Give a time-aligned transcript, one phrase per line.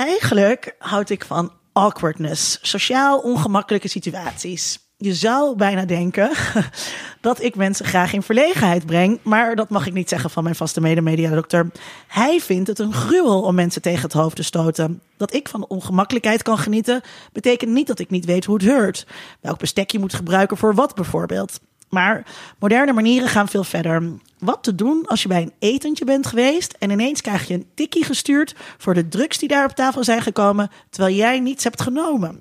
[0.00, 4.78] Eigenlijk houd ik van awkwardness, sociaal ongemakkelijke situaties.
[4.96, 6.30] Je zou bijna denken
[7.20, 10.54] dat ik mensen graag in verlegenheid breng, maar dat mag ik niet zeggen van mijn
[10.54, 11.70] vaste medemediadokter.
[12.08, 15.02] Hij vindt het een gruwel om mensen tegen het hoofd te stoten.
[15.16, 17.00] Dat ik van ongemakkelijkheid kan genieten,
[17.32, 19.06] betekent niet dat ik niet weet hoe het heurt.
[19.40, 21.60] Welk bestek je moet gebruiken voor wat bijvoorbeeld.
[21.90, 22.26] Maar
[22.58, 24.02] moderne manieren gaan veel verder.
[24.38, 27.66] Wat te doen als je bij een etentje bent geweest en ineens krijg je een
[27.74, 31.82] tikkie gestuurd voor de drugs die daar op tafel zijn gekomen, terwijl jij niets hebt
[31.82, 32.40] genomen.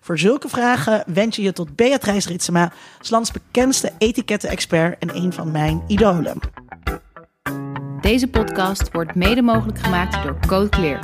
[0.00, 2.72] Voor zulke vragen wend je je tot Beatrice Ritsema,
[3.08, 6.38] lands bekendste etiketten-expert en een van mijn idolen.
[8.00, 11.00] Deze podcast wordt mede mogelijk gemaakt door Code Clear.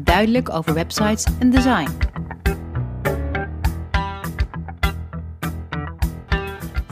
[0.00, 1.90] Duidelijk over websites en design.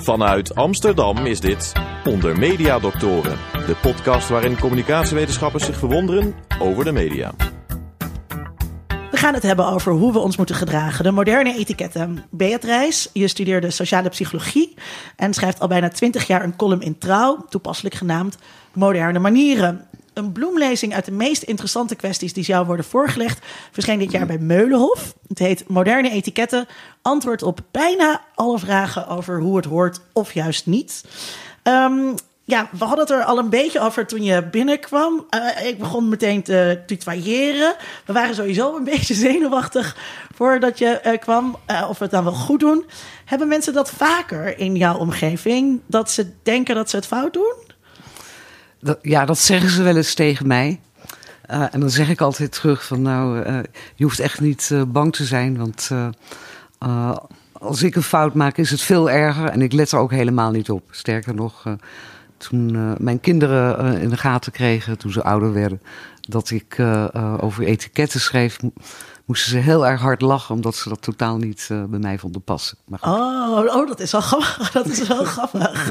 [0.04, 1.72] Vanuit Amsterdam is dit
[2.04, 7.32] Onder Media Doctoren, de podcast waarin communicatiewetenschappers zich verwonderen over de media.
[9.10, 12.24] We gaan het hebben over hoe we ons moeten gedragen, de moderne etiketten.
[12.30, 14.74] Beatrice, je studeerde sociale psychologie
[15.16, 18.38] en schrijft al bijna twintig jaar een column in Trouw, toepasselijk genaamd
[18.72, 19.88] Moderne Manieren.
[20.14, 24.38] Een bloemlezing uit de meest interessante kwesties die jou worden voorgelegd verscheen dit jaar bij
[24.38, 25.14] Meulenhof.
[25.28, 26.66] Het heet Moderne Etiketten,
[27.02, 31.04] antwoord op bijna alle vragen over hoe het hoort of juist niet.
[31.62, 32.14] Um,
[32.46, 35.26] ja, we hadden het er al een beetje over toen je binnenkwam.
[35.30, 37.74] Uh, ik begon meteen te tutoyeren.
[38.06, 39.96] We waren sowieso een beetje zenuwachtig
[40.34, 41.56] voordat je uh, kwam.
[41.70, 42.84] Uh, of we het dan wel goed doen.
[43.24, 45.80] Hebben mensen dat vaker in jouw omgeving?
[45.86, 47.63] Dat ze denken dat ze het fout doen?
[49.02, 50.80] Ja, dat zeggen ze wel eens tegen mij.
[51.46, 53.44] en dan zeg ik altijd terug van nou,
[53.94, 55.56] je hoeft echt niet bang te zijn.
[55.56, 55.90] Want
[57.52, 59.48] als ik een fout maak is het veel erger.
[59.48, 60.82] En ik let er ook helemaal niet op.
[60.90, 61.76] Sterker nog
[62.36, 65.82] toen mijn kinderen in de gaten kregen, toen ze ouder werden,
[66.20, 66.76] dat ik
[67.40, 68.58] over etiketten schreef,
[69.24, 72.78] moesten ze heel erg hard lachen, omdat ze dat totaal niet bij mij vonden passen.
[72.84, 74.70] Maar oh, oh, dat is wel grappig.
[74.72, 75.90] Dat is wel grappig.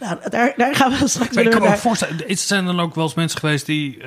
[0.00, 2.94] nou, daar, daar gaan we straks maar Ik kan me voorstellen, het zijn dan ook
[2.94, 4.02] wel eens mensen geweest die,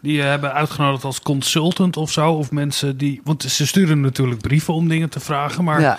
[0.00, 4.40] die je hebben uitgenodigd als consultant of zo, of mensen die, want ze sturen natuurlijk
[4.40, 5.80] brieven om dingen te vragen, maar.
[5.80, 5.98] Ja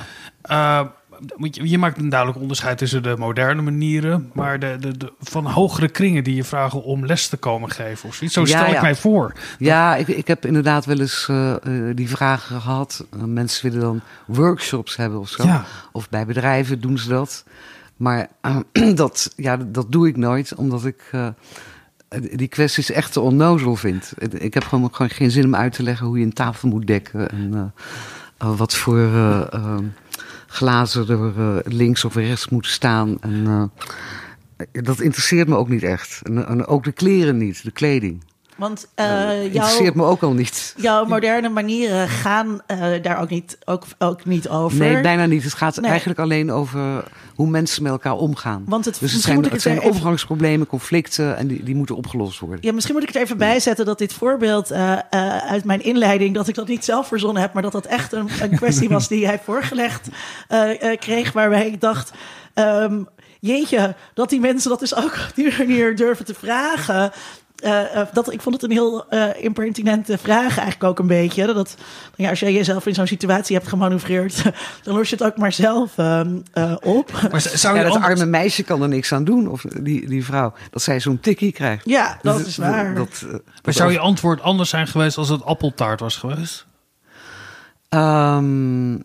[1.51, 5.89] je maakt een duidelijk onderscheid tussen de moderne manieren, maar de, de, de, van hogere
[5.89, 8.35] kringen die je vragen om les te komen geven of zoiets.
[8.35, 9.33] Zo stel ik mij voor.
[9.57, 11.55] Ja, ik, ik heb inderdaad wel eens uh,
[11.95, 13.05] die vragen gehad.
[13.15, 15.61] Uh, mensen willen dan workshops hebben of zo.
[15.91, 17.43] Of bij bedrijven doen ze dat.
[17.97, 21.11] Maar uh, dat, ja, dat doe ik nooit, omdat ik
[22.35, 24.13] die kwesties echt te onnozel vind.
[24.37, 26.87] Ik heb gewoon, gewoon geen zin om uit te leggen hoe je een tafel moet
[26.87, 27.73] dekken en
[28.37, 29.09] wat voor
[30.53, 33.17] glazen er uh, links of rechts moeten staan.
[33.21, 33.63] En, uh,
[34.83, 36.21] dat interesseert me ook niet echt.
[36.23, 38.23] En, en, ook de kleren niet, de kleding.
[38.63, 40.73] Want uh, jouw, interesseert me ook al niet.
[40.77, 42.61] Jouw moderne manieren gaan
[43.01, 44.77] daar ook niet, ook, ook niet over.
[44.77, 45.43] Nee, bijna niet.
[45.43, 47.03] Het gaat eigenlijk alleen over
[47.35, 48.63] hoe mensen met elkaar omgaan.
[48.67, 52.59] Want het, dus het zijn, het zijn overgangsproblemen, conflicten en die, die moeten opgelost worden.
[52.61, 54.97] Ja, misschien moet ik het even bijzetten dat dit voorbeeld uh,
[55.49, 58.29] uit mijn inleiding, dat ik dat niet zelf verzonnen heb, maar dat dat echt een,
[58.41, 60.07] een kwestie was die hij voorgelegd
[60.99, 62.11] kreeg, waarbij ik dacht.
[62.55, 63.07] Um,
[63.39, 67.11] jeetje, dat die mensen dat dus ook op die manier durven te vragen.
[67.63, 71.53] Uh, dat, ik vond het een heel uh, impertinente vraag eigenlijk ook een beetje.
[71.53, 71.75] Dat,
[72.15, 74.43] ja, als jij jezelf in zo'n situatie hebt gemanoeuvreerd,
[74.83, 76.21] dan los je het ook maar zelf uh,
[76.81, 77.11] op.
[77.31, 80.53] Maar zou ja, dat arme meisje kan er niks aan doen, of die, die vrouw,
[80.69, 81.85] dat zij zo'n tikkie krijgt.
[81.85, 82.95] Ja, dat is waar.
[82.95, 83.25] Dat,
[83.63, 86.65] maar zou je antwoord anders zijn geweest als het appeltaart was geweest?
[87.89, 89.03] Um,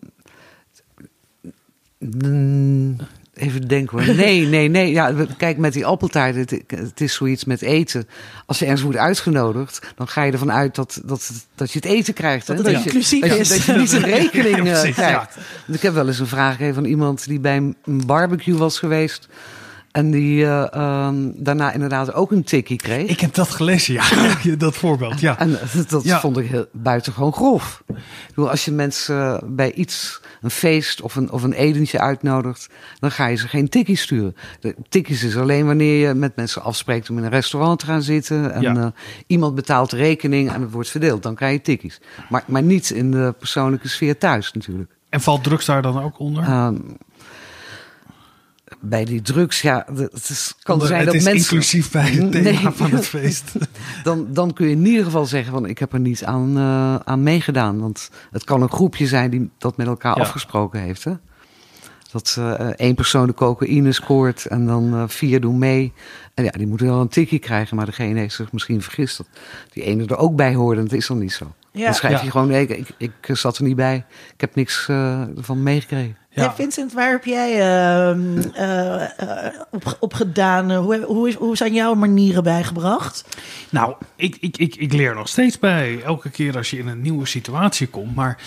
[3.39, 4.15] Even denken hoor.
[4.15, 4.91] Nee, nee, nee.
[4.91, 8.07] Ja, kijk, met die appeltaart, het, het, is zoiets met eten.
[8.45, 11.87] Als je ergens wordt uitgenodigd, dan ga je ervan uit dat, dat, dat je het
[11.87, 12.47] eten krijgt.
[12.47, 13.49] Dat het inclusief is.
[13.49, 15.35] Dat je, niet een rekening ja, precies, krijgt.
[15.67, 15.73] Ja.
[15.73, 19.27] Ik heb wel eens een vraag gegeven van iemand die bij een barbecue was geweest.
[19.99, 23.09] En die uh, um, daarna inderdaad ook een tikkie kreeg.
[23.09, 24.55] Ik heb dat gelezen, ja.
[24.57, 25.39] dat voorbeeld, ja.
[25.39, 26.19] En dat ja.
[26.19, 27.83] vond ik heel, buitengewoon grof.
[27.87, 27.95] Ik
[28.27, 32.69] bedoel, als je mensen bij iets, een feest of een, of een etentje uitnodigt...
[32.99, 34.35] dan ga je ze geen tikkie sturen.
[34.59, 38.01] De tikkies is alleen wanneer je met mensen afspreekt om in een restaurant te gaan
[38.01, 38.53] zitten...
[38.53, 38.75] en ja.
[38.75, 38.85] uh,
[39.27, 41.23] iemand betaalt de rekening en het wordt verdeeld.
[41.23, 42.01] Dan krijg je tikkies.
[42.29, 44.91] Maar, maar niet in de persoonlijke sfeer thuis natuurlijk.
[45.09, 46.49] En valt drugs daar dan ook onder?
[46.49, 46.97] Um,
[48.81, 51.51] bij die drugs, ja, het is, kan zijn het dat is mensen.
[51.51, 52.71] inclusief bij het thema nee.
[52.71, 53.51] van het feest.
[54.03, 56.95] dan, dan kun je in ieder geval zeggen: van ik heb er niet aan, uh,
[56.95, 57.79] aan meegedaan.
[57.79, 60.21] Want het kan een groepje zijn die dat met elkaar ja.
[60.23, 61.03] afgesproken heeft.
[61.03, 61.13] Hè?
[62.11, 65.93] Dat uh, één persoon de cocaïne scoort en dan uh, vier doen mee.
[66.33, 69.17] En ja, die moeten wel een tikkie krijgen, maar degene heeft zich misschien vergist.
[69.17, 69.27] Dat
[69.73, 71.53] die ene er ook bij hoorde, dat is dan niet zo.
[71.71, 71.85] Ja.
[71.85, 74.05] Dan schrijf je gewoon, nee, ik, ik, ik, zat er niet bij.
[74.33, 76.17] Ik heb niks uh, ervan meegekregen.
[76.29, 76.53] Ja.
[76.53, 77.51] Vincent, waar heb jij
[78.09, 79.09] uh,
[79.71, 80.71] op, op gedaan?
[80.71, 83.25] Hoe, hoe, is, hoe zijn jouw manieren bijgebracht?
[83.69, 86.01] Nou, ik, ik, ik, ik leer nog steeds bij.
[86.03, 88.15] Elke keer als je in een nieuwe situatie komt.
[88.15, 88.37] Maar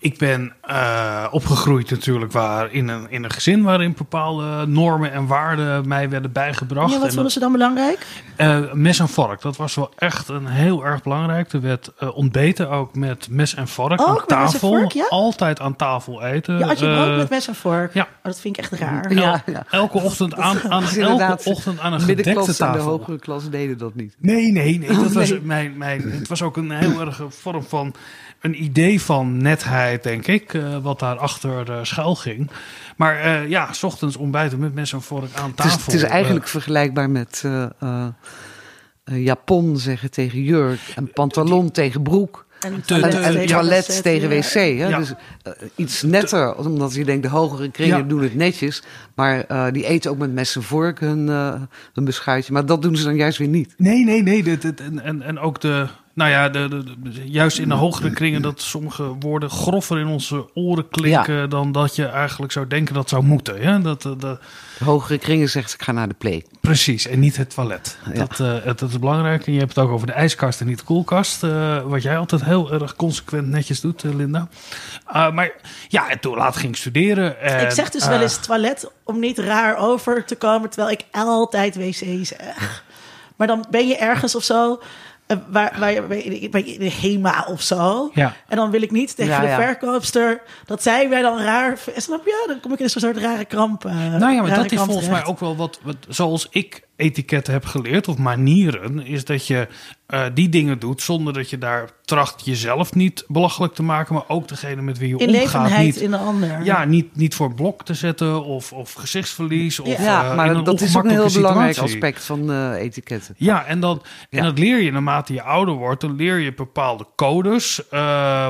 [0.00, 5.26] ik ben uh, opgegroeid natuurlijk waar in, een, in een gezin waarin bepaalde normen en
[5.26, 6.92] waarden mij werden bijgebracht.
[6.92, 8.06] Ja, wat vonden ze dan belangrijk?
[8.36, 11.52] Uh, mes en vork, dat was wel echt een heel erg belangrijk.
[11.52, 14.58] Er werd uh, ontbeten ook met mes en vork oh, aan tafel.
[14.58, 15.06] Vork, ja?
[15.08, 16.58] Altijd aan tafel eten.
[16.58, 17.94] Ja, had je brood met mes en vork?
[17.94, 18.02] Ja.
[18.02, 19.12] Oh, dat vind ik echt raar.
[19.12, 19.64] Ja, ja.
[19.70, 22.72] Elke ochtend aan, aan, elke ochtend aan een gedekte tafel.
[22.72, 24.16] de hogere klas deden dat niet.
[24.18, 24.88] Nee, nee, nee.
[24.88, 27.94] Dat oh, was mijn, mijn, het was ook een heel erg vorm van
[28.40, 32.50] een idee van netheid, denk ik, uh, wat daarachter uh, schuil ging.
[32.96, 35.72] Maar uh, ja, s ochtends ontbijten met mensen voor het aan tafel.
[35.72, 37.44] Het is, het is eigenlijk vergelijkbaar met
[39.04, 42.46] japon zeggen tegen jurk en pantalon tegen broek.
[42.58, 44.52] En, toilet, en, en toilet tegen wc.
[44.52, 44.60] Hè?
[44.60, 44.98] Ja.
[44.98, 48.02] Dus uh, iets netter, omdat je denkt de hogere kringen ja.
[48.02, 48.82] doen het netjes.
[49.14, 51.54] Maar uh, die eten ook met mes en vork hun, uh,
[51.92, 52.52] hun beschuitje.
[52.52, 53.74] Maar dat doen ze dan juist weer niet.
[53.76, 54.42] Nee, nee, nee.
[54.42, 55.86] Dit, dit, en, en, en ook de,
[56.18, 60.06] nou ja, de, de, de, juist in de hogere kringen dat sommige woorden groffer in
[60.06, 61.46] onze oren klinken ja.
[61.46, 63.62] dan dat je eigenlijk zou denken dat zou moeten.
[63.62, 63.78] Ja?
[63.78, 64.38] Dat, de, de
[64.84, 66.44] hogere kringen zegt ik ga naar de play.
[66.60, 67.98] Precies, en niet het toilet.
[68.12, 68.12] Ja.
[68.12, 69.46] Dat, uh, dat is belangrijk.
[69.46, 71.42] En je hebt het ook over de ijskast en niet de koelkast.
[71.42, 74.48] Uh, wat jij altijd heel erg consequent netjes doet, uh, Linda.
[75.12, 75.52] maar
[75.88, 77.40] ja, en toen laat ging ik studeren.
[77.40, 81.04] En, ik zeg dus wel eens toilet om niet raar over te komen, terwijl ik
[81.10, 82.84] altijd wc zeg.
[83.36, 84.80] Maar dan ben je ergens of zo
[85.50, 88.10] waar, waar je bij, bij de HEMA of zo.
[88.14, 88.34] Ja.
[88.48, 89.56] En dan wil ik niet tegen ja, de ja.
[89.56, 91.78] verkoopster dat zij mij dan raar.
[91.96, 92.44] Snap je?
[92.46, 93.84] Dan kom ik in een soort rare kramp.
[93.84, 95.10] Uh, nou ja, maar dat is volgens terecht.
[95.10, 95.96] mij ook wel wat, wat.
[96.08, 99.68] Zoals ik etiketten heb geleerd of manieren, is dat je
[100.14, 104.24] uh, die dingen doet zonder dat je daar tracht jezelf niet belachelijk te maken, maar
[104.28, 105.78] ook degene met wie je omgaat.
[105.78, 106.64] Niet, in de ander.
[106.64, 109.80] Ja, niet, niet voor blok te zetten of, of gezichtsverlies.
[109.80, 111.40] Of, ja, uh, maar dat is ook een heel situatie.
[111.40, 113.34] belangrijk aspect van uh, etiketten.
[113.38, 113.98] Ja, en, ja.
[114.30, 116.00] en dat leer je naarmate je ouder wordt.
[116.00, 117.90] Dan leer je bepaalde codes, uh,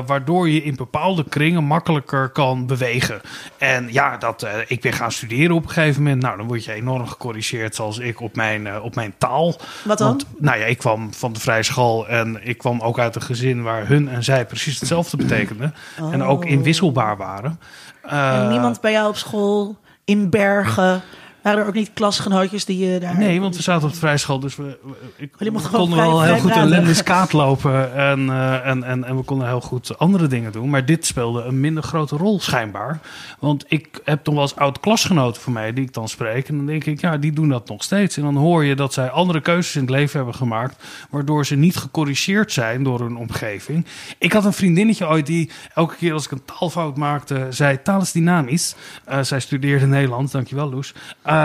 [0.05, 3.21] waardoor je in bepaalde kringen makkelijker kan bewegen.
[3.57, 6.21] En ja, dat, ik ben gaan studeren op een gegeven moment.
[6.21, 9.55] Nou, dan word je enorm gecorrigeerd zoals ik op mijn, uh, op mijn taal.
[9.83, 10.07] Wat dan?
[10.07, 13.63] Want, nou ja, ik kwam van de school en ik kwam ook uit een gezin
[13.63, 15.73] waar hun en zij precies hetzelfde betekenden.
[16.01, 16.13] Oh.
[16.13, 17.59] En ook inwisselbaar waren.
[18.05, 21.01] Uh, en niemand bij jou op school in Bergen
[21.41, 23.17] waren er ook niet klasgenootjes die je daar...
[23.17, 24.77] Nee, want we zaten op de vrijschool, dus we,
[25.17, 29.15] we ik oh, konden wel heel goed een lenniskaat lopen en, uh, en, en, en
[29.15, 30.69] we konden heel goed andere dingen doen.
[30.69, 32.99] Maar dit speelde een minder grote rol schijnbaar.
[33.39, 36.49] Want ik heb toch wel eens oud-klasgenoten van mij die ik dan spreek.
[36.49, 38.17] En dan denk ik, ja, die doen dat nog steeds.
[38.17, 41.55] En dan hoor je dat zij andere keuzes in het leven hebben gemaakt, waardoor ze
[41.55, 43.85] niet gecorrigeerd zijn door hun omgeving.
[44.17, 48.01] Ik had een vriendinnetje ooit die elke keer als ik een taalfout maakte, zei taal
[48.01, 48.75] is dynamisch.
[49.09, 50.93] Uh, zij studeerde Nederlands, dankjewel Loes.
[51.27, 51.38] Uh,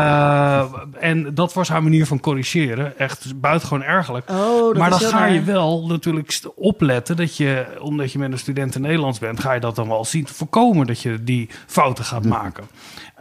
[1.00, 2.98] en dat was haar manier van corrigeren.
[2.98, 4.30] Echt buitengewoon ergelijk.
[4.30, 8.74] Oh, maar dan ga je wel natuurlijk opletten dat je, omdat je met een student
[8.74, 12.04] in Nederlands bent, ga je dat dan wel zien te voorkomen dat je die fouten
[12.04, 12.64] gaat maken.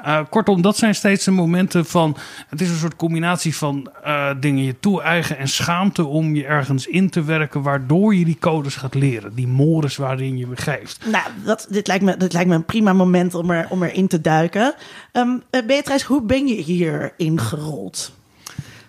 [0.06, 2.18] Uh, kortom, dat zijn steeds de momenten van.
[2.48, 6.88] Het is een soort combinatie van uh, dingen je toe-eigen en schaamte om je ergens
[6.88, 9.36] in te werken, waardoor je die codes gaat leren.
[9.36, 11.06] Die mores waarin je begeeft.
[11.06, 14.08] Nou, dat, dit, lijkt me, dit lijkt me een prima moment om, er, om erin
[14.08, 14.74] te duiken.
[15.12, 18.12] Um, Beatrice, hoe ben je hier ingerold?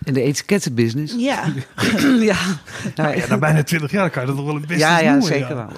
[0.05, 1.15] In de etikettenbusiness?
[1.17, 1.43] Ja.
[2.31, 2.37] ja.
[2.95, 5.11] Nou, ja, na bijna twintig jaar kan je dat toch wel een business ja, ja,
[5.11, 5.55] noemen, Zeker ja.
[5.55, 5.69] wel.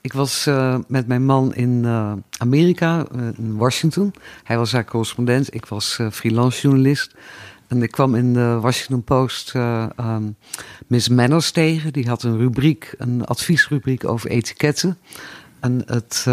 [0.00, 4.14] Ik was uh, met mijn man in uh, Amerika, uh, in Washington.
[4.44, 7.14] Hij was daar correspondent, ik was freelance journalist.
[7.66, 10.36] En ik kwam in de Washington Post um,
[10.86, 11.92] Miss Manners tegen.
[11.92, 14.98] Die had een rubriek, een adviesrubriek over etiketten.
[15.60, 16.26] En het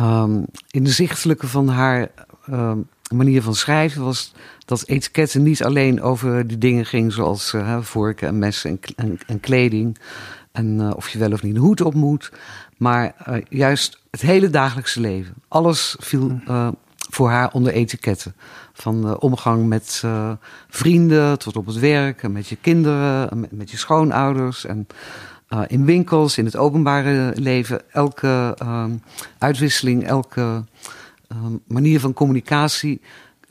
[0.00, 2.10] um, inzichtelijke van haar
[2.50, 4.32] um, manier van schrijven was
[4.64, 9.18] dat etiketten niet alleen over die dingen ging zoals uh, vorken en messen en, en,
[9.26, 9.98] en kleding.
[10.52, 12.32] En uh, of je wel of niet een hoed op moet.
[12.76, 15.34] Maar uh, juist het hele dagelijkse leven.
[15.48, 16.68] Alles viel uh,
[17.10, 18.34] voor haar onder etiketten.
[18.72, 20.04] Van omgang met
[20.68, 22.22] vrienden tot op het werk.
[22.22, 24.64] En met je kinderen, met, met je schoonouders.
[24.64, 24.86] En
[25.66, 27.82] in winkels, in het openbare leven.
[27.92, 28.56] Elke
[29.38, 30.64] uitwisseling, elke
[31.66, 33.00] manier van communicatie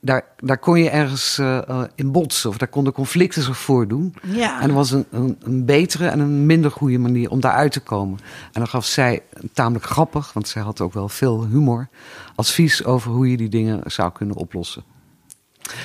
[0.03, 4.15] daar, daar kon je ergens uh, in botsen of daar konden conflicten zich voordoen.
[4.24, 4.62] Ja.
[4.62, 7.80] En er was een, een, een, betere en een minder goede manier om daaruit te
[7.80, 8.20] komen.
[8.46, 9.22] En dan gaf zij,
[9.53, 11.88] tamelijk grappig, want zij had ook wel veel humor,
[12.36, 14.84] advies over hoe je die dingen zou kunnen oplossen.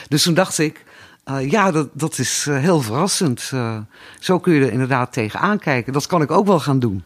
[0.08, 0.84] Dus toen dacht ik,
[1.30, 3.52] uh, ja, dat, dat is uh, heel verrassend.
[4.18, 5.92] zo kun je er inderdaad tegenaan kijken.
[5.92, 7.02] Dat kan ik ook wel gaan doen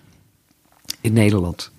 [1.01, 1.73] in Nederland.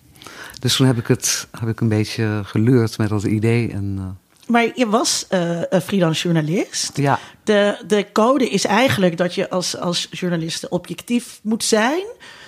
[0.63, 3.71] Dus toen heb ik het heb ik een beetje geleurd met dat idee.
[3.71, 4.17] En,
[4.47, 6.97] maar je was uh, een freelance journalist.
[6.97, 7.19] Ja.
[7.43, 12.03] De, de code is eigenlijk dat je als, als journalist objectief moet zijn.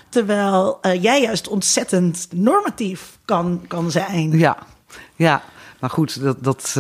[0.10, 4.38] Terwijl uh, jij juist ontzettend normatief kan, kan zijn.
[4.38, 4.57] Ja,
[5.15, 5.43] ja.
[5.79, 6.43] maar goed, dat.
[6.43, 6.74] dat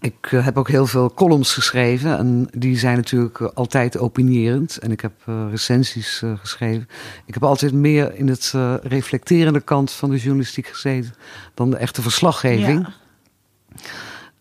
[0.00, 4.78] ik heb ook heel veel columns geschreven en die zijn natuurlijk altijd opinierend.
[4.78, 5.12] En ik heb
[5.50, 6.88] recensies geschreven.
[7.26, 11.14] Ik heb altijd meer in het reflecterende kant van de journalistiek gezeten
[11.54, 12.86] dan de echte verslaggeving.
[12.86, 13.82] Ja.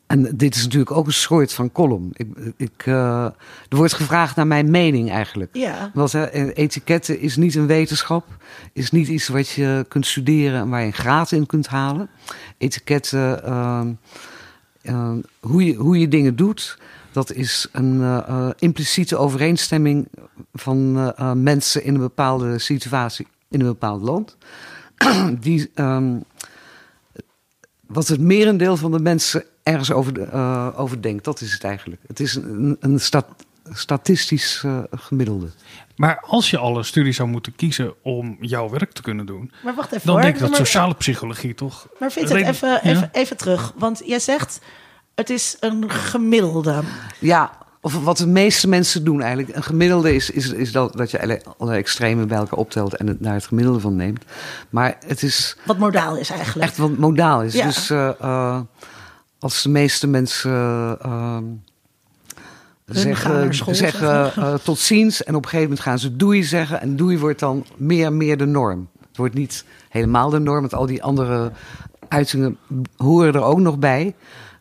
[0.08, 2.10] En dit is natuurlijk ook een soort van column.
[2.14, 3.34] Ik, ik, er
[3.70, 5.56] wordt gevraagd naar mijn mening eigenlijk.
[5.56, 5.92] Ja.
[5.94, 8.26] Want etiketten is niet een wetenschap.
[8.74, 12.10] Is niet iets wat je kunt studeren en waar je een graad in kunt halen.
[12.58, 14.00] Etiketten,
[14.84, 16.78] uh, hoe, je, hoe je dingen doet...
[17.12, 18.24] dat is een
[18.60, 20.08] impliciete overeenstemming
[20.54, 21.14] van
[21.44, 23.28] mensen in een bepaalde situatie...
[23.50, 24.38] in een bepaald land.
[25.40, 26.24] Die um,
[27.88, 31.24] wat het merendeel van de mensen ergens over, uh, over denkt.
[31.24, 32.02] Dat is het eigenlijk.
[32.08, 33.26] Het is een, een stat,
[33.72, 35.50] statistisch gemiddelde.
[35.96, 39.76] Maar als je alle studies zou moeten kiezen om jouw werk te kunnen doen, maar
[39.76, 40.24] wacht even, dan hoor.
[40.24, 41.88] denk ik dat maar, sociale psychologie toch.
[42.00, 42.84] Maar vind het even, ja?
[42.84, 43.74] even, even terug.
[43.78, 44.60] Want jij zegt
[45.16, 46.82] het is een gemiddelde.
[47.20, 49.56] Ja, of wat de meeste mensen doen eigenlijk.
[49.56, 53.20] Een gemiddelde is, is, is dat, dat je alle extremen bij elkaar optelt en het
[53.20, 54.24] naar het gemiddelde van neemt.
[54.70, 55.58] Maar het is.
[55.66, 56.68] Wat modaal is eigenlijk.
[56.68, 57.54] Echt wat modaal is.
[57.54, 57.66] Ja.
[57.66, 58.60] Dus uh, uh,
[59.40, 60.52] als de meeste mensen.
[61.06, 61.38] Uh,
[62.86, 65.24] zeggen, school, zeggen uh, tot ziens.
[65.24, 66.82] En op een gegeven moment gaan ze doei zeggen.
[66.82, 68.90] En doei wordt dan meer en meer de norm.
[69.08, 71.52] Het wordt niet helemaal de norm, want al die andere
[72.08, 72.58] uitingen
[72.98, 74.16] horen er ook nog bij.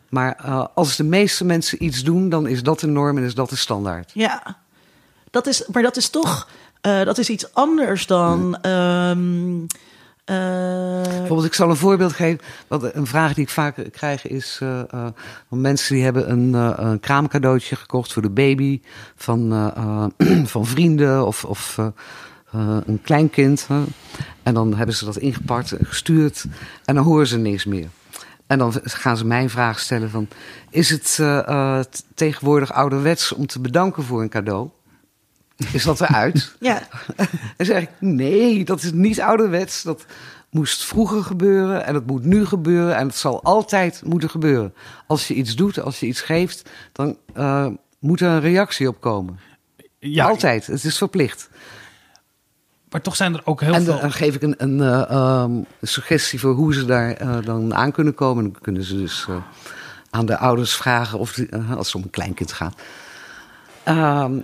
[0.09, 3.35] Maar uh, als de meeste mensen iets doen, dan is dat de norm en is
[3.35, 4.11] dat de standaard.
[4.13, 4.57] Ja,
[5.29, 6.47] dat is, maar dat is toch
[6.87, 8.67] uh, dat is iets anders dan.
[8.67, 9.67] Um, uh...
[10.25, 12.39] Bijvoorbeeld, ik zal een voorbeeld geven.
[12.67, 14.61] Wat, een vraag die ik vaak krijg is:
[15.49, 16.53] van mensen die hebben een,
[16.87, 18.81] een kraamcadeautje gekocht voor de baby
[19.15, 19.71] van,
[20.53, 21.45] van vrienden of.
[21.45, 21.77] of
[22.85, 23.67] een kleinkind.
[24.43, 26.45] En dan hebben ze dat ingepakt en gestuurd.
[26.85, 27.89] En dan horen ze niks meer.
[28.47, 30.27] En dan gaan ze mij een vraag stellen van...
[30.69, 31.79] is het uh, uh,
[32.15, 34.69] tegenwoordig ouderwets om te bedanken voor een cadeau?
[35.71, 36.55] Is dat eruit?
[36.59, 36.81] ja.
[37.57, 39.83] en zeg ik, nee, dat is niet ouderwets.
[39.83, 40.05] Dat
[40.49, 42.95] moest vroeger gebeuren en dat moet nu gebeuren...
[42.95, 44.73] en het zal altijd moeten gebeuren.
[45.07, 46.69] Als je iets doet, als je iets geeft...
[46.91, 47.67] dan uh,
[47.99, 49.39] moet er een reactie op komen.
[49.99, 51.49] Ja, altijd, het is verplicht.
[52.89, 53.93] Maar toch zijn er ook heel en veel.
[53.93, 57.75] En dan geef ik een, een, uh, um, suggestie voor hoe ze daar uh, dan
[57.75, 58.43] aan kunnen komen.
[58.43, 59.35] Dan kunnen ze dus uh,
[60.09, 62.75] aan de ouders vragen, of die, als het om een kleinkind gaat.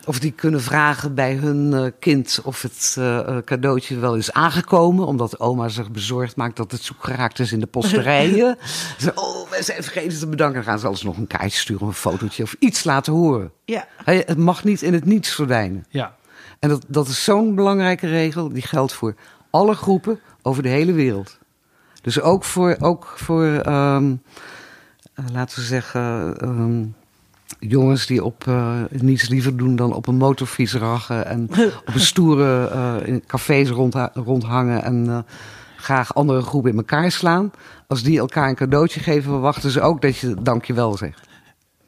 [0.05, 2.98] Of die kunnen vragen bij hun kind of het
[3.46, 5.05] cadeautje wel is aangekomen.
[5.05, 8.58] Omdat oma zich bezorgd maakt dat het zoek geraakt is in de posterijen.
[9.00, 10.55] ze, oh, we zijn vergeten te bedanken.
[10.55, 13.51] Dan gaan ze alsnog een kaartje sturen, een fotootje of iets laten horen.
[13.65, 13.88] Ja.
[14.03, 15.86] Het mag niet in het niets verdwijnen.
[15.89, 16.15] Ja.
[16.60, 18.50] En dat, dat is zo'n belangrijke regel.
[18.50, 19.15] Die geldt voor
[19.50, 21.38] alle groepen over de hele wereld.
[22.01, 24.22] Dus ook voor, ook voor um,
[25.15, 26.96] uh, laten we zeggen, um,
[27.60, 31.25] jongens die op uh, niets liever doen dan op een motorfiets rachen.
[31.25, 31.50] En
[31.88, 35.25] op een stoere uh, in cafés rond, rondhangen en
[35.77, 37.51] graag andere groepen in elkaar slaan.
[37.88, 41.27] Als die elkaar een cadeautje geven, verwachten ze ook dat je dankjewel zegt.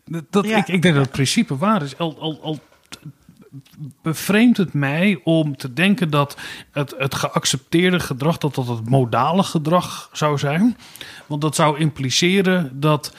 [0.05, 0.57] Dat, dat ja.
[0.57, 1.97] ik, ik denk dat het principe waar is.
[1.97, 2.59] Al, al, al
[4.01, 6.37] bevreemdt het mij om te denken dat
[6.71, 10.77] het, het geaccepteerde gedrag, dat dat het modale gedrag zou zijn.
[11.25, 13.15] Want dat zou impliceren dat.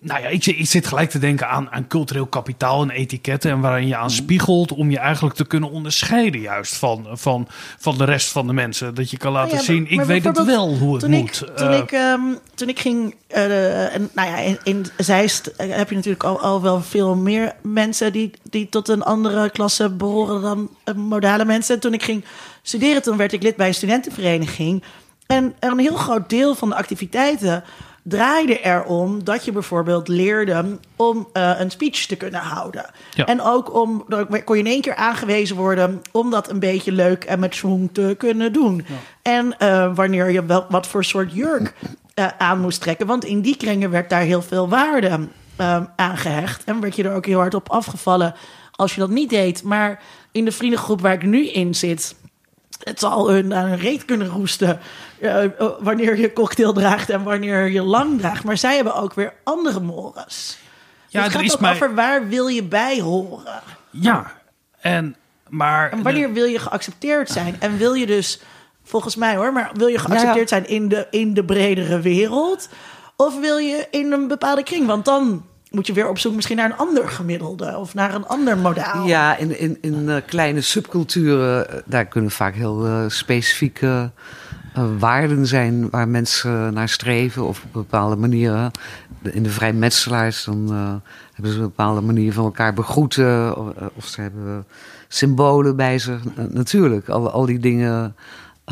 [0.00, 3.50] Nou ja, ik, ik, zit gelijk te denken aan, aan cultureel kapitaal en etiketten.
[3.50, 7.48] En waarin je aan spiegelt om je eigenlijk te kunnen onderscheiden, juist van, van,
[7.78, 8.94] van de rest van de mensen.
[8.94, 11.02] Dat je kan laten Oh ja, zien, maar, ik maar weet het wel hoe het
[11.02, 11.40] toen moet.
[11.40, 15.52] Ik, toen, Uh, ik, um, toen ik ging, uh, en, nou ja, in, in Zeist
[15.56, 19.90] heb je natuurlijk al, al wel veel meer mensen die, die tot een andere klasse
[19.90, 21.80] behoren dan modale mensen.
[21.80, 22.24] Toen ik ging
[22.62, 24.82] studeren, toen werd ik lid bij een studentenvereniging.
[25.26, 27.64] En een heel groot deel van de activiteiten
[28.08, 32.86] draaide erom dat je bijvoorbeeld leerde om uh, een speech te kunnen houden.
[33.10, 33.24] Ja.
[33.24, 36.92] En ook om, dan kon je in één keer aangewezen worden om dat een beetje
[36.92, 38.84] leuk en met schwung te kunnen doen.
[38.86, 38.94] Ja.
[39.22, 41.74] En uh, wanneer je wel wat voor soort jurk
[42.14, 43.06] uh, aan moest trekken.
[43.06, 45.28] Want in die kringen werd daar heel veel waarde
[45.96, 46.64] aan gehecht.
[46.64, 48.34] En werd je er ook heel hard op afgevallen
[48.72, 49.62] als je dat niet deed.
[49.62, 52.14] Maar in de vriendengroep waar ik nu in zit...
[52.82, 54.80] Het zal hun aan een reet kunnen roesten
[55.20, 55.44] uh,
[55.80, 58.44] wanneer je cocktail draagt en wanneer je lang draagt.
[58.44, 60.58] Maar zij hebben ook weer andere mores.
[61.08, 61.72] Ja, het gaat er is ook mij...
[61.72, 63.62] over waar wil je bij horen.
[63.90, 64.32] Ja,
[64.80, 65.16] en
[65.48, 65.90] maar...
[65.90, 67.56] En wanneer wil je geaccepteerd zijn?
[67.60, 68.40] En wil je dus,
[68.82, 72.68] volgens mij hoor, maar wil je geaccepteerd zijn in de, in de bredere wereld?
[73.16, 74.86] Of wil je in een bepaalde kring?
[74.86, 78.26] Want dan moet je weer op zoek misschien naar een ander gemiddelde of naar een
[78.26, 79.06] ander modaal.
[79.06, 84.10] Ja, in, in, in uh, kleine subculturen, uh, daar kunnen vaak heel uh, specifieke
[84.98, 88.70] waarden zijn waar mensen naar streven of op bepaalde manieren.
[89.22, 90.68] In de vrijmetselaars, dan
[91.32, 94.66] hebben ze een bepaalde manier van elkaar begroeten of, of ze hebben
[95.08, 96.20] symbolen bij zich.
[96.50, 98.14] natuurlijk, al, al die dingen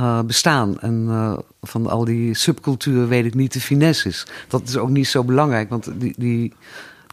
[0.01, 0.81] uh, bestaan.
[0.81, 4.27] En uh, van al die subculturen weet ik niet de finesses.
[4.49, 6.53] Dat is ook niet zo belangrijk, want die, die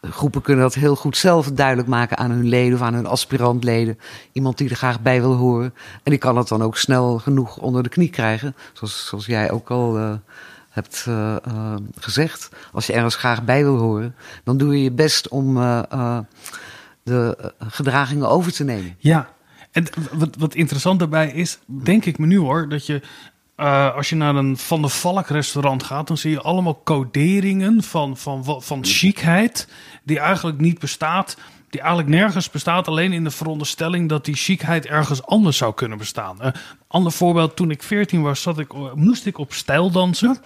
[0.02, 4.00] groepen kunnen dat heel goed zelf duidelijk maken aan hun leden of aan hun aspirantleden.
[4.32, 5.74] Iemand die er graag bij wil horen.
[6.04, 8.56] En die kan het dan ook snel genoeg onder de knie krijgen.
[8.74, 10.14] Zoals, zoals jij ook al uh,
[10.70, 11.08] hebt
[12.00, 12.50] gezegd.
[12.72, 15.56] Als je ergens graag bij wil horen, dan doe je je best om
[17.04, 18.96] de gedragingen over te nemen.
[18.98, 19.30] Ja,
[19.72, 23.02] en wat, wat interessant daarbij is, denk ik me nu hoor, dat je
[23.58, 27.84] uh, als je naar een Van de Valk restaurant gaat, dan zie je allemaal coderingen
[27.84, 29.68] van, van, van chicheid,
[30.04, 31.38] die eigenlijk niet bestaat.
[31.70, 35.98] Die eigenlijk nergens bestaat, alleen in de veronderstelling dat die chicheid ergens anders zou kunnen
[35.98, 36.38] bestaan.
[36.42, 36.48] Uh,
[36.88, 40.38] ander voorbeeld, toen ik 14 was, zat ik, moest ik op stijl dansen.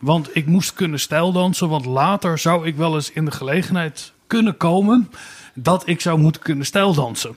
[0.00, 4.56] Want ik moest kunnen stijldansen, want later zou ik wel eens in de gelegenheid kunnen
[4.56, 5.10] komen
[5.54, 7.36] dat ik zou moeten kunnen stijldansen.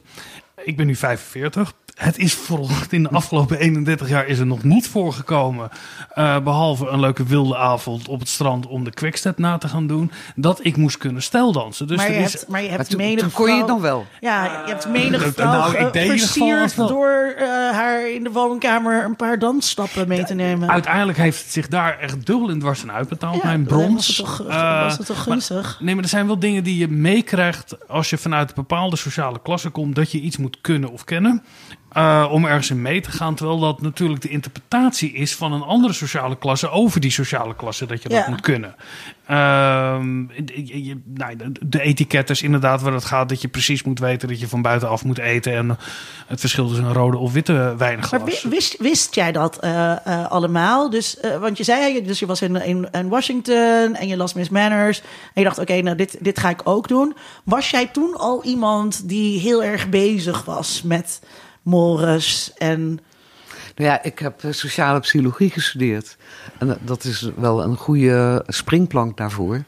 [0.65, 4.63] Ik ben nu 45 het is vooral in de afgelopen 31 jaar is er nog
[4.63, 5.69] niet voorgekomen.
[6.15, 9.87] Uh, behalve een leuke wilde avond op het strand om de quickstep na te gaan
[9.87, 10.11] doen.
[10.35, 11.87] Dat ik moest kunnen stijldansen.
[11.87, 14.05] Dus maar, je is, hebt, maar je hebt menig toen kon je het nog wel.
[14.19, 18.31] Ja, je hebt menig uh, vrouw nou, ik deed versierd door uh, haar in de
[18.31, 20.69] woonkamer een paar dansstappen mee te nemen.
[20.69, 23.35] Uiteindelijk heeft het zich daar echt dubbel in dwars en uitbetaald.
[23.35, 23.93] Ja, mijn brons.
[23.95, 24.47] Was het toch,
[24.83, 25.63] was het toch gunstig?
[25.63, 28.95] Maar, nee, maar er zijn wel dingen die je meekrijgt als je vanuit een bepaalde
[28.95, 29.95] sociale klasse komt.
[29.95, 31.43] Dat je iets moet kunnen of kennen.
[31.97, 33.35] Uh, om ergens in mee te gaan.
[33.35, 37.85] Terwijl dat natuurlijk de interpretatie is van een andere sociale klasse over die sociale klasse
[37.85, 38.75] dat je dat moet kunnen.
[39.29, 39.97] Uh,
[40.55, 44.39] je, nou, de etiket is inderdaad waar het gaat dat je precies moet weten dat
[44.39, 45.53] je van buitenaf moet eten.
[45.53, 45.77] En
[46.27, 48.11] het verschil tussen een rode of witte wijnglas.
[48.11, 49.95] Maar wist, wist jij dat uh,
[50.29, 50.89] allemaal?
[50.89, 54.49] Dus, want je zei, dus je was in, in, in, Washington en je las Miss
[54.49, 54.99] Manners.
[55.01, 57.15] En je dacht, oké, okay, nou dit, dit ga ik ook doen.
[57.43, 61.19] Was jij toen al iemand die heel erg bezig was met
[61.65, 62.99] mores en...
[63.75, 66.17] Nou ja, ik heb sociale psychologie gestudeerd.
[66.57, 69.63] En dat is wel een goede springplank daarvoor.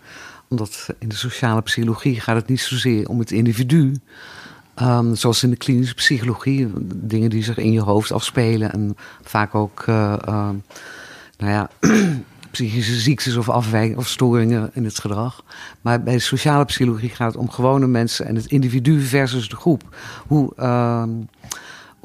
[0.49, 3.99] Omdat in de sociale psychologie gaat het niet zozeer om het individu.
[4.81, 8.71] Um, zoals in de klinische psychologie, dingen die zich in je hoofd afspelen.
[8.71, 10.49] En vaak ook, uh, uh,
[11.37, 11.69] nou ja,
[12.51, 15.43] psychische ziektes of afwijkingen of storingen in het gedrag.
[15.81, 19.95] Maar bij sociale psychologie gaat het om gewone mensen en het individu versus de groep.
[20.27, 20.53] Hoe.
[20.57, 21.03] Uh,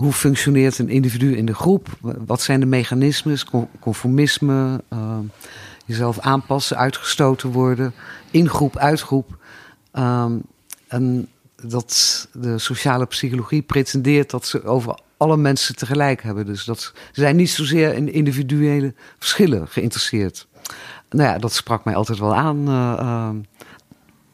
[0.02, 1.88] hoe functioneert een individu in de groep?
[2.00, 3.46] Wat zijn de mechanismes?
[3.80, 5.18] Conformisme, uh,
[5.84, 7.92] jezelf aanpassen, uitgestoten worden,
[8.30, 9.36] in groep, uit groep.
[9.92, 10.42] Um,
[10.88, 11.28] en
[11.62, 16.46] dat de sociale psychologie pretendeert dat ze over alle mensen tegelijk hebben.
[16.46, 20.46] Dus dat ze zijn niet zozeer in individuele verschillen geïnteresseerd.
[21.10, 23.28] Nou ja, dat sprak mij altijd wel aan, uh, uh,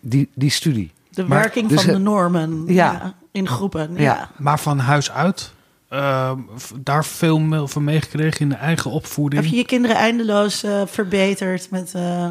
[0.00, 0.92] die, die studie.
[1.11, 3.92] De werking dus, van de normen ja, in groepen.
[3.94, 4.02] Ja.
[4.02, 4.31] ja.
[4.37, 5.57] Maar van huis uit
[5.90, 6.33] uh,
[6.81, 9.42] daar veel van meegekregen in de eigen opvoeding.
[9.42, 11.92] Heb je je kinderen eindeloos uh, verbeterd met...
[11.96, 12.31] Uh...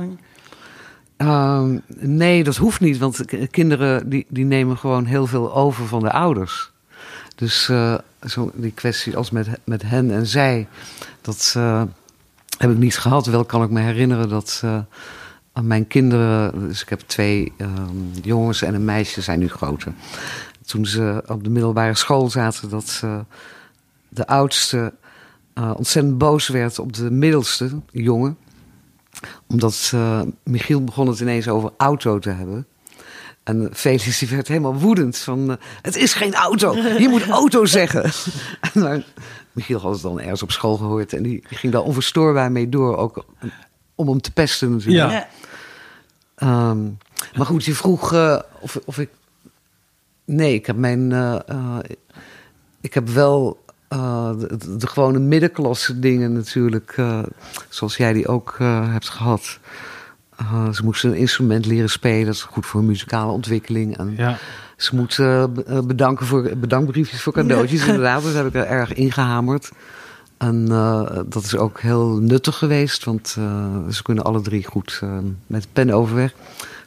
[1.99, 6.11] nee, dat hoeft niet, want kinderen die, die nemen gewoon heel veel over van de
[6.11, 6.71] ouders.
[7.35, 10.67] Dus uh, zo die kwestie als met, met hen en zij,
[11.21, 11.55] dat
[12.57, 13.25] heb ik niet gehad.
[13.25, 14.63] Wel kan ik me herinneren dat
[15.61, 19.93] mijn kinderen, dus ik heb twee um, jongens en een meisje, zijn nu groter
[20.67, 23.25] toen ze op de middelbare school zaten, dat ze
[24.09, 24.93] de oudste
[25.53, 28.37] uh, ontzettend boos werd op de middelste jongen.
[29.47, 32.67] Omdat uh, Michiel begon het ineens over auto te hebben.
[33.43, 35.49] En Felix die werd helemaal woedend van...
[35.49, 38.11] Uh, het is geen auto, je moet auto zeggen.
[38.73, 39.03] en,
[39.51, 41.13] Michiel had het dan ergens op school gehoord...
[41.13, 43.25] en die, ging daar onverstoorbaar mee door, ook
[43.95, 45.27] om hem te pesten natuurlijk.
[46.37, 46.69] Ja.
[46.69, 46.97] Um,
[47.35, 48.13] maar goed, je vroeg
[48.59, 49.09] of, of ik
[50.27, 51.11] Nee, ik heb mijn.
[51.11, 51.79] Uh,
[52.81, 56.95] ik heb wel de, de, gewone middenklasse dingen natuurlijk,
[57.69, 59.59] zoals jij die ook hebt gehad.
[60.73, 63.97] ze moesten een instrument leren spelen, dat is goed voor muzikale ontwikkeling.
[63.97, 64.37] En ja.
[64.77, 65.53] Ze moeten
[65.87, 68.23] bedanken voor bedankbriefjes voor cadeautjes, inderdaad.
[68.23, 69.71] Dat heb ik er erg ingehamerd.
[70.37, 70.65] En
[71.25, 73.27] dat is ook heel nuttig geweest, want
[73.89, 75.01] ze kunnen alle drie goed
[75.47, 76.33] met pen overweg.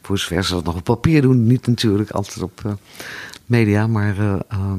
[0.03, 2.77] Voor zover ze dat nog op papier doen, niet natuurlijk altijd op
[3.47, 4.17] media, maar
[4.49, 4.79] ehm,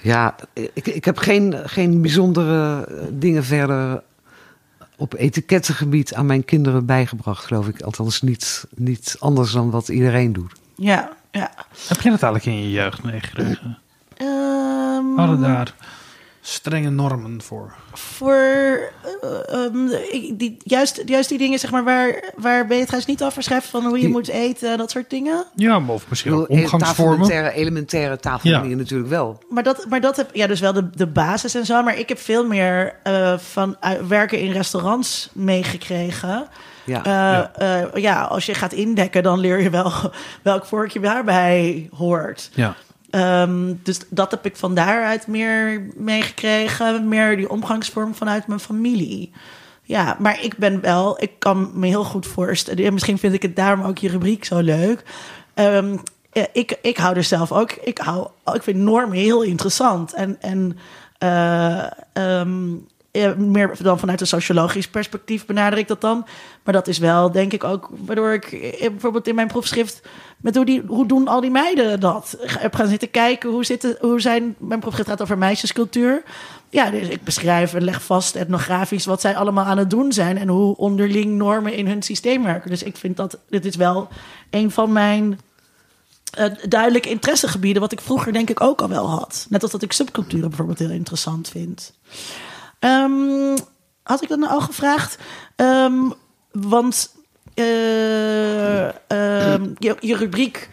[0.00, 4.02] ja, ik, ik heb geen, geen bijzondere dingen verder
[4.96, 7.80] op etikettengebied aan mijn kinderen bijgebracht, geloof ik.
[7.80, 10.52] Althans, niet, niet anders dan wat iedereen doet.
[10.74, 11.50] Ja, ja.
[11.88, 13.78] Heb je dat eigenlijk in je jeugd meegekregen?
[14.22, 15.74] Um, Hadden daar
[16.46, 17.74] strenge normen voor?
[17.92, 18.80] Voor
[19.52, 19.88] uh,
[20.32, 24.00] die, juist, juist die dingen, zeg maar, waar, waar Beatrice niet over schrijft van hoe
[24.00, 25.44] je moet eten, dat soort dingen.
[25.54, 27.14] Ja, of misschien ook omgangsvormen.
[27.14, 28.76] Elementaire, elementaire tafeldingen ja.
[28.76, 29.42] natuurlijk wel.
[29.48, 31.82] Maar dat, maar dat heb ja, dus wel de, de basis en zo.
[31.82, 33.76] Maar ik heb veel meer uh, van
[34.08, 36.48] werken in restaurants meegekregen.
[36.84, 37.90] Ja, ja.
[37.94, 39.92] ja, als je gaat indekken, dan leer je wel
[40.42, 42.50] welk vorkje daarbij hoort.
[42.54, 42.76] Ja.
[43.16, 47.08] Ehm, dus dat heb ik van daaruit meer meegekregen.
[47.08, 49.32] Meer die omgangsvorm vanuit mijn familie.
[49.82, 52.92] Ja, maar ik ben wel, ik kan me heel goed voorstellen.
[52.92, 55.02] Misschien vind ik het daarom ook je rubriek zo leuk.
[55.54, 56.00] Um,
[56.52, 57.72] ik, ik hou er zelf ook.
[57.72, 60.12] Ik, hou, ik vind normen heel interessant.
[60.14, 60.78] En, en
[61.22, 61.84] uh,
[63.36, 66.26] meer dan vanuit een sociologisch perspectief benader ik dat dan.
[66.64, 70.00] Maar dat is wel, denk ik, ook waardoor ik eh, bijvoorbeeld in mijn proefschrift
[70.36, 72.36] met hoe, die, hoe doen al die meiden dat?
[72.42, 74.54] Ik heb gaan zitten kijken hoe, zitten, hoe zijn.
[74.58, 76.22] Mijn proefschrift gaat over meisjescultuur.
[76.70, 80.38] Ja, dus ik beschrijf en leg vast etnografisch wat zij allemaal aan het doen zijn
[80.38, 82.70] en hoe onderling normen in hun systeem werken.
[82.70, 84.08] Dus ik vind dat dit is wel
[84.50, 85.38] een van mijn
[86.38, 89.46] uh, duidelijke interessegebieden, wat ik vroeger denk ik ook al wel had.
[89.48, 91.92] Net als dat ik subculturen bijvoorbeeld heel interessant vind.
[92.86, 93.54] Um,
[94.02, 95.18] had ik dat nou al gevraagd?
[95.56, 96.12] Um,
[96.50, 97.14] want
[97.54, 100.68] uh, um, je, je, rubriek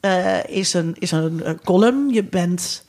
[0.00, 2.12] uh, is, een, is een column.
[2.12, 2.84] Je bent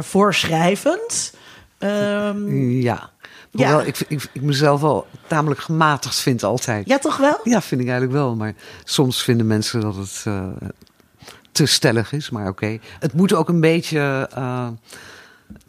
[0.00, 1.34] voorschrijvend.
[1.78, 3.10] ja.
[3.50, 3.86] Hoewel ja.
[3.86, 6.88] ik, ik, ik, mezelf wel tamelijk gematigd vind altijd.
[6.88, 7.40] Ja, toch wel?
[7.44, 8.36] Ja, vind ik eigenlijk wel.
[8.36, 10.22] Maar soms vinden mensen dat het
[11.52, 12.30] te stellig is.
[12.30, 12.78] Maar oké.
[12.98, 14.28] Het moet ook een beetje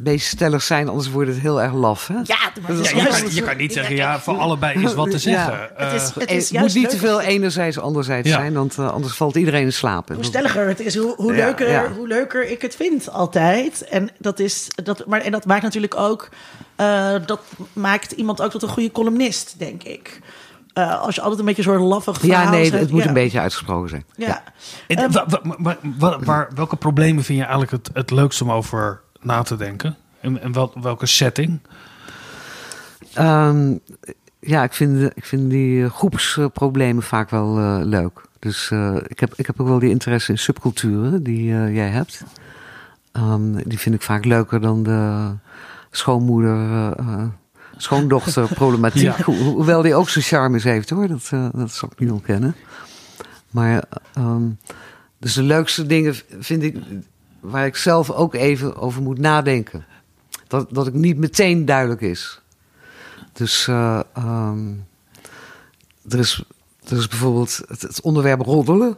[0.03, 2.07] beetje stellig zijn, anders wordt het heel erg laf.
[2.07, 2.13] Hè?
[2.13, 5.53] Ja, ja je, kan, je, kan, niet zeggen, ja, voor allebei is wat te zeggen.
[5.53, 5.69] Ja.
[5.75, 9.35] het, is, het, is moet niet te veel enerzijds anderzijds zijn, want uh, anders valt
[9.35, 10.13] iedereen in slaap.
[10.13, 13.83] Hoe stelliger het is, hoe, hoe leuker, hoe leuker ik het vind altijd.
[13.83, 16.29] En dat, is, dat, maar, en dat maakt natuurlijk ook,
[16.77, 17.41] uh, dat
[17.73, 20.19] maakt iemand ook tot een goede columnist, denk ik.
[20.73, 23.39] Uh, als je altijd een beetje zo'n laffig verhaal Ja, nee, het moet een beetje
[23.39, 24.05] uitgesproken zijn.
[24.15, 24.43] Ja.
[24.87, 25.03] ja.
[25.03, 29.95] Um, waar, welke problemen vind je eigenlijk het, het leukst om over na te denken?
[30.21, 31.59] En, en wel, welke setting?
[33.17, 33.79] Um,
[34.39, 38.21] ja, ik vind, ik vind die eh, groepsproblemen vaak wel uh, leuk.
[38.39, 42.23] Dus uh, ik, heb, ik heb ook wel die interesse in subculturen die jij hebt.
[43.13, 45.31] Um, die vind ik vaak leuker dan de
[45.91, 46.95] schoonmoeder,
[47.77, 49.01] schoondochter problematiek.
[49.01, 49.15] ja.
[49.23, 52.55] Ho hoewel die ook zijn charmes heeft hoor, dat, dat zal ik niet ontkennen.
[53.51, 53.83] Maar
[54.17, 54.57] um,
[55.19, 56.75] dus de leukste dingen vind ik
[57.39, 59.85] waar ik zelf ook even over moet nadenken.
[60.47, 62.41] Dat, dat het niet meteen duidelijk is.
[63.33, 64.87] Dus uh, um,
[66.09, 66.43] er, is,
[66.83, 68.97] er is bijvoorbeeld het, het, onderwerp roddelen.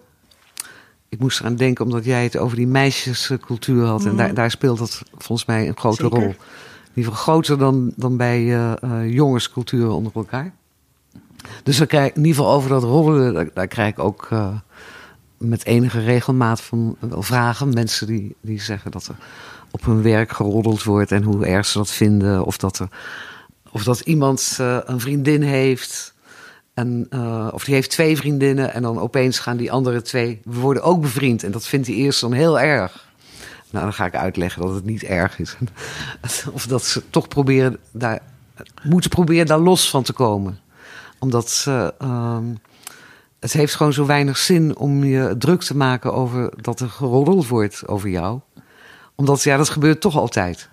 [1.10, 4.06] Ik moest eraan denken omdat jij het over die meisjescultuur had.
[4.06, 4.36] En daar, mhm.
[4.36, 6.22] daar speelt dat volgens mij een grote rol.
[6.22, 10.54] In ieder geval groter dan, dan bij uh, uh, jongensculturen onder elkaar.
[11.64, 14.30] Dus dan krijg, in ieder geval over dat roddelen, daar, daar krijg ik ook
[15.42, 17.74] met enige regelmaat van vragen.
[17.74, 19.16] Mensen die, die zeggen dat er
[19.72, 22.46] op hun werk geroddeld wordt en hoe erg ze dat vinden.
[22.46, 22.88] Of dat, er,
[23.72, 26.14] of dat iemand uh, een vriendin heeft.
[26.74, 30.42] En, uh, of die heeft twee vriendinnen en dan opeens gaan die andere twee.
[30.44, 33.10] We worden ook bevriend en dat vindt die eerste dan heel erg.
[33.70, 35.58] Nou, dan ga ik uitleggen dat het niet erg is.
[36.52, 38.20] of dat ze toch proberen daar,
[38.84, 40.60] moeten proberen daar los van te komen.
[41.20, 41.94] Omdat ze.
[42.02, 42.38] Uh,
[43.42, 47.48] het heeft gewoon zo weinig zin om je druk te maken over dat er geroddeld
[47.48, 48.40] wordt over jou.
[49.16, 50.70] Omdat ja, dat gebeurt toch altijd.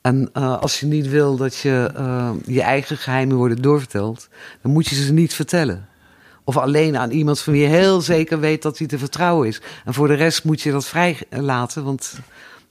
[0.00, 4.28] En uh, als je niet wil dat je uh, je eigen geheimen worden doorverteld,
[4.62, 5.88] dan moet je ze niet vertellen.
[6.44, 9.60] Of alleen aan iemand van wie je heel zeker weet dat hij te vertrouwen is.
[9.84, 12.18] En voor de rest moet je dat vrij laten, want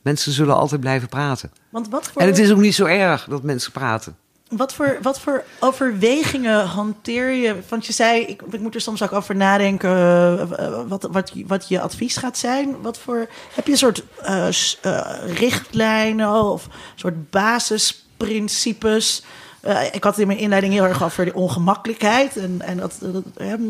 [0.01, 1.51] mensen zullen altijd blijven praten.
[1.69, 2.21] Want wat voor...
[2.21, 4.15] En het is ook niet zo erg dat mensen praten.
[4.49, 7.55] Wat, voor, wat voor overwegingen hanteer je?
[7.69, 9.89] Want je zei, ik, ik moet er soms ook over nadenken
[10.59, 12.81] uh, wat, wat, wat je advies gaat zijn.
[12.81, 14.47] Wat voor, heb je een soort uh,
[14.85, 19.23] uh, richtlijnen of een soort basisprincipes?
[19.91, 22.37] ik had het in mijn inleiding heel erg over de ongemakkelijkheid.
[22.37, 23.23] En, en dat, dat,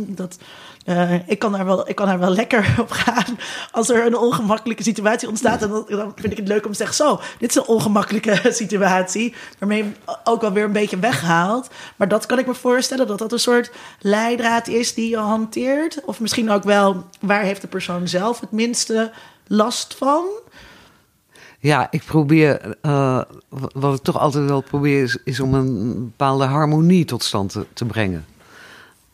[0.08, 0.38] dat
[0.86, 3.38] uh, ik, kan daar wel, ik kan daar wel lekker op gaan
[3.72, 5.62] als er een ongemakkelijke situatie ontstaat.
[5.62, 9.34] En dan, vind ik het leuk om te zeggen: Zo, dit is een ongemakkelijke situatie.
[9.60, 9.92] Waarmee je
[10.24, 11.70] ook wel weer een beetje weghaalt.
[11.96, 16.02] Maar dat kan ik me voorstellen dat dat een soort leidraad is die je hanteert.
[16.06, 19.12] Of misschien ook wel waar heeft de persoon zelf het minste
[19.48, 20.26] last van.
[21.60, 23.22] Ja, ik probeer, uh,
[23.74, 27.86] wat ik toch altijd wel probeer, is, om een bepaalde harmonie tot stand te, te
[27.86, 28.26] brengen.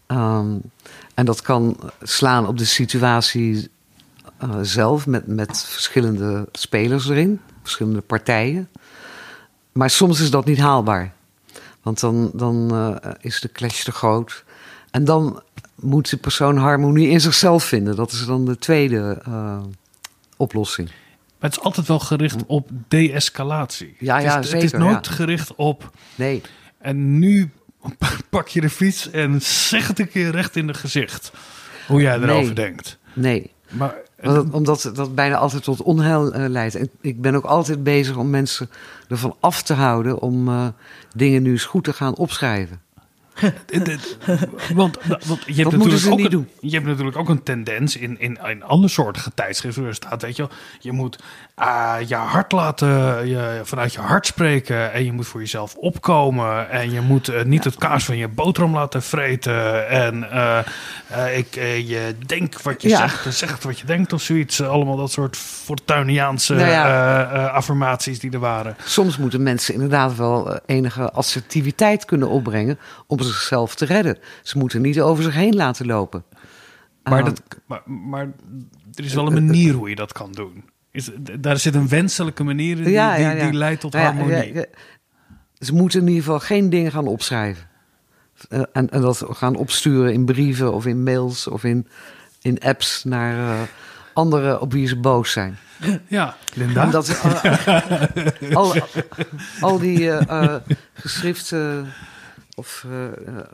[0.08, 0.62] Um,
[1.16, 3.70] en dat kan slaan op de situatie
[4.44, 8.70] uh, zelf met, met verschillende spelers erin, verschillende partijen.
[9.72, 11.14] Maar soms is dat niet haalbaar.
[11.82, 14.44] Want dan, dan uh, is de clash te groot.
[14.92, 15.42] En dan
[15.76, 17.96] moet de persoon harmonie in zichzelf vinden.
[17.96, 19.62] Dat is dan de tweede uh,
[20.38, 20.88] oplossing.
[21.40, 23.96] Maar het is altijd wel gericht op de-escalatie.
[24.00, 24.66] Ja, ja, het is, zeker.
[24.66, 25.12] Het is nooit ja.
[25.12, 25.92] gericht op.
[26.16, 26.42] Nee.
[26.78, 27.52] En nu
[28.30, 31.32] pak je de fiets en zeg het een keer recht in het gezicht.
[31.88, 32.54] Hoe jij erover nee.
[32.54, 32.98] denkt.
[33.14, 33.52] Nee.
[33.70, 36.76] Maar, dat, omdat dat bijna altijd tot onheil uh, leidt.
[36.76, 38.70] En ik ben ook altijd bezig om mensen
[39.08, 40.68] ervan af te houden om uh,
[41.16, 42.84] dingen nu eens goed te gaan opschrijven.
[44.74, 48.40] want, want je, hebt natuurlijk ook een, je hebt natuurlijk ook een tendens in, in,
[48.44, 49.86] in andere soorten tijdschriften.
[49.86, 51.24] Er staat, weet je wel, je moet
[51.62, 54.94] uh, je hart laten, je, vanuit je hart spreken.
[54.94, 56.70] En je moet voor jezelf opkomen.
[56.70, 59.90] En je moet uh, niet het kaas van je boterham laten vreten.
[59.90, 60.60] En uh,
[61.38, 61.54] ik,
[61.88, 62.98] je denkt wat je ja.
[62.98, 64.62] zegt, zegt wat je denkt of zoiets.
[64.62, 67.48] Allemaal dat soort Fortuiniaanse nou ja.
[67.48, 68.76] affirmaties die er waren.
[68.84, 74.18] Soms moeten mensen inderdaad wel enige assertiviteit kunnen opbrengen om zichzelf te redden.
[74.44, 76.24] Ze moeten niet over zich heen laten lopen.
[77.04, 78.32] Maar, uh, dat, maar, maar
[78.94, 80.64] er is wel een manier hoe je dat kan doen.
[80.96, 84.06] Is, daar zit een wenselijke manier in die, ja, ja, die, die leidt tot Nou
[84.06, 84.66] harmonie.
[85.60, 87.68] Ze moeten in ieder geval geen dingen gaan opschrijven.
[88.50, 91.88] Uh, en, en, dat gaan opsturen in brieven of in mails of in,
[92.42, 93.62] in apps naar uh,
[94.14, 95.58] anderen op wie ze boos zijn.
[96.08, 96.86] Ja, Linda.
[96.86, 98.76] Dat, uh, al,
[99.60, 100.12] al die
[100.94, 101.94] geschriften
[102.58, 102.94] of, uh,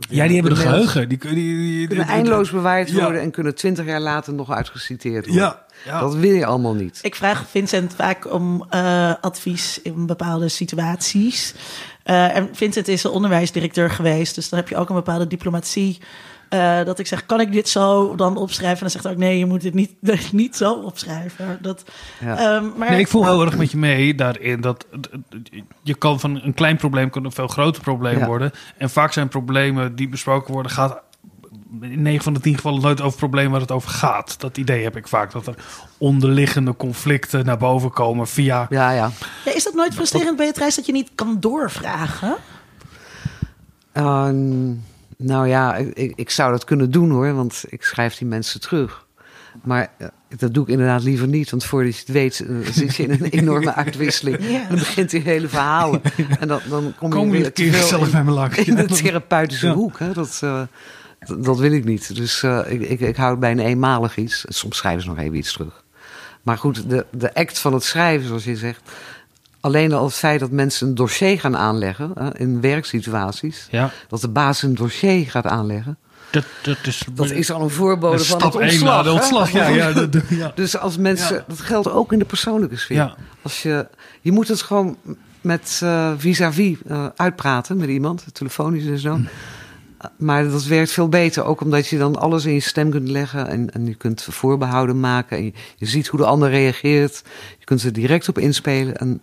[0.10, 1.10] ja, die hebben de geheugen.
[1.10, 3.02] Die, die, die, kunnen eindeloos bewaard ja.
[3.04, 5.44] worden en kunnen twintig jaar later nog uitgeciteerd worden.
[5.44, 6.00] Ja, ja.
[6.00, 7.00] Dat wil je allemaal niet.
[7.02, 11.54] Ik vraag Vincent vaak om uh, advies in bepaalde situaties.
[12.06, 16.00] Uh, en Vincent is een onderwijsdirecteur geweest, dus dan heb je ook een bepaalde diplomatie.
[16.54, 18.76] Uh, dat ik zeg, kan ik dit zo dan opschrijven?
[18.76, 19.94] En dan zegt hij ook, nee, je moet dit niet,
[20.32, 21.58] niet zo opschrijven.
[21.62, 21.84] Dat,
[22.20, 22.56] ja.
[22.56, 24.62] um, maar, nee, ik voel heel erg met je mee daarin.
[24.62, 24.86] Dat
[25.84, 28.26] je kan van een klein probleem kan een veel groter probleem ja.
[28.26, 28.52] worden.
[28.78, 31.02] En vaak zijn problemen die besproken worden, gaat
[31.82, 34.40] in 9 van de 10 gevallen nooit over problemen waar het over gaat.
[34.40, 35.32] Dat idee heb ik vaak.
[35.32, 35.56] Dat er
[35.98, 38.66] onderliggende conflicten naar boven komen via...
[38.70, 39.12] Ja, ja.
[39.46, 42.36] ja is dat nooit frustrerend, Beatrice, dat je niet kan doorvragen?
[43.94, 44.30] Uh,
[45.22, 49.06] nou ja, ik, ik, zou dat kunnen doen hoor, want ik schrijf die mensen terug.
[49.64, 50.08] Maar uh,
[50.38, 53.12] dat doe ik inderdaad liever niet, want voordat je het weet uh, zit je in
[53.12, 54.38] een enorme uitwisseling.
[54.50, 54.62] Ja.
[54.62, 56.02] En dan begint die hele verhalen.
[56.40, 58.56] En dan, dan kom, kom je, je weer zelf bij me lang.
[58.56, 59.74] in de therapeutische ja.
[59.74, 60.00] hoek.
[60.00, 60.14] Hè?
[60.14, 60.62] Dat, uh,
[61.20, 62.16] dat, dat, wil ik niet.
[62.16, 64.46] Dus ik, ik, ik hou het bij een eenmalig iets.
[64.48, 65.84] Soms schrijven ze nog even iets terug.
[66.42, 68.92] Maar goed, de, de act van het schrijven, zoals je zegt...
[69.62, 73.92] Alleen al het feit dat mensen een dossier gaan aanleggen hè, in werksituaties, ja.
[74.08, 75.98] dat de baas een dossier gaat aanleggen.
[76.32, 79.04] Dat, dat, is, dat is al een voorbode van het ontslag.
[79.04, 80.52] de ontslag ja, ja, dat, ja.
[80.56, 83.16] Dus als mensen, dat geldt ook in de persoonlijke sfeer.
[83.42, 83.88] Als je,
[84.22, 84.98] je moet het gewoon
[85.42, 89.14] met uh, vis-à-vis uh, uitpraten met iemand, telefonisch en zo.
[89.14, 89.24] Hm.
[90.18, 93.48] Maar dat werkt veel beter, ook omdat je dan alles in je stem kunt leggen
[93.48, 95.38] en, en je kunt voorbehouden maken.
[95.38, 97.24] En je, je, ziet hoe de ander reageert.
[97.60, 98.98] Je kunt er direct op inspelen.
[98.98, 99.22] En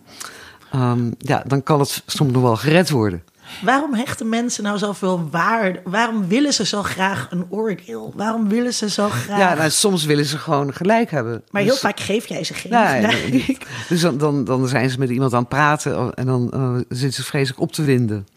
[0.75, 3.23] um, ja, dan kan het soms nog wel gered worden.
[3.61, 5.81] Waarom hechten mensen nou zoveel waarde?
[5.83, 8.13] Waarom willen ze zo graag een oordeel?
[8.15, 9.39] Waarom willen ze zo graag...
[9.39, 11.43] Ja, nou, soms willen ze gewoon gelijk hebben.
[11.51, 13.31] Maar heel dus, vaak geef jij ze geen nee, gelijk.
[13.31, 13.57] Nee,
[13.89, 17.13] dus dan, dan, dan zijn ze met iemand aan het praten en dan uh, zitten
[17.13, 18.27] ze vreselijk op te winden.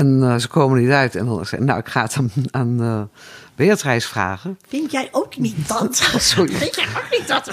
[0.00, 1.14] En uh, ze komen niet uit.
[1.14, 3.02] En dan zeggen nou, ik ga het aan, aan uh,
[3.56, 4.58] Beatrice vragen.
[4.68, 5.96] Vind jij ook niet dat?
[6.32, 6.52] Sorry.
[6.52, 7.48] Vind jij ook niet dat?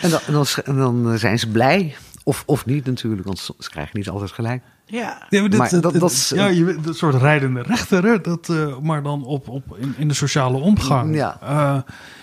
[0.00, 1.96] en dan, en dan, en dan zijn ze blij.
[2.24, 4.62] Of, of niet natuurlijk, want ze krijgen niet altijd gelijk.
[4.86, 7.62] Ja, ja maar, dit, maar dat, dat, dat, dat is, ja, je, dat soort rijdende
[7.62, 8.20] rechter, hè?
[8.20, 11.14] Dat, uh, maar dan op, op, in, in de sociale omgang.
[11.14, 11.48] Ja, uh,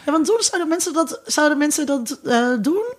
[0.06, 2.94] ja want doen zouden mensen dat, zouden mensen dat uh, doen?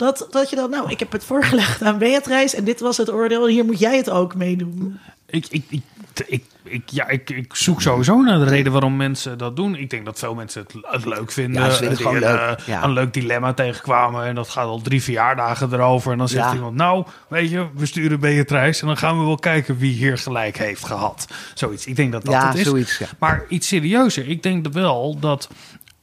[0.00, 3.10] Dat, dat je dan, nou, ik heb het voorgelegd aan Beatrice en dit was het
[3.12, 3.44] oordeel.
[3.46, 4.98] En hier moet jij het ook meedoen.
[5.26, 5.82] Ik, ik, ik,
[6.26, 9.74] ik, ik, ja, ik, ik zoek sowieso naar de reden waarom mensen dat doen.
[9.76, 11.62] Ik denk dat veel mensen het, het leuk vinden.
[11.62, 12.84] Ja, ze vinden het gewoon Die, leuk, eh, ja.
[12.84, 14.24] Een leuk dilemma tegenkwamen.
[14.24, 16.12] En dat gaat al drie verjaardagen erover.
[16.12, 16.54] En dan zegt Ja.
[16.54, 18.80] iemand, nou, weet je, we sturen Beatrice.
[18.80, 21.26] En dan gaan we wel kijken wie hier gelijk heeft gehad.
[21.54, 21.86] Zoiets.
[21.86, 22.66] Ik denk dat dat Ja, het is.
[22.66, 23.06] zoiets, ja.
[23.18, 24.28] Maar iets serieuzer.
[24.28, 25.48] Ik denk wel dat...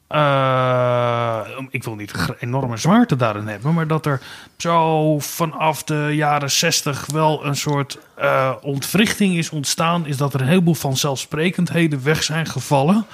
[0.07, 1.39] eh,
[1.69, 4.21] ik wil niet enorme zwaarte daarin hebben, maar dat er
[4.57, 10.41] zo vanaf de jaren 60 wel een soort eh, ontwrichting is ontstaan, is dat er
[10.41, 13.05] een heleboel vanzelfsprekendheden weg zijn gevallen.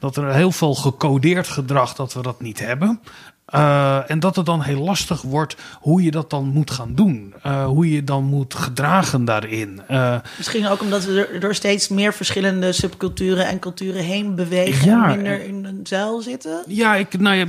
[0.00, 3.00] Dat er heel veel gecodeerd gedrag dat we dat niet hebben.
[3.48, 7.34] Eh, en dat het dan heel lastig wordt hoe je dat dan moet gaan doen.
[7.42, 9.80] Eh, hoe je dan moet gedragen daarin.
[9.86, 14.88] Eh, Misschien ook omdat we er door steeds meer verschillende subculturen en culturen heen bewegen.
[14.88, 16.62] Ja, en minder in een zuil zitten.
[16.66, 17.46] Ja, ik, nou ja,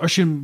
[0.00, 0.42] als je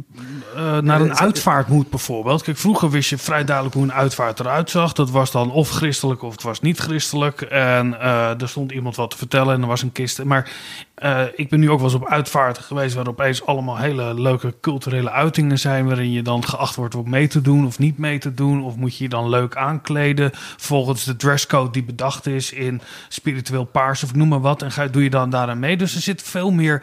[0.82, 2.42] naar een uitvaart moet bijvoorbeeld.
[2.42, 4.92] Kijk, vroeger wist je vrij duidelijk hoe een uitvaart eruit zag.
[4.92, 7.40] Dat was dan of christelijk of het was niet christelijk.
[7.40, 8.00] En
[8.40, 10.24] er stond iemand wat te vertellen en er was een kist.
[10.24, 10.50] Maar
[10.96, 12.94] eh, ik ben nu ook wel eens op uitvaarten geweest...
[12.94, 15.86] waar opeens allemaal hele leuke culturele uitingen zijn...
[15.86, 18.62] waarin je dan geacht wordt om mee te doen of niet mee te doen.
[18.62, 22.52] Of moet je je dan leuk aankleden volgens de dresscode die bedacht is...
[22.52, 24.62] in spiritueel paars of noem maar wat.
[24.62, 25.76] En ga, doe je dan daaraan mee.
[25.76, 26.82] Dus er zit veel meer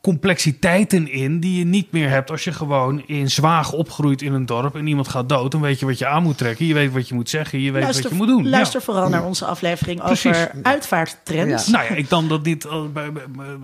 [0.00, 4.46] complexiteiten in die je niet meer hebt als je gewoon in Zwaag opgroeit in een
[4.46, 5.52] dorp en iemand gaat dood.
[5.52, 7.72] Dan weet je wat je aan moet trekken, je weet wat je moet zeggen, je
[7.72, 8.48] weet wat je moet doen.
[8.48, 8.84] luister Ja.
[8.86, 10.26] vooral naar onze aflevering Precies.
[10.36, 11.66] over uitvaarttrends.
[11.66, 11.72] Ja.
[11.72, 12.64] Nou ja, ik dan dat niet.
[12.64, 12.72] eh,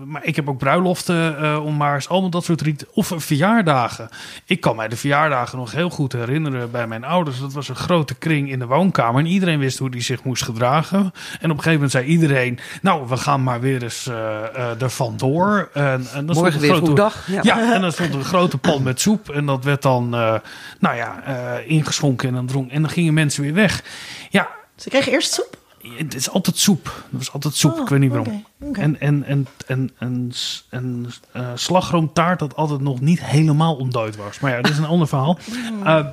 [0.05, 2.87] Maar ik heb ook bruiloften eh, om maar eens allemaal dat soort rieten.
[2.93, 4.09] Of verjaardagen.
[4.45, 7.39] Ik kan mij de verjaardagen nog heel goed herinneren bij mijn ouders.
[7.39, 9.19] Dat was een grote kring in de woonkamer.
[9.19, 10.99] En iedereen wist hoe die zich moest gedragen.
[10.99, 14.15] En op een gegeven moment zei iedereen: Nou, we gaan maar weer eens eh
[14.55, 15.69] eh er vandoor.
[15.73, 17.27] En, en dan Morgen een weer grote- goedendag.
[17.27, 17.39] Ja.
[17.43, 19.29] Ja, en dan stond er een grote pan met soep.
[19.29, 20.35] En dat werd dan, eh,
[20.79, 22.71] nou ja, eh, ingeschonken en dan dronk.
[22.71, 23.83] En dan gingen mensen weer weg.
[24.29, 25.57] Ja, Ze kregen eerst soep.
[25.97, 26.85] het is altijd soep.
[26.85, 27.73] Het was altijd soep.
[27.73, 28.45] Oh, ik weet niet waarom.
[28.73, 30.31] En, en, en, en, en,
[30.69, 34.39] en eh, slagroomtaart dat altijd nog niet helemaal ontdooid was.
[34.39, 35.37] Maar ja, dat is een ander verhaal.
[35.83, 36.05] Eh,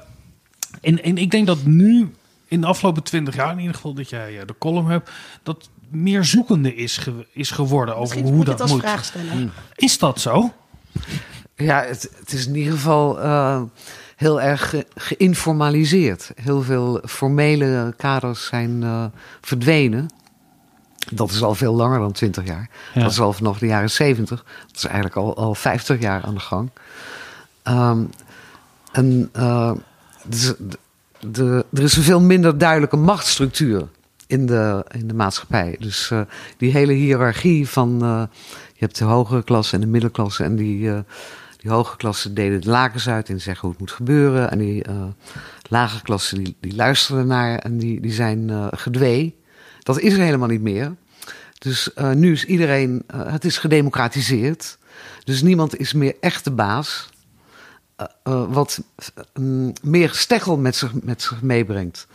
[0.81, 2.14] en, en ik denk dat nu,
[2.48, 5.11] in de afgelopen twintig jaar in ieder geval, dat jij de column hebt,
[5.42, 8.76] dat meer zoekende is, ge- is geworden over Misschien hoe moet je het dat als
[8.76, 8.87] moet.
[8.88, 9.52] vraag stellen.
[9.74, 10.52] Is dat zo?
[11.57, 13.62] Ja, het, het is in ieder geval eh,
[14.16, 16.33] heel erg ge- geïnformaliseerd.
[16.35, 19.05] Heel veel formele kaders zijn eh,
[19.40, 20.09] verdwenen.
[21.11, 22.70] Dat is al veel langer dan 20 jaar.
[22.94, 23.00] Ja.
[23.02, 24.44] Dat is al vanaf de jaren 70.
[24.66, 26.70] Dat is eigenlijk al, al 50 jaar aan de gang.
[27.62, 28.02] Ehm,
[28.92, 29.72] en eh,
[30.24, 30.78] dus de,
[31.31, 33.87] de- er is een veel minder duidelijke machtsstructuur
[34.32, 35.76] in de, in de maatschappij.
[35.78, 36.20] Dus eh,
[36.56, 38.02] die hele hiërarchie van...
[38.02, 38.22] eh,
[38.72, 40.44] je hebt de hogere klasse en de middelklasse.
[40.44, 40.98] En die, eh,
[41.56, 44.50] die hoge klasse deden de lakens uit en zeggen hoe het moet gebeuren.
[44.50, 45.04] En die eh
[45.68, 49.36] lage klasse die, die luisteren naar en die, die zijn gedwee.
[49.82, 50.94] Dat is er helemaal niet meer.
[51.58, 54.78] Dus nu is iedereen, het is gedemocratiseerd.
[55.24, 57.10] Dus niemand is meer echt de baas.
[58.48, 58.82] Wat
[59.34, 62.06] mm, meer steggel met zich, met zich meebrengt.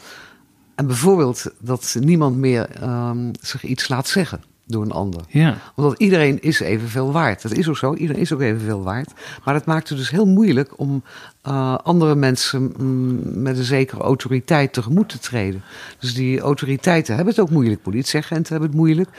[0.78, 5.22] En bijvoorbeeld dat niemand meer ehm, zich iets laat zeggen door een ander.
[5.28, 5.58] Ja.
[5.76, 7.42] Omdat iedereen is evenveel waard.
[7.42, 9.12] Dat is ook zo, iedereen is ook evenveel waard.
[9.44, 11.04] Maar dat maakt het dus heel moeilijk om
[11.42, 15.64] eh, andere mensen mm, met een zekere autoriteit tegemoet te treden.
[16.00, 17.82] Dus die autoriteiten hebben het ook moeilijk.
[17.82, 19.10] Politieagenten hebben het moeilijk.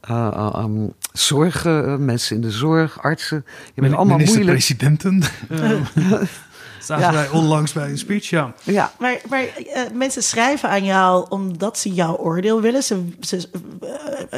[0.00, 3.44] Eh, eh, ehm, zorg, eh, mensen in de zorg, artsen.
[3.74, 4.36] Je bent allemaal moeilijk.
[4.46, 5.22] Minister-presidenten.
[6.88, 7.12] Zagen Ja.
[7.12, 8.52] wij onlangs bij een speech, ja.
[8.62, 12.82] Ja, Maar, maar eh, mensen schrijven aan jou omdat ze jouw oordeel willen.
[12.82, 13.48] Ze, ze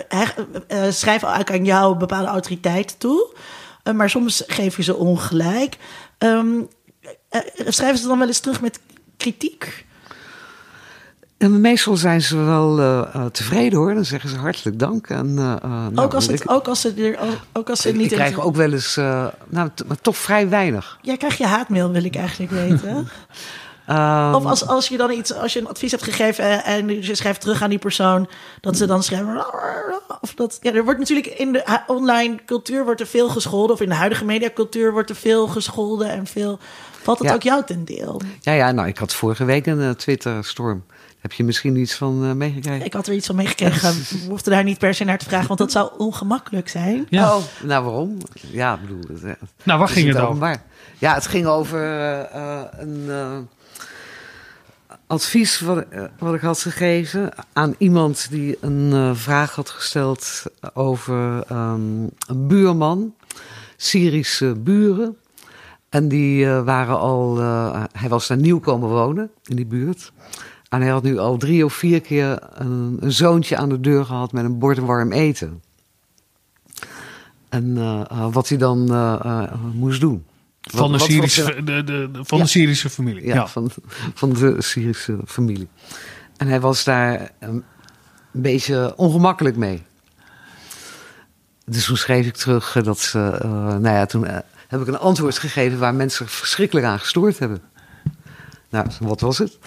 [0.08, 0.28] eh,
[0.68, 3.34] eh, schrijven ook aan jou bepaalde autoriteit toe.
[3.82, 5.76] Eh, maar soms geef je ze ongelijk.
[6.18, 6.48] Ehm,
[7.28, 8.80] eh, schrijven ze dan wel eens terug met
[9.16, 9.86] kritiek?
[11.40, 13.94] En meestal zijn ze wel eh, eh, tevreden hoor.
[13.94, 15.08] Dan zeggen ze hartelijk dank.
[15.08, 17.18] En, eh, nou, ook, als ik, het, ook als ze er
[17.52, 18.10] ook als ze ik, niet.
[18.10, 18.94] ik krijg ook wel eens,
[19.48, 20.98] nou, maar toch vrij weinig.
[21.02, 23.08] Ja, krijg je haatmail, wil ik eigenlijk weten.
[23.86, 27.02] Ehm, Of als, als je dan iets, als je een advies hebt gegeven en, en
[27.02, 28.28] je schrijft terug aan die persoon,
[28.60, 29.44] dat ze dan schrijven.
[30.20, 33.80] Of dat, ja, er wordt natuurlijk in de online cultuur wordt er veel gescholden, of
[33.80, 36.58] in de huidige mediacultuur wordt er veel gescholden en veel.
[37.02, 37.34] Valt het Ja.
[37.34, 38.20] ook jou ten deel?
[38.40, 40.84] Ja, ja, nou, ik had vorige week een Twitter-storm.
[41.20, 42.84] Heb je misschien iets van eh, meegekregen?
[42.84, 43.94] Ik had er iets van meegekregen.
[43.94, 47.06] We hoefden daar niet per se naar te vragen, want dat zou ongemakkelijk zijn.
[47.08, 47.36] ja.
[47.36, 48.18] Oh, nou waarom?
[48.50, 49.00] Ja, ik bedoel...
[49.08, 50.28] Het, eh, Nou, waar is ging het over?
[50.28, 50.62] openbaar.
[50.98, 52.00] Ja, het ging over
[52.32, 53.38] eh, een eh,
[55.06, 55.84] advies wat,
[56.18, 60.42] wat ik had gegeven aan iemand die een vraag had gesteld
[60.74, 63.14] over ehm, een buurman,
[63.76, 65.16] Syrische buren.
[65.88, 67.36] En die waren al,
[67.92, 70.12] hij was daar nieuw komen wonen in die buurt.
[70.70, 74.04] En hij had nu al drie of vier keer een, een zoontje aan de deur
[74.04, 75.62] gehad met een bord warm eten.
[77.48, 77.74] En
[78.32, 78.78] wat hij dan
[79.74, 80.24] moest doen.
[80.60, 83.26] Van, de, Syrische, de, de, van de Syrische familie.
[83.26, 83.70] Ja, Van,
[84.14, 85.68] van de Syrische familie.
[86.36, 87.64] En hij was daar een
[88.30, 89.82] beetje ongemakkelijk mee.
[91.64, 93.40] Dus toen schreef ik terug dat ze.
[93.44, 94.26] Uh, nou ja, toen
[94.68, 97.62] heb ik een antwoord gegeven waar mensen verschrikkelijk aan gestoord hebben.
[98.70, 99.58] Nou, wat was het?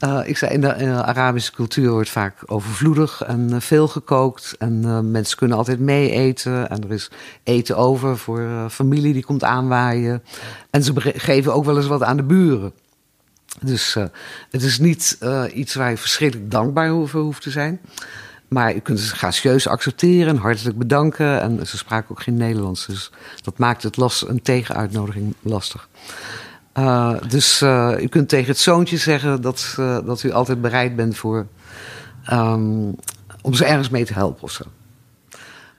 [0.00, 4.54] Uh, ik zei, in de, Arabische cultuur wordt vaak overvloedig en veel gekookt.
[4.58, 6.70] En mensen kunnen altijd mee eten.
[6.70, 7.10] En er is
[7.42, 10.22] eten over voor familie die komt aanwaaien.
[10.70, 12.72] En ze geven ook wel eens wat aan de buren.
[13.60, 13.94] Dus
[14.50, 15.18] het is niet
[15.52, 17.80] iets waar je verschrikkelijk dankbaar over hoeft te zijn.
[18.48, 21.40] Maar je kunt ze gracieus accepteren en hartelijk bedanken.
[21.40, 22.86] En ze spraken ook geen Nederlands.
[22.86, 23.10] Dus
[23.42, 25.88] dat maakt het last, een tegenuitnodiging lastig.
[26.78, 30.96] Uh, dus uh, u kunt tegen het zoontje zeggen dat, uh, dat u altijd bereid
[30.96, 31.46] bent voor,
[32.32, 32.94] um,
[33.42, 34.64] om ze ergens mee te helpen of zo.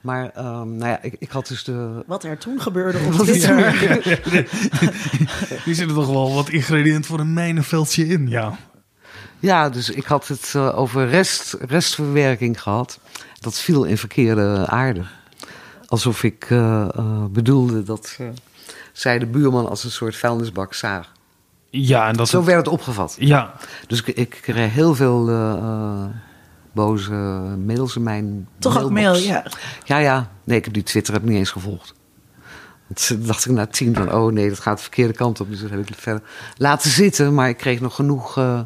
[0.00, 2.04] Maar um, nou ja, ik, ik, had dus de.
[2.06, 3.72] Wat er toen gebeurde op Twitter.
[5.64, 8.58] Die zitten toch wel wat ingrediënt voor een mijnenveldje in, ja.
[9.38, 12.98] Ja, dus ik had het uh, over rest, restverwerking gehad.
[13.40, 15.04] Dat viel in verkeerde aarde.
[15.86, 18.18] Alsof ik uh, uh, bedoelde dat
[18.98, 21.12] zij de buurman als een soort vuilnisbak zagen.
[21.70, 23.16] Ja, en dat Zo werd het opgevat.
[23.18, 23.54] Ja.
[23.86, 25.24] Dus ik, ik kreeg heel veel
[26.72, 27.12] boze
[27.64, 28.48] mails in mijn.
[28.58, 28.96] Toch mailbox.
[28.96, 29.44] ook mail, ja.
[29.84, 30.30] Ja, ja.
[30.44, 31.94] Nee, ik heb die Twitter heb ik niet eens gevolgd.
[32.94, 35.50] Toen dacht ik na tien van, oh nee, dat gaat de verkeerde kant op.
[35.50, 36.22] Dus dat heb ik verder
[36.56, 37.34] laten zitten.
[37.34, 38.60] Maar ik kreeg nog genoeg uh,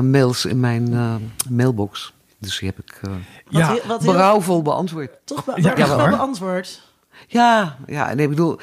[0.00, 1.14] mails in mijn uh,
[1.48, 2.12] mailbox.
[2.38, 3.14] Dus die heb ik uh,
[3.48, 3.76] ja.
[3.86, 5.10] wat, beantwoord.
[5.24, 6.82] Toch be ja, ja, wel beantwoord?
[7.26, 8.60] Ja, ja nee, ik bedoel...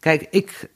[0.00, 0.68] kijk, ik,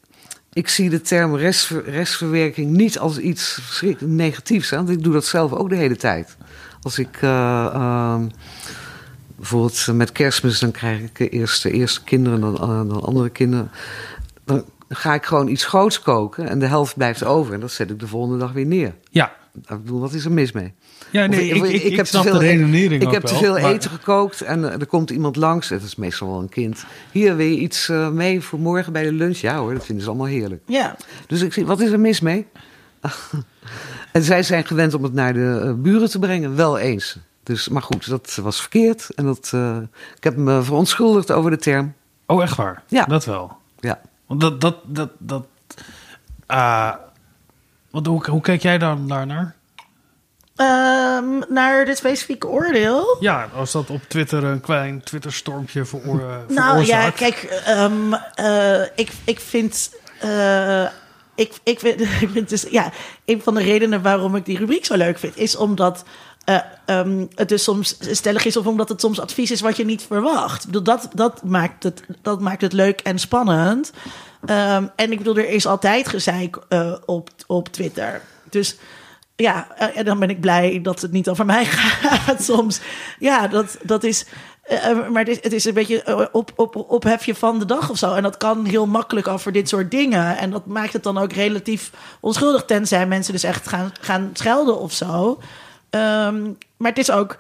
[0.53, 3.61] ik zie de term restver, restverwerking niet als iets
[3.99, 4.71] negatiefs.
[4.71, 6.37] Want ik doe dat zelf ook de hele tijd.
[6.83, 7.19] Als ik...
[7.21, 8.27] Ehm,
[9.39, 12.55] bijvoorbeeld met kerstmis, dan krijg ik eerst de eerste kinderen, dan,
[12.89, 13.71] dan andere kinderen.
[14.45, 17.55] Dan ga ik gewoon iets groots koken en de helft blijft over.
[17.55, 18.95] En dat zet ik de volgende dag weer neer.
[19.11, 19.33] Ja.
[19.55, 20.73] Ik bedoel, wat is er mis mee?
[21.11, 24.61] Ja, nee, ik, ik, ik, heb te veel, Ik heb te veel eten gekookt en
[24.61, 25.69] uh, er komt iemand langs.
[25.69, 26.85] Het is meestal wel een kind.
[27.13, 29.37] Hier, wil je iets uh, mee voor morgen bij de lunch?
[29.37, 30.63] Ja hoor, dat vinden ze allemaal heerlijk.
[30.67, 30.97] Ja.
[31.27, 32.47] Dus ik zie, wat is er mis mee?
[34.13, 37.19] en zij zijn gewend om het naar de uh, buren te brengen, wel eens.
[37.43, 39.09] Dus, maar goed, dat was verkeerd.
[39.15, 39.53] En dat,
[40.17, 41.95] ik heb me verontschuldigd over de term.
[42.27, 42.83] Oh, echt waar?
[42.87, 43.05] Ja.
[43.05, 43.57] Dat wel?
[43.81, 44.01] Ja.
[44.27, 45.47] Want dat, dat, dat, dat.
[47.91, 49.57] Wat, hoe, hoe kijk jij dan daarnaar?
[50.57, 53.17] Um, naar dit specifieke oordeel?
[53.21, 58.83] Ja, als dat op Twitter een klein Twitter-stormpje voor, uh, Nou ja, kijk, um, uh,
[58.83, 59.91] ik, ik vind.
[60.25, 60.87] Uh,
[61.35, 62.93] ik, ik, vind, ik vind dus, ja,
[63.25, 66.05] een van de redenen waarom ik die rubriek zo leuk vind, is omdat
[66.49, 69.85] uh, um, het dus soms stellig is of omdat het soms advies is wat je
[69.85, 70.85] niet verwacht.
[70.85, 73.93] Dat, dat, maakt, het, dat maakt het leuk en spannend.
[74.43, 78.23] Um, en ik bedoel, er is altijd gezeik uh, op, op Twitter.
[78.51, 78.77] Dus
[79.37, 81.65] ja, uh, en dan ben ik blij dat het niet over mij
[82.05, 82.81] gaat soms.
[83.19, 84.27] Ja, dat, dat is.
[85.11, 88.15] Maar het is, het is, een beetje op, op, ophefje van de dag of zo.
[88.15, 90.37] En dat kan heel makkelijk over dit soort dingen.
[90.37, 91.91] En dat maakt het dan ook relatief
[92.21, 92.65] onschuldig.
[92.65, 95.39] Tenzij mensen dus echt gaan, gaan schelden of zo.
[95.91, 97.37] Um, maar het is ook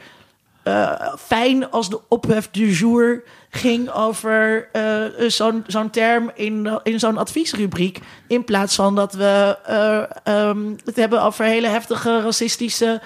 [0.64, 6.98] uh, fijn als de ophef du jour ging over uh, zo'n zo'n term in, in
[6.98, 8.00] zo'n adviesrubriek.
[8.26, 9.58] In plaats van dat we
[10.26, 13.00] uh, um, het hebben over hele heftige racistische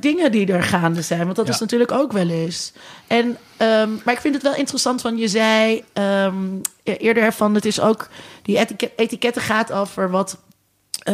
[0.00, 1.24] dingen die er gaande zijn.
[1.24, 1.52] Want dat ja.
[1.52, 2.72] is natuurlijk ook wel eens.
[3.06, 5.84] En, um, maar ik vind het wel interessant, van je zei
[6.24, 8.08] um, eerder van het is ook
[8.42, 10.38] die etiket, etiketten gaat over wat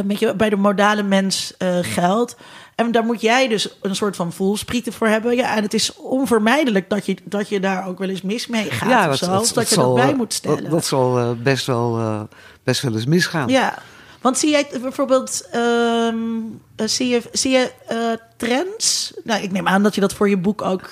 [0.05, 2.37] met je, bij de modale mens geldt.
[2.75, 5.37] En daar moet jij dus een soort van voelsprieten voor hebben.
[5.37, 8.71] Ja, en het is onvermijdelijk dat je, dat je daar ook wel eens mis mee
[8.71, 8.89] gaat.
[8.89, 10.63] Ja, dat, zo, dat, dat, je zal, dat bij moet stellen.
[10.63, 12.21] Dat, dat zal uh, best, wel, uh,
[12.65, 13.49] best wel eens misgaan.
[13.49, 13.79] Ja,
[14.21, 17.97] want zie jij bijvoorbeeld, um, zie je, zie je uh,
[18.37, 19.13] trends?
[19.25, 20.91] Nou, ik neem aan dat je dat voor je boek ook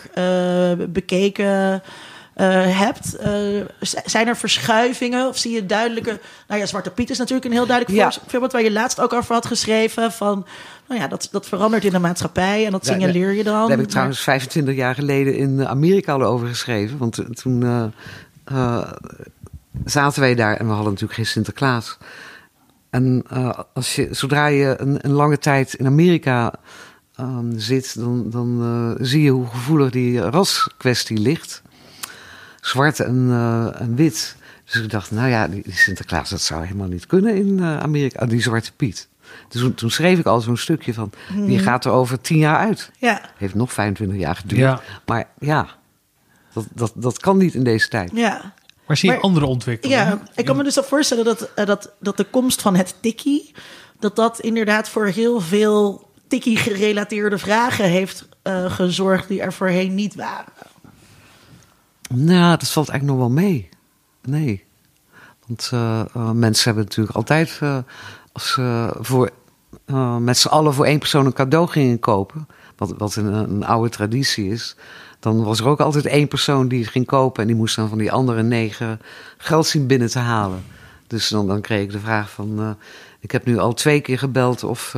[0.89, 1.91] bekeken uh,
[2.43, 3.17] hebt.
[3.27, 3.65] Uh,
[4.05, 6.21] zijn er verschuivingen of zie je duidelijke...
[6.49, 8.13] Nou ja, Zwarte Piet is natuurlijk een heel duidelijk ja.
[8.27, 8.53] voorbeeld...
[8.53, 10.47] waar je laatst ook over had geschreven van...
[10.89, 13.61] Nou ja, dat, dat verandert in de maatschappij en dat signaleer je dan.
[13.61, 16.99] Daar heb ik trouwens 25 jaar geleden in Amerika al over geschreven.
[16.99, 17.93] Want toen
[19.85, 21.99] zaten wij daar en we hadden natuurlijk geen Sinterklaas.
[22.91, 23.25] En
[23.73, 26.53] als je, zodra je een, een lange tijd in Amerika
[27.21, 27.99] um, zit...
[27.99, 31.63] dan, dan zie je hoe gevoelig die raskwestie ligt
[32.67, 36.89] zwart en, uh, en wit Dus ik dacht, nou ja, die, Sinterklaas, dat zou helemaal
[36.89, 38.27] niet kunnen in uh, Amerika.
[38.27, 39.09] die Zwarte Piet.
[39.49, 41.65] Dus toen, schreef ik al zo'n stukje van, die mhm.
[41.65, 42.91] gaat er over tien jaar uit.
[42.99, 43.21] Ja.
[43.37, 44.61] Heeft nog 25 jaar geduurd.
[44.61, 44.81] Ja.
[45.07, 45.69] Maar ja,
[46.53, 48.11] dat, dat, dat kan niet in deze tijd.
[48.15, 48.55] Ja.
[48.87, 50.05] Maar zie je andere ontwikkelingen?
[50.05, 52.95] Ja, ik kan me dus al voorstellen dat, uh, dat, dat de komst van het
[53.01, 53.55] tikkie...
[53.99, 59.29] dat dat inderdaad voor heel veel tikkie-gerelateerde vragen heeft uh, gezorgd...
[59.29, 60.53] die er voorheen niet waren.
[62.15, 63.69] Nou, dat valt eigenlijk nog wel mee.
[64.23, 64.65] Nee.
[65.47, 67.61] Want uh, mensen hebben natuurlijk altijd...
[68.33, 69.31] als ze voor,
[70.19, 72.49] met z'n allen voor één persoon een cadeau gingen kopen...
[72.77, 74.77] wat, wat een, een oude traditie is
[75.25, 77.89] dan was er ook altijd één persoon die het ging kopen en die moest dan
[77.89, 79.01] van die andere negen
[79.39, 80.65] geld zien binnen te halen.
[81.07, 82.77] Dus dan, dan kreeg ik de vraag van,
[83.21, 84.97] ik heb nu al twee keer gebeld of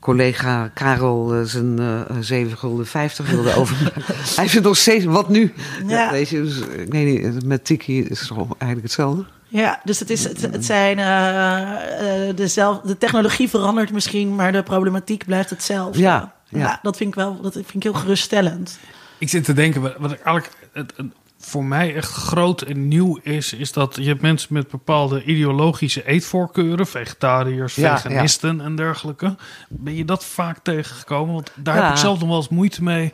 [0.00, 4.02] collega Karel uh, zijn uh, 7 gulden 50 wilde overmaken.
[4.36, 5.52] Hij zit nog steeds, wat nu?
[5.86, 6.10] Ja.
[6.10, 9.24] weet je, dus, ik weet niet, met Tiki is het toch eigenlijk hetzelfde?
[9.48, 14.62] Ja, dus het, is, het, het zijn uh, dezelfde, de technologie verandert misschien, maar de
[14.62, 16.00] problematiek blijft hetzelfde.
[16.00, 16.58] Ja, ja.
[16.58, 16.78] ja.
[16.82, 18.78] dat vind ik wel, dat vind ik heel geruststellend.
[19.18, 20.92] Ik zit te denken, wat eigenlijk het,
[21.38, 26.06] voor mij echt groot en nieuw is, is dat je hebt mensen met bepaalde ideologische
[26.06, 29.36] eetvoorkeuren, vegetariërs, veganisten en dergelijke.
[29.68, 31.34] Ben je dat vaak tegengekomen?
[31.34, 33.12] Want daar heb ik zelf nog wel eens moeite mee.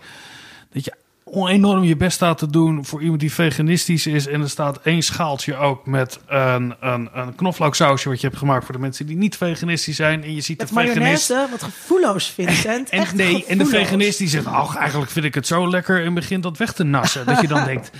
[0.73, 0.95] Dat je
[1.35, 4.27] enorm je best staat te doen voor iemand die veganistisch is.
[4.27, 8.65] En er staat één schaaltje ook met een, een, een knoflooksausje wat je hebt gemaakt
[8.65, 10.23] voor de mensen die niet veganistisch zijn.
[10.23, 11.29] En je ziet met de veganist...
[11.29, 12.91] wat gevoelloos, Vincent.
[12.91, 16.05] en, Echt nee, en de veganist die zegt, ach, eigenlijk vind ik het zo lekker
[16.05, 17.27] en begint dat weg te nassen.
[17.27, 17.91] dat je dan denkt,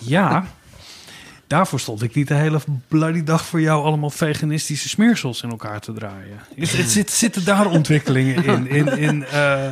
[0.00, 0.46] ja...
[1.46, 5.80] Daarvoor stond ik niet de hele bloody dag voor jou allemaal veganistische smeersels in elkaar
[5.80, 6.40] te draaien.
[6.56, 8.68] Het, zit, zitten daar ontwikkelingen in?
[8.68, 9.68] in, in uh,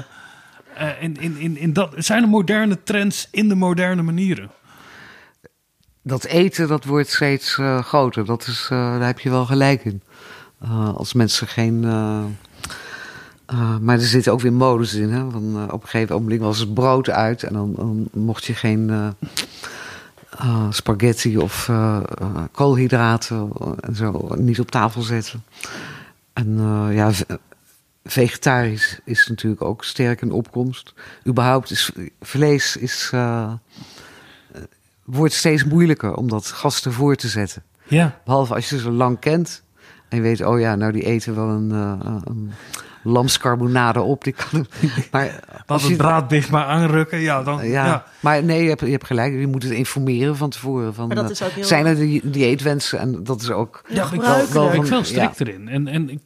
[0.79, 4.51] uh, in, in, in, in dat, zijn er moderne trends in de moderne manieren?
[6.03, 8.25] Dat eten, dat wordt steeds uh, groter.
[8.25, 10.03] Dat is, uh, daar heb je wel gelijk in.
[10.97, 11.81] als mensen geen...
[13.81, 15.11] maar er zitten ook weer modus in.
[15.11, 15.31] Hè?
[15.31, 17.43] Van, op een gegeven moment was het brood uit...
[17.43, 19.14] en dan, dan mocht je geen...
[20.70, 21.70] spaghetti of
[22.53, 23.51] koolhydraten
[23.81, 25.45] en zo niet op tafel zetten.
[26.33, 26.59] En
[26.93, 27.11] ja,
[28.05, 30.94] vegetarisch is natuurlijk ook sterk in opkomst.
[31.26, 33.52] Überhaupt is vlees is, uh,
[35.05, 37.62] wordt steeds moeilijker om dat gasten voor te zetten.
[37.88, 38.20] Ja.
[38.24, 39.62] Behalve als je ze lang kent
[40.09, 42.52] en je weet, oh ja, nou die eten wel een, uh, een
[43.02, 44.24] lamscarbonade op.
[44.24, 44.66] Die kan,
[45.11, 47.68] maar als je het braaddicht maar aanrukken, ja, dan.
[47.68, 49.32] Ja, maar nee, je hebt, je hebt gelijk.
[49.32, 50.94] Je moet het informeren van tevoren.
[50.94, 51.64] Van, maar dat is ook heel...
[51.64, 52.98] Zijn er die dieetwensen?
[52.98, 53.84] En dat is ook.
[53.88, 55.68] Ja, ik wel, wel, ik veel strikt erin.
[55.68, 56.20] En, en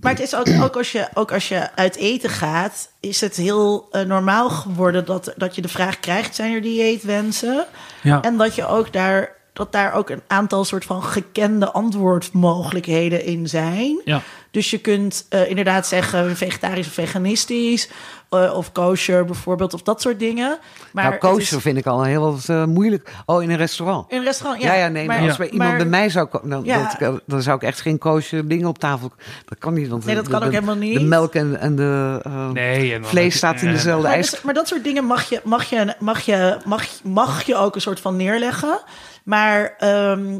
[0.00, 3.36] maar het is ook, ook, als je, ook als je uit eten gaat, is het
[3.36, 7.66] heel uh, normaal geworden dat, dat je de vraag krijgt: zijn er dieetwensen?
[8.02, 8.22] Ja.
[8.22, 13.48] En dat je ook daar dat daar ook een aantal soort van gekende antwoordmogelijkheden in
[13.48, 14.00] zijn.
[14.04, 14.22] Ja.
[14.58, 17.88] Dus je kunt uh, inderdaad zeggen vegetarisch of veganistisch.
[18.30, 20.58] Uh, of kosher bijvoorbeeld, of dat soort dingen.
[20.92, 21.62] Maar nou, kosher is...
[21.62, 23.12] vind ik al heel wat uh, moeilijk.
[23.26, 24.10] Oh, in een restaurant?
[24.10, 24.72] In een restaurant, ja.
[24.72, 26.94] Ja, ja nee, maar, als bij iemand bij mij zou komen, dan, ja.
[26.98, 29.12] dat, dan zou ik echt geen kosher dingen op tafel...
[29.44, 30.98] Dat kan niet, want nee, dat kan ook helemaal niet.
[30.98, 32.20] De melk en, en de
[32.52, 34.30] nee, en vlees staat in dezelfde maar, ijs.
[34.30, 37.74] Dus, maar dat soort dingen mag je, mag, je, mag, je, mag, mag je ook
[37.74, 38.80] een soort van neerleggen.
[39.22, 40.38] Maar um,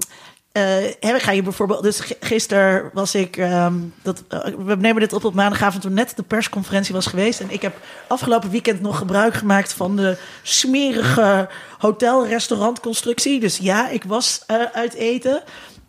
[1.01, 1.83] uh, ga je bijvoorbeeld.
[1.83, 3.37] Dus gisteren was ik.
[3.37, 7.41] Um, dat, uh, we nemen dit op op maandagavond toen net de persconferentie was geweest.
[7.41, 7.77] En ik heb
[8.09, 11.49] afgelopen weekend nog gebruik gemaakt van de smerige
[11.79, 13.41] hotel-restaurantconstructie.
[13.41, 15.43] Dus ja, ik was uh, uit eten.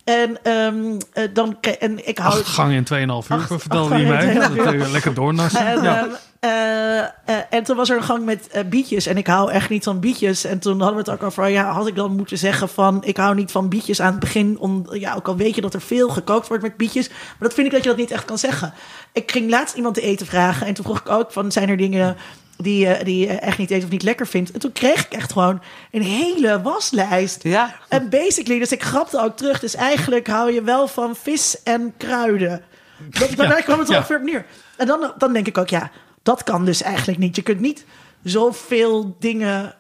[0.04, 2.40] En, um, uh, dan, en ik hou...
[2.40, 4.88] Acht gangen in 2,5 uur, vertelde je mij.
[4.92, 5.68] Lekker doornassen.
[5.68, 6.08] En, ja.
[6.46, 7.08] Uh, uh,
[7.50, 9.06] en toen was er een gang met uh, bietjes.
[9.06, 10.44] En ik hou echt niet van bietjes.
[10.44, 11.48] En toen hadden we het ook over...
[11.48, 13.04] Ja, had ik dan moeten zeggen van...
[13.04, 14.60] Ik hou niet van bietjes aan het begin.
[14.60, 17.10] Om, ja, ook al weet je dat er veel gekookt wordt met bietjes.
[17.10, 18.74] Maar dat vind ik dat je dat niet echt kan zeggen.
[19.14, 20.68] Ik ging laatst iemand te eten vragen.
[20.68, 21.52] En toen vroeg ik ook van...
[21.52, 22.18] Zijn er dingen
[22.58, 24.52] die, uh, die je echt niet eet of niet lekker vindt.
[24.52, 25.62] En toen kreeg ik echt gewoon
[25.92, 27.44] een hele waslijst.
[27.44, 27.76] Ja.
[27.88, 29.60] En basically, dus ik grapte ook terug.
[29.60, 32.62] Dus eigenlijk hou je wel van vis en kruiden.
[32.98, 33.48] Dat, ja.
[33.48, 34.46] Daar kwam het ongeveer op neer.
[34.78, 35.92] En dan, dan denk ik ook, ja,
[36.24, 37.36] dat kan dus eigenlijk niet.
[37.36, 37.86] Je kunt niet
[38.24, 39.76] zoveel dingen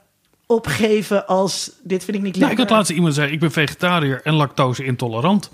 [0.46, 2.40] opgeven als dit vind ik niet lekker.
[2.40, 5.52] Nou, ik had laatst iemand zeggen, ik ben vegetariër en lactose intolerant.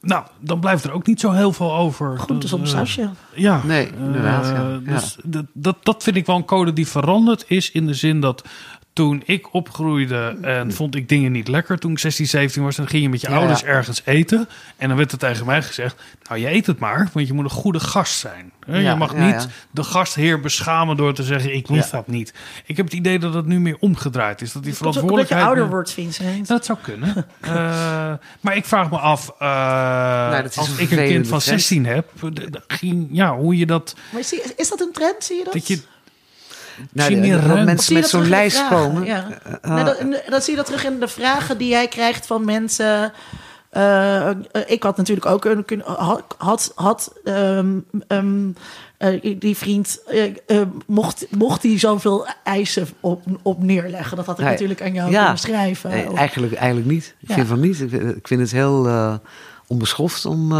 [0.00, 2.18] Nou, dan blijft er ook niet zo heel veel over.
[2.18, 3.10] Groentes op sausje.
[3.34, 3.60] Ja.
[3.64, 4.46] Nee, inderdaad.
[4.46, 4.92] Ja.
[4.92, 8.20] Dus dat, dat, dat vind ik wel een code die veranderd is in de zin
[8.20, 8.44] dat
[8.92, 12.88] toen ik opgroeide en vond ik dingen niet lekker toen ik 16, 17 was, dan
[12.88, 14.48] ging je met je ouders ergens eten.
[14.76, 17.44] En dan werd er tegen mij gezegd: Nou, je eet het maar, want je moet
[17.44, 18.52] een goede gast zijn.
[18.66, 22.34] je mag niet de gastheer beschamen door te zeggen: Ik hoef dat niet.
[22.64, 24.52] Ik heb het idee dat het nu meer omgedraaid is.
[24.52, 25.40] Dat die verantwoordelijkheid.
[25.40, 26.46] Dat je ouder wordt, Vincent.
[26.46, 27.26] Dat zou kunnen.
[27.44, 27.50] uh,
[28.40, 32.10] maar ik vraag me af, uh, nou, als ik een kind van 16 heb,
[33.10, 33.94] ja, hoe je dat.
[34.10, 35.24] Maar is, is dat een trend?
[35.24, 35.52] Zie je dat?
[35.52, 35.80] Dat je
[36.92, 39.04] nou, zie dat mensen met zo'n lijst komen.
[39.04, 39.28] Ja.
[39.64, 42.44] Uh, nee, dat, dat, zie je dat terug in de vragen die jij krijgt van
[42.44, 43.12] mensen.
[43.72, 44.30] Uh,
[44.66, 45.82] ik had natuurlijk ook een
[46.38, 48.54] had had um, um,
[48.98, 50.00] uh, die vriend
[50.46, 54.16] uh, mocht mocht hij zoveel eisen op, op neerleggen.
[54.16, 55.90] Dat had ik natuurlijk aan jou ja, kunnen schrijven.
[55.90, 57.14] Nee, eigenlijk eigenlijk niet.
[57.20, 57.80] Ik vind van niet.
[58.16, 59.20] Ik vind het heel
[59.66, 60.52] onbeschoft om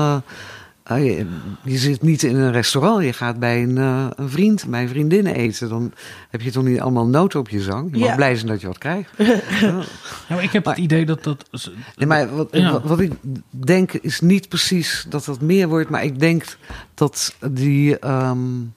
[0.94, 1.26] je,
[1.64, 4.88] je, zit niet in een restaurant, je gaat bij een, uh, een vriend, bij een
[4.88, 5.68] vriendin eten.
[5.68, 5.92] Dan
[6.30, 7.88] heb je toch niet allemaal noten op je zang.
[7.92, 9.10] Je mag blij zijn dat je wat krijgt.
[9.60, 9.82] ja.
[10.28, 11.70] maar ik heb het idee dat dat...
[11.96, 12.50] Nee, maar wat,
[12.82, 13.12] wat, ik
[13.50, 15.90] denk is niet precies dat dat meer wordt.
[15.90, 16.56] Maar ik denk
[16.94, 18.74] dat die um,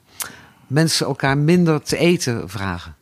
[0.67, 2.95] mensen elkaar minder te eten vragen.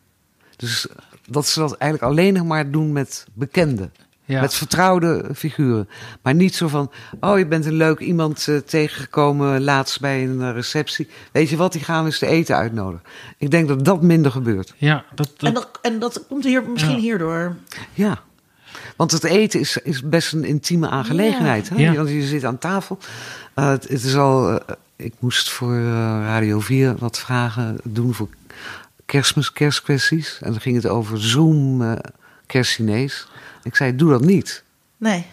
[0.56, 0.88] Dus
[1.26, 3.92] dat ze dat eigenlijk alleen nog maar doen met bekenden.
[4.40, 5.90] Met vertrouwde figuren.
[6.22, 10.40] Maar niet zo van, oh je bent een leuk iemand uh, tegengekomen laatst bij een
[10.40, 11.08] uh, receptie.
[11.32, 13.06] Weet je wat, die gaan we eens te eten uitnodigen.
[13.38, 14.74] Ik denk dat dat minder gebeurt.
[14.78, 15.48] Ja, dat, dat...
[15.48, 17.56] En, dat, en dat komt hier misschien hierdoor.
[17.94, 18.20] Ja,
[18.96, 21.70] want het eten is, is best een intieme aangelegenheid.
[21.70, 21.76] Hè?
[21.76, 21.94] Ja.
[21.94, 22.98] Want je zit aan tafel.
[23.56, 24.60] Uh, het, het, is al,
[24.96, 25.82] ik moest voor
[26.24, 28.28] Radio 4 wat vragen doen voor
[29.06, 30.38] kerstmis, kerstkwesties.
[30.42, 31.98] En dan ging het over Zoom,
[32.46, 33.28] kerstchinees.
[33.64, 34.64] Ik zei, doe dat niet.
[34.98, 35.26] Nee.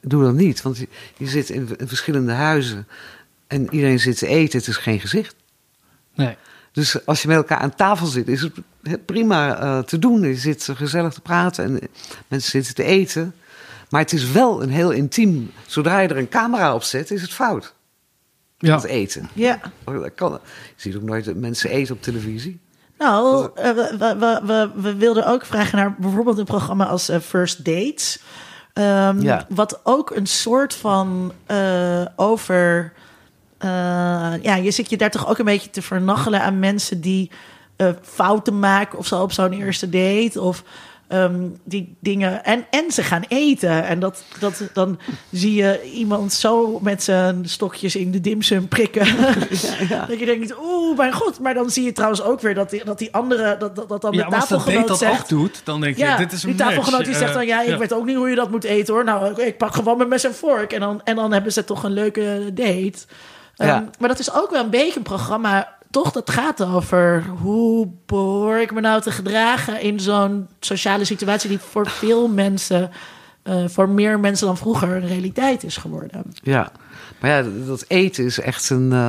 [0.00, 2.86] Doe dat niet, want je, je zit in, verschillende huizen
[3.46, 5.34] en iedereen zit te eten, het is geen gezicht.
[6.14, 6.36] Nee.
[6.72, 8.40] Dus als je met elkaar aan tafel zit, is
[8.82, 10.22] het prima uh, te doen.
[10.22, 11.88] Je zit gezellig te praten en
[12.28, 13.34] mensen zitten te eten.
[13.88, 15.50] Maar het is wel een heel intiem.
[15.66, 17.74] Zodra je er een camera op zet, is het fout.
[18.58, 18.74] Ja.
[18.74, 19.28] Het eten.
[19.32, 19.60] Ja.
[19.84, 20.40] Dat kan, je
[20.76, 22.60] ziet ook nooit mensen eten op televisie.
[23.02, 27.16] Nou, uh, we, we, we, we, wilden ook vragen naar bijvoorbeeld een programma als uh,
[27.18, 28.18] First Dates.
[28.74, 29.46] Um, ja.
[29.48, 32.92] Wat ook een soort van uh, over.
[34.42, 37.30] ja, je zit je daar toch ook een beetje te vernachelen aan mensen die
[38.02, 40.40] fouten maken of zo op zo'n eerste date.
[40.40, 40.62] Of
[41.12, 42.44] Ehm, die dingen.
[42.44, 43.84] En, en ze gaan eten.
[43.84, 44.98] En dat, dat, dan
[45.30, 49.06] zie je iemand zo met zijn stokjes in de dimsum prikken.
[49.88, 51.40] Ja, Dat je denkt, oeh, mijn god.
[51.40, 54.02] Maar dan zie je trouwens ook weer dat die, dat die andere, dat, dat, dat
[54.02, 55.22] dan de tafelgenoot dat zegt.
[55.22, 57.78] ook doet, dan denk je, dit is een Die tafelgenoot die zegt dan, ja, ik
[57.78, 59.04] weet ook niet hoe je dat moet eten hoor.
[59.04, 60.72] Nou, ik pak gewoon met mes en vork.
[60.72, 62.98] En dan, en dan hebben ze toch een leuke date.
[63.56, 67.88] Um, maar dat is ook wel een beetje een programma toch, dat gaat over hoe
[68.06, 72.90] behoor ik me nou te gedragen in zo'n sociale situatie die voor veel mensen,
[73.44, 76.22] uh, voor meer mensen dan vroeger, een realiteit is geworden.
[76.42, 76.72] Ja,
[77.20, 79.08] maar ja, dat eten is echt een uh,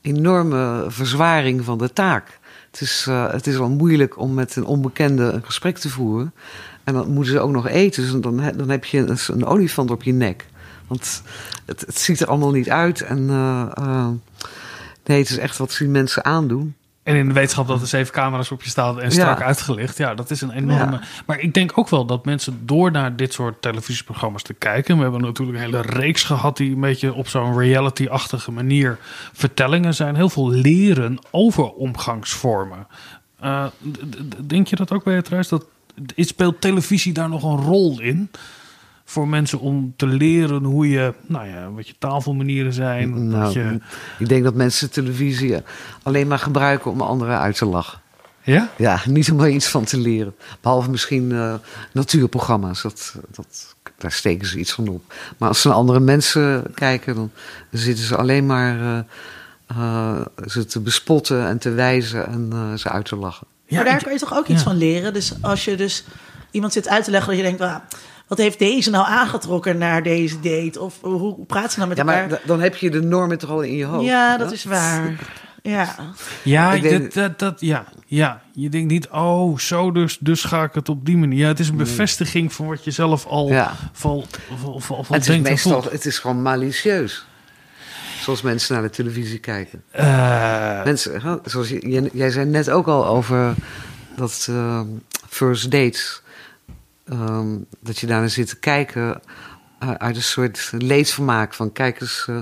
[0.00, 2.38] enorme verzwaring van de taak.
[2.70, 6.34] Het is, uh, het is wel moeilijk om met een onbekende een gesprek te voeren.
[6.84, 8.02] En dan moeten ze ook nog eten.
[8.02, 10.46] Dus dan, dan heb je een, een olifant op je nek.
[10.86, 11.22] Want
[11.64, 13.00] het, het, ziet er allemaal niet uit.
[13.00, 13.30] En
[15.04, 16.74] Nee, het is echt wat zien mensen aandoen.
[17.04, 19.96] En in de wetenschap dat er zeven camera's op je staan en strak uitgelicht.
[19.96, 21.00] Ja, dat is een enorme.
[21.26, 24.96] Maar ik denk ook wel dat mensen door naar dit soort televisieprogramma's te kijken.
[24.96, 28.98] We hebben natuurlijk een hele reeks gehad die een beetje op zo'n reality-achtige manier
[29.32, 30.14] vertellingen zijn.
[30.14, 32.86] Heel veel leren over omgangsvormen.
[33.42, 33.66] Uh,
[34.44, 35.48] denk je dat ook, Beatrice?
[35.48, 35.66] Dat
[36.16, 38.30] speelt televisie daar nog een rol in?
[39.04, 43.28] Voor mensen om te leren hoe je, nou ja, wat je tafelmanieren zijn.
[43.28, 43.78] Nou, je...
[44.18, 45.56] Ik denk dat mensen televisie
[46.02, 48.02] alleen maar gebruiken om anderen uit te lachen.
[48.42, 48.70] Ja?
[48.76, 50.34] Ja, niet om er iets van te leren.
[50.60, 51.54] Behalve misschien uh,
[51.92, 52.82] natuurprogramma's.
[52.82, 55.14] Dat, dat, daar steken ze iets van op.
[55.38, 57.30] Maar als ze naar andere mensen kijken, dan
[57.70, 58.98] zitten ze alleen maar uh,
[59.76, 63.46] uh, ze te bespotten en te wijzen en ze uit te lachen.
[63.66, 65.12] Ja, maar daar kan je toch ook iets van leren?
[65.12, 66.04] Dus als je dus
[66.50, 67.76] iemand zit uit te leggen dat je denkt, ah,
[68.26, 70.80] wat heeft deze nou aangetrokken naar deze date?
[70.80, 72.28] Of hoe praat ze nou met ja, elkaar?
[72.28, 74.06] Maar dan heb je de normen toch al in je hoofd.
[74.06, 75.14] Ja, dat is waar.
[75.62, 75.94] Ja,
[76.42, 78.42] ja, dat, dat, dat, ja, ja.
[78.52, 81.38] Je denkt niet, oh, zo dus, dus ga ik het op die manier.
[81.38, 83.72] Ja, het is een bevestiging van wat je zelf al ja.
[83.92, 85.48] van, van, van, van het denkt.
[85.48, 87.26] Is meestal, het is gewoon malicieus.
[88.20, 89.82] Zoals mensen naar de televisie kijken.
[89.96, 93.54] Uh, mensen, zoals je, jij zei net ook al over
[94.16, 94.80] dat uh,
[95.28, 96.22] first dates
[97.04, 99.20] Ehm, dat je daar zit te kijken
[99.82, 101.54] uh, uit een soort leedvermaak.
[101.54, 102.38] Van kijk eens uh,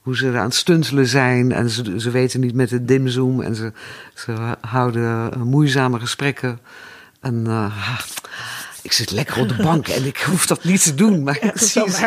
[0.00, 1.52] hoe ze aan het stuntelen zijn.
[1.52, 3.40] En ze, ze weten niet met de dimzoom.
[3.40, 3.72] En ze,
[4.14, 6.58] ze houden uh, moeizame gesprekken.
[7.20, 7.46] En
[8.84, 11.22] ik zit lekker op de bank en ik hoef dat niet te doen.
[11.22, 11.98] Maar ja, precies.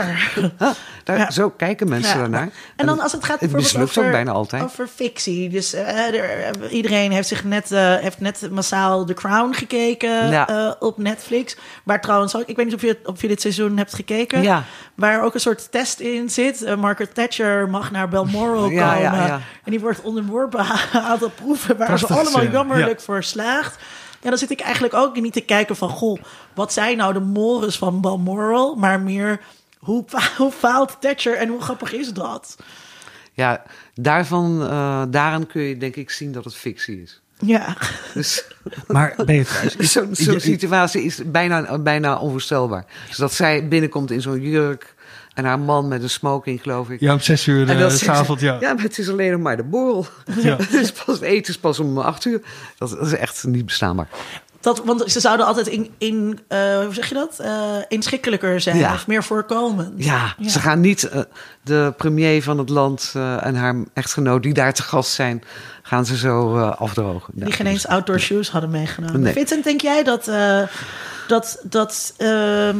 [1.03, 1.31] Daar, ja.
[1.31, 2.19] Zo kijken mensen ja.
[2.19, 2.49] daarnaar.
[2.75, 4.63] En dan als het gaat het over, ook bijna altijd.
[4.63, 5.49] over fictie.
[5.49, 10.49] Dus uh, er, iedereen heeft zich net, uh, heeft net massaal The Crown gekeken ja.
[10.49, 11.57] uh, op Netflix.
[11.83, 14.41] Waar trouwens ook, ik weet niet of je, of je dit seizoen hebt gekeken.
[14.41, 14.63] Ja.
[14.95, 16.75] Waar ook een soort test in zit.
[16.77, 19.31] Margaret Thatcher mag naar Balmoral komen.
[19.63, 23.77] En die wordt onderworpen aan een aantal proeven waar Prachtig, ze allemaal jammerlijk voor slaagt.
[24.21, 25.89] Ja, dan zit ik eigenlijk ook niet te kijken van...
[25.89, 26.21] goh,
[26.53, 28.75] wat zijn nou de mores van Balmoral?
[28.75, 29.39] Maar meer,
[29.79, 30.05] hoe,
[30.37, 32.57] hoe faalt Thatcher en hoe grappig is dat?
[33.33, 33.63] Ja,
[33.93, 37.21] daarvan, uh, daaraan kun je denk ik zien dat het fictie is.
[37.39, 37.77] Ja.
[38.13, 38.45] Dus,
[38.87, 39.15] maar.
[39.77, 42.85] Zo'n zo situatie is bijna, bijna onvoorstelbaar.
[43.07, 44.95] Dus dat zij binnenkomt in zo'n jurk...
[45.37, 46.99] En haar man met een smoking, geloof ik.
[46.99, 48.57] Ja, om zes uur uh, s'avonds, ja.
[48.59, 50.05] Ja, maar het is alleen nog maar de borrel.
[50.41, 50.55] Ja.
[50.61, 52.41] het is pas, eten is pas om acht uur.
[52.77, 54.07] Dat, dat is echt niet bestaanbaar.
[54.59, 57.37] Dat, want ze zouden altijd in, in uh, hoe zeg je dat?
[57.41, 58.93] Uh, inschikkelijker zijn ja.
[58.93, 59.93] of meer voorkomen.
[59.95, 61.21] Ja, ja, ze gaan niet uh,
[61.61, 65.43] de premier van het land en haar echtgenoot die daar te gast zijn,
[65.81, 67.33] gaan ze zo afdrogen.
[67.35, 69.21] Die geen eens outdoor shoes hadden meegenomen.
[69.21, 69.33] Nee.
[69.33, 70.29] Vincent, denk jij dat
[71.27, 72.77] dat, dat ehm,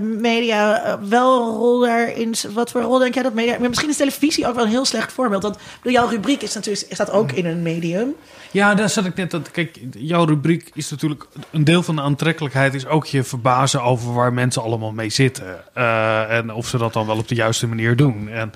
[0.00, 2.34] media wel een rol daarin.
[2.54, 3.58] Wat voor rol denk jij dat media.
[3.58, 5.42] Misschien is televisie ook wel een heel slecht voorbeeld.
[5.42, 8.14] Want jouw rubriek is natuurlijk, staat ook in een medium.
[8.50, 9.30] Ja, daar zat ik net.
[9.30, 11.26] Dat, kijk, jouw rubriek is natuurlijk.
[11.50, 15.64] Een deel van de aantrekkelijkheid is ook je verbazen over waar mensen allemaal mee zitten.
[15.76, 18.28] Uh, en of ze dat dan wel op de juiste manier doen.
[18.28, 18.52] En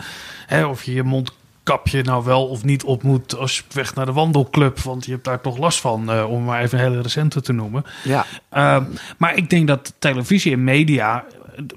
[0.46, 1.32] hè, of je je mond
[1.68, 4.78] kapje nou wel of niet op moet als je weg naar de wandelclub.
[4.78, 7.52] Want je hebt daar toch last van, uh, om maar even een hele recente te
[7.52, 7.84] noemen.
[8.04, 8.26] Ja.
[8.52, 8.84] Uh,
[9.18, 11.24] maar ik denk dat televisie en media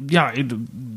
[0.05, 0.31] ja,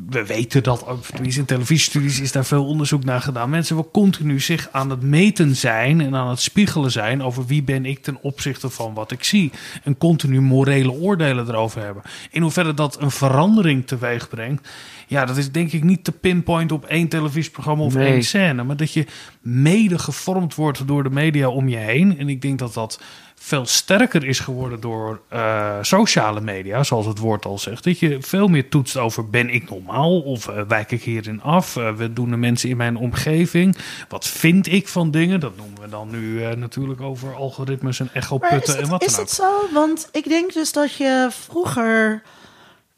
[0.09, 3.51] we weten dat ook, tenminste in televisiestudies is daar veel onderzoek naar gedaan.
[3.51, 7.62] Mensen wil continu zich aan het meten zijn en aan het spiegelen zijn over wie
[7.62, 9.53] ben ik ten opzichte van wat ik zie.
[9.82, 12.03] En continu morele oordelen erover hebben.
[12.30, 14.68] In hoeverre dat een verandering teweeg brengt,
[15.14, 18.62] ja, dat is denk ik niet te pinpoint op één televisieprogramma of één scène.
[18.62, 19.06] Maar dat je
[19.40, 22.18] mede gevormd wordt door de media om je heen.
[22.18, 23.00] En ik denk dat dat
[23.34, 27.84] veel sterker is geworden door uh, sociale media, zoals het woord al zegt.
[27.84, 31.76] Dat je veel meer toetst over ben ik normaal of uh, wijk ik hierin af?
[31.76, 33.76] Uh, we doen de mensen in mijn omgeving.
[34.08, 35.40] Wat vind ik van dingen?
[35.40, 39.02] Dat noemen we dan nu natuurlijk over algoritmes en echoputten en wat dan ook.
[39.02, 39.68] Is het zo?
[39.72, 42.22] Want ik denk dus dat je vroeger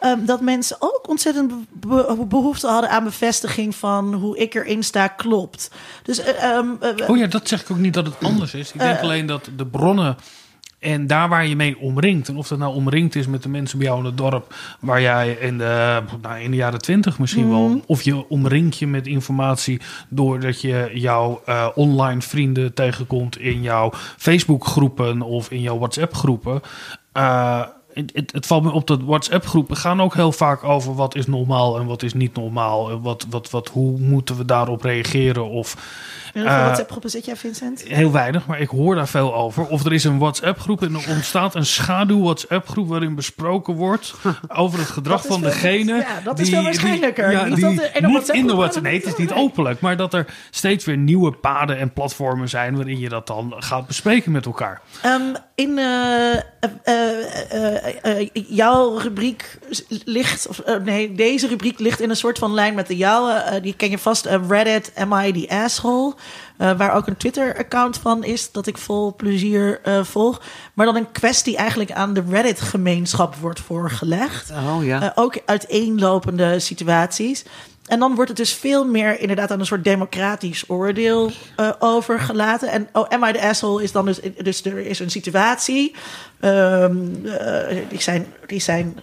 [0.07, 1.53] Um, dat mensen ook ontzettend
[2.29, 5.71] behoefte hadden aan bevestiging van hoe ik erin sta klopt.
[6.03, 8.73] Dus, um, uh, oh ja, dat zeg ik ook niet dat het anders is.
[8.73, 10.17] Ik denk alleen dat de bronnen
[10.79, 13.79] en daar waar je mee omringt, en of dat nou omringd is met de mensen
[13.79, 17.49] bij jou in het dorp, waar jij in de, nou, in de jaren twintig misschien
[17.49, 17.79] wel, mhm.
[17.87, 23.91] of je omringt je met informatie doordat je jouw uh, online vrienden tegenkomt in jouw
[24.17, 26.61] Facebook groepen of in jouw WhatsApp groepen.
[27.15, 27.63] Uh,
[27.97, 31.79] het, het, valt me op dat WhatsApp-groepen gaan ook heel vaak over wat is normaal
[31.79, 32.91] en wat is niet normaal.
[32.91, 35.49] En wat, wat, wat, hoe moeten we daarop reageren?
[35.49, 35.77] Of,
[36.33, 37.83] hoeveel uh, WhatsApp-groepen zit jij, Vincent?
[37.83, 39.67] Heel weinig, maar ik hoor daar veel over.
[39.67, 44.15] Of er is een WhatsApp-groep en er ontstaat een schaduw-WhatsApp-groep waarin besproken wordt
[44.49, 45.95] over het gedrag van degene.
[45.95, 47.29] Ja, dat is veel waarschijnlijker.
[47.29, 47.65] Die, ja, niet, die,
[48.01, 48.85] dat niet in de WhatsApp.
[48.85, 52.77] Nee, het is niet openlijk, maar dat er steeds weer nieuwe paden en platformen zijn
[52.77, 54.81] waarin je dat dan gaat bespreken met elkaar.
[55.07, 56.35] Um, in uh,
[56.85, 57.86] uh,
[58.33, 59.59] jouw rubriek
[60.05, 63.61] ligt, of nee, deze rubriek ligt in een soort van lijn met de jouwe.
[63.63, 66.15] die ken je vast, Reddit, Am I the Asshole?
[66.57, 70.43] Waar ook een Twitter-account van is, dat ik vol plezier volg.
[70.75, 74.51] Maar dan een kwestie eigenlijk aan de Reddit-gemeenschap wordt voorgelegd.
[74.51, 75.13] Oh, ja.
[75.15, 77.45] Ook uiteenlopende situaties.
[77.87, 81.31] En dan wordt het dus veel meer inderdaad aan een soort democratisch oordeel
[81.79, 82.69] overgelaten.
[82.69, 84.21] En oh, Am I the Asshole is dan dus...
[84.43, 85.95] Dus er is een situatie.
[86.41, 87.23] Um,
[87.89, 88.27] die zijn...
[88.47, 89.01] Die zijn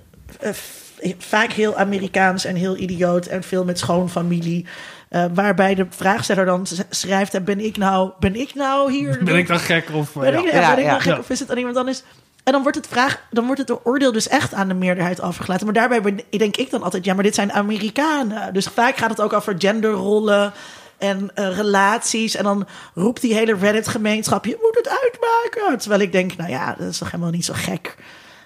[1.18, 4.66] vaak heel Amerikaans en heel idioot en veel met schoonfamilie.
[5.10, 9.24] Uh, waarbij de vraagsteller dan schrijft: ben ik nou, ben ik nou hier?
[9.24, 10.40] Ben ik dan gek of ben, ja.
[10.40, 12.04] ik, ja, ben ik nou gek of is het aan iemand anders?
[12.44, 15.66] En dan wordt het vraag, dan wordt het oordeel dus echt aan de meerderheid afgelaten.
[15.66, 18.54] Maar daarbij denk ik dan altijd: ja, maar dit zijn Amerikanen.
[18.54, 20.54] Dus vaak gaat het ook over genderrollen
[20.98, 22.36] en uh, relaties.
[22.36, 25.80] En dan roept die hele Reddit-gemeenschap: je moet het uitmaken.
[25.80, 27.96] Terwijl ik denk: nou ja, dat is toch helemaal niet zo gek.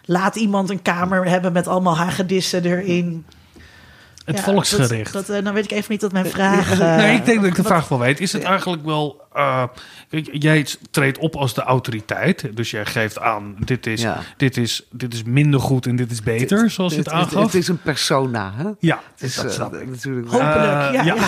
[0.06, 3.26] Laat iemand een kamer hebben met allemaal hagedissen erin.
[4.26, 5.14] Het volksgericht.
[5.14, 6.80] Dat, dat, uh, dan weet ik even niet wat mijn vraag...
[6.80, 8.20] Uh, nee, ik denk dat ik de vraag wel weet.
[8.20, 9.27] Is het eigenlijk wel...
[9.38, 9.64] Uh,
[10.32, 12.56] jij treedt op als de autoriteit.
[12.56, 14.06] Dus jij geeft aan, dit is,
[14.38, 17.44] dit is, dit is minder goed en dit is beter, zoals je het aangaf.
[17.44, 18.70] Het, is een persona, hè?
[18.80, 19.02] Ja.
[19.12, 19.90] Het is, dat snap ik.
[19.90, 20.28] Natuurlijk.
[20.28, 21.04] Hopelijk, ja.
[21.04, 21.16] ja.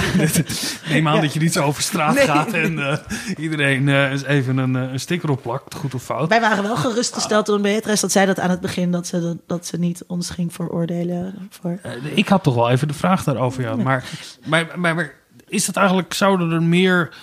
[0.90, 3.00] Neem aan dat je niet zo over straat gaat en
[3.38, 6.30] iedereen eens even een, een sticker op plakt, goed of fout.
[6.30, 9.66] Wij waren wel gerustgesteld door Beatrice dat zij dat aan het begin, dat ze, dat
[9.66, 11.50] ze niet ons ging veroordelen.
[11.50, 11.80] Voor.
[12.14, 13.76] ik had toch wel even de vraag daarover, ja.
[13.76, 14.04] Maar,
[14.46, 15.14] maar, maar, maar
[15.48, 17.14] is dat eigenlijk, zouden er meer,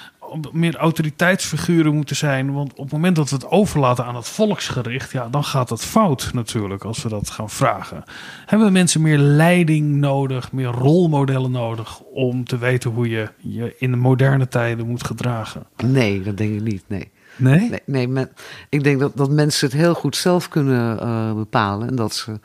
[0.53, 2.53] meer autoriteitsfiguren moeten zijn?
[2.53, 5.85] Want op het moment dat we het overlaten aan het volksgericht, ja, dan gaat het
[5.85, 8.05] fout natuurlijk als we dat gaan vragen.
[8.47, 13.91] Hebben mensen meer leiding nodig, meer rolmodellen nodig om te weten hoe je je in
[13.91, 15.67] de moderne tijden moet gedragen?
[15.85, 16.85] Nee, dat denk ik niet.
[16.87, 17.11] Nee.
[17.37, 17.69] Nee?
[17.69, 18.31] Nee, nee men,
[18.69, 21.89] ik denk dat, dat mensen het heel goed zelf kunnen uh, bepalen.
[21.89, 22.41] En dat ze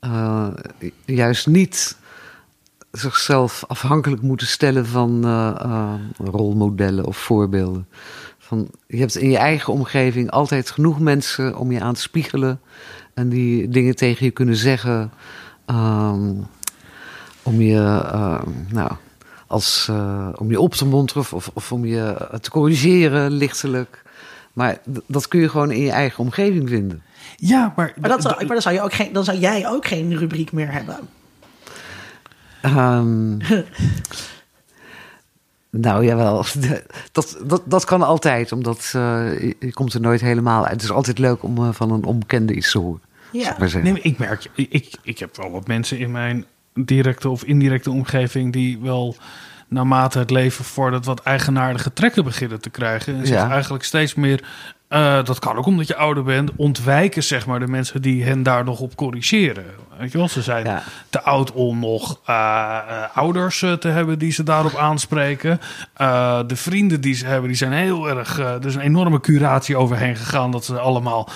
[0.00, 0.48] uh,
[1.04, 1.96] juist niet
[2.92, 7.86] zichzelf afhankelijk moeten stellen van uh, rolmodellen of voorbeelden.
[8.38, 12.60] Van, je hebt in je eigen omgeving altijd genoeg mensen om je aan te spiegelen.
[13.14, 15.12] En die dingen tegen je kunnen zeggen.
[15.66, 16.46] Um,
[17.42, 18.90] om je, uh, nou,
[19.46, 19.90] als,
[20.36, 24.02] om je op te monteren of, of om je te corrigeren, lichtelijk.
[24.52, 27.02] Maar dat kun je gewoon in je eigen omgeving vinden.
[27.36, 29.86] Ja, maar, maar, dat zou, maar dan, zou je ook geen, dan zou jij ook
[29.86, 30.96] geen rubriek meer hebben.
[32.64, 33.38] Um,
[35.70, 36.44] nou jawel,
[37.12, 40.72] dat, dat, dat kan altijd, omdat uh, je, komt er nooit helemaal uit.
[40.72, 43.00] Het is altijd leuk om uh, van een onbekende iets te horen.
[43.32, 43.56] Ja.
[43.82, 46.44] Nee, ik merk, ik, ik heb wel wat mensen in mijn
[46.74, 49.16] directe of indirecte omgeving die wel
[49.68, 53.18] naarmate het leven vordert wat eigenaardige trekken beginnen te krijgen.
[53.18, 54.44] En zich eigenlijk steeds meer
[54.92, 56.50] uh, dat kan ook omdat je ouder bent.
[56.56, 59.64] Ontwijken zeg maar de mensen die hen daar nog op corrigeren.
[59.98, 60.82] Weet je wel, ze zijn ja.
[61.10, 65.60] te oud om nog uh, uh, ouders te hebben die ze daarop aanspreken.
[66.46, 68.38] de vrienden die ze hebben, die zijn heel erg...
[68.38, 71.28] er is een enorme curatie overheen gegaan dat ze allemaal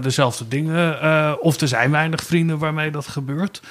[0.00, 0.98] dezelfde dingen...
[1.42, 3.62] of er zijn weinig vrienden waarmee dat gebeurt.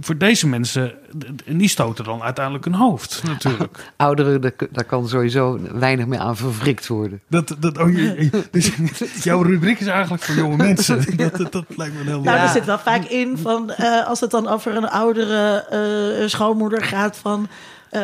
[0.00, 0.94] Voor deze mensen,
[1.46, 3.92] die stoten dan uiteindelijk een hoofd natuurlijk.
[3.96, 4.40] Ouderen,
[4.70, 7.20] daar, kan sowieso weinig meer aan verwrikt worden.
[7.28, 7.96] Dat, dat, oh,
[8.50, 8.70] dus,
[9.22, 11.04] jouw rubriek is eigenlijk voor jonge mensen.
[11.16, 14.30] Dat, dat, lijkt me heel Nou, er zit wel vaak in van, uh, als het
[14.30, 15.66] dan over een oudere
[16.22, 17.48] uh, schoonmoeder gaat van...
[17.90, 18.00] Uh,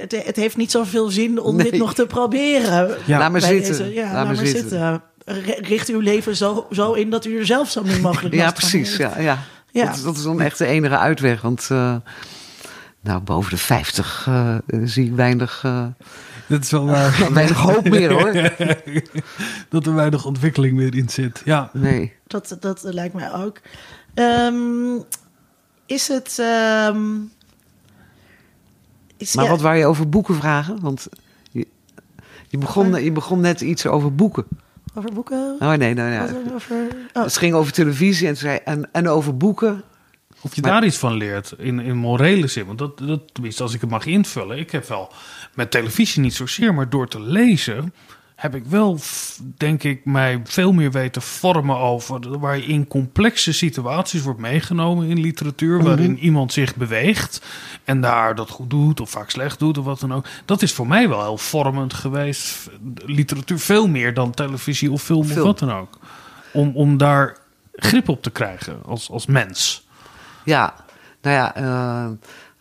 [0.00, 1.70] het, het, heeft niet zoveel zin om nee.
[1.70, 2.96] dit nog te proberen.
[3.04, 3.18] Ja.
[3.18, 3.76] Laat maar zitten.
[3.76, 4.60] Deze, ja, laat, maar zitten.
[4.60, 5.02] zitten.
[5.68, 8.96] Richt uw leven zo, zo in dat u er zelf zo min mogelijk Ja, precies.
[8.96, 9.38] Ja, ja.
[9.72, 9.86] Ja.
[9.86, 11.40] Dat, dat, is dan echt de enige uitweg.
[11.40, 11.96] Want uh,
[13.00, 15.62] nou, boven de 50 uh, zie ik weinig.
[15.66, 15.86] Uh,
[16.48, 17.28] dat is wel waar.
[17.32, 18.32] weinig hoop meer hoor.
[19.68, 21.42] dat er weinig ontwikkeling meer in zit.
[21.44, 21.70] Ja.
[21.72, 22.12] Nee.
[22.26, 23.60] Dat, dat lijkt mij ook.
[24.14, 25.04] Um,
[25.86, 26.38] is het.
[26.88, 27.32] Um,
[29.16, 30.80] is, maar ja, wat waar je over boeken vragen?
[30.80, 31.08] Want
[31.50, 31.66] je,
[32.48, 34.46] je, begon, je begon net iets over boeken.
[34.94, 35.56] Over boeken?
[35.60, 36.20] Oh nee, nee, nee.
[36.54, 36.76] Over,
[37.12, 37.22] oh.
[37.22, 39.82] Het ging over televisie en, zei, en, en over boeken.
[40.40, 42.66] Of je daar iets van leert in, in morele zin.
[42.66, 44.58] Want dat, dat, tenminste, als ik het mag invullen.
[44.58, 45.12] Ik heb wel
[45.54, 47.94] met televisie niet zozeer, maar door te lezen
[48.42, 48.98] heb ik wel,
[49.56, 55.08] denk ik, mij veel meer weten vormen over waar je in complexe situaties wordt meegenomen
[55.08, 55.86] in literatuur, mhm.
[55.86, 57.42] waarin iemand zich beweegt
[57.84, 60.26] en daar dat goed doet of vaak slecht doet of wat dan ook.
[60.44, 62.70] Dat is voor mij wel heel vormend geweest.
[63.04, 65.38] Literatuur veel meer dan televisie of film, film.
[65.38, 65.98] of wat dan ook.
[66.52, 67.38] Om, om daar
[67.72, 69.86] grip op te krijgen als, als mens.
[70.44, 70.74] Ja,
[71.20, 72.10] nou ja, uh,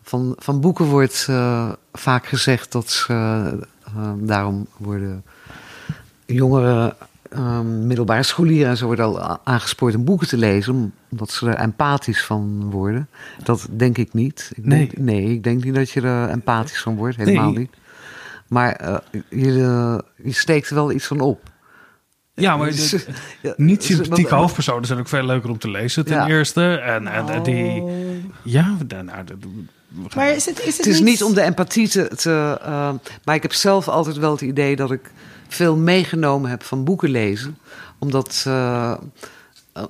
[0.03, 3.13] van, van boeken wordt uh, vaak gezegd dat ze
[3.97, 5.23] uh, daarom worden
[6.33, 6.95] jongeren,
[7.37, 11.55] um, middelbare scholieren en zo worden al aangespoord om boeken te lezen, omdat ze er
[11.55, 13.07] empathisch van worden.
[13.43, 14.51] Dat denk ik niet.
[14.55, 14.77] Ik nee.
[14.79, 17.57] Denk, nee, ik denk niet dat je er empathisch van wordt, helemaal nee.
[17.59, 17.71] niet.
[18.47, 18.95] Maar uh,
[19.29, 21.49] je, uh, je steekt er wel iets van op.
[22.33, 23.05] Ja, maar Dus, de,
[23.41, 26.27] ja, niet sympathieke hoofdpersonen zijn ook veel leuker om te lezen, ten Ja.
[26.27, 26.75] eerste.
[26.75, 27.43] En, en Oh.
[27.43, 27.83] die...
[28.43, 32.07] Ja, nou, dat- Maar is het, is het, Het is niet om de empathie te.
[32.15, 32.91] te uh,
[33.23, 35.11] maar ik heb zelf altijd wel het idee dat ik
[35.53, 37.57] veel meegenomen heb van boeken lezen.
[37.99, 38.93] Omdat, uh,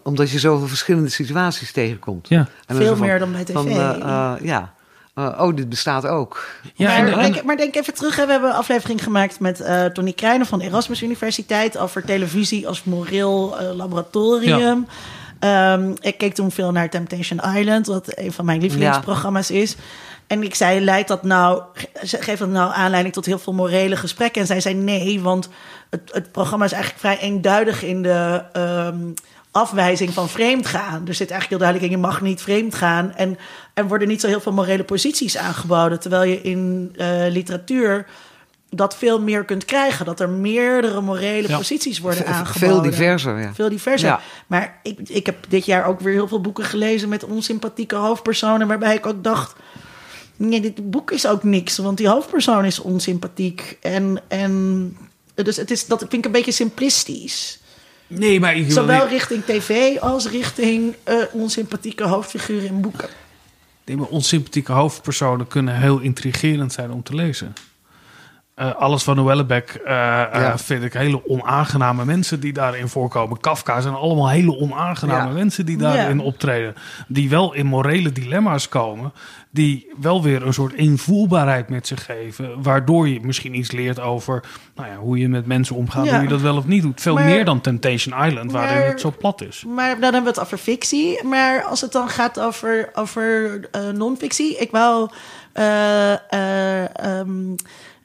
[0.03, 2.28] omdat je zoveel verschillende situaties tegenkomt.
[2.28, 2.47] Ja.
[2.66, 3.53] En Veel van- meer dan bij tv.
[3.53, 4.74] Van, uh, uh, ja.
[5.16, 6.47] Uh, oh, dit bestaat ook.
[6.74, 8.16] Ja, maar, en, en- denk, maar denk even terug.
[8.16, 8.26] hè.
[8.26, 12.84] We hebben een aflevering gemaakt met uh, Tony Krijnen van Erasmus Universiteit over televisie als
[12.84, 14.88] moreel uh, laboratorium.
[15.39, 19.76] Um, ik keek toen veel naar Temptation Island, wat een van mijn lievelingsprogramma's is.
[20.32, 23.95] En ik zei, leidt dat nou, ge- geeft dat nou aanleiding tot heel veel morele
[23.95, 24.41] gesprekken?
[24.41, 25.49] En zij zei nee, want
[25.89, 28.43] het, het programma is eigenlijk vrij eenduidig in de
[28.93, 29.13] um,
[29.51, 31.07] afwijzing van vreemdgaan.
[31.07, 33.13] Er zit eigenlijk heel duidelijk in, je mag niet vreemd gaan.
[33.15, 33.38] En
[33.73, 35.99] er worden niet zo heel veel morele posities aangeboden.
[35.99, 38.05] Terwijl je in uh, literatuur
[38.69, 40.05] dat veel meer kunt krijgen.
[40.05, 42.69] Dat er meerdere morele posities worden aangeboden.
[42.69, 43.53] Veel diverser, ja.
[43.53, 44.19] Veel diverser.
[44.47, 48.67] Maar ik, ik heb dit jaar ook weer heel veel boeken gelezen met onsympathieke hoofdpersonen,
[48.67, 49.55] waarbij ik ook dacht.
[50.41, 53.77] Nee, dit boek is ook niks, want die hoofdpersoon is onsympathiek.
[53.81, 54.97] En, en
[55.35, 57.59] dus het is, dat vind ik een beetje simplistisch.
[58.07, 63.09] Nee, maar ik Zowel richting tv als richting uh, onsympathieke hoofdfiguren in boeken.
[63.85, 67.53] Nee, maar onsympathieke hoofdpersonen kunnen heel intrigerend zijn om te lezen.
[68.62, 70.57] Uh, alles van Noellebeck uh, ja.
[70.57, 73.39] vind ik hele onaangename mensen die daarin voorkomen.
[73.39, 75.34] Kafka zijn allemaal hele onaangename ja.
[75.34, 76.24] mensen die daarin ja.
[76.24, 76.76] optreden.
[77.07, 79.14] Die wel in morele dilemma's komen.
[79.49, 82.64] Die wel weer een soort invoelbaarheid met zich geven.
[82.64, 84.43] Waardoor je misschien iets leert over
[84.76, 86.09] nou ja, hoe je met mensen omgaat.
[86.09, 87.01] Hoe je dat wel of niet doet.
[87.01, 89.64] Veel maar, meer dan Temptation Island, waarin maar, het zo plat is.
[89.68, 91.24] Maar dan hebben we het over fictie.
[91.24, 94.57] Maar als het dan gaat over, over uh, non-fictie.
[94.57, 95.09] Ik wou...
[97.14, 97.55] Um,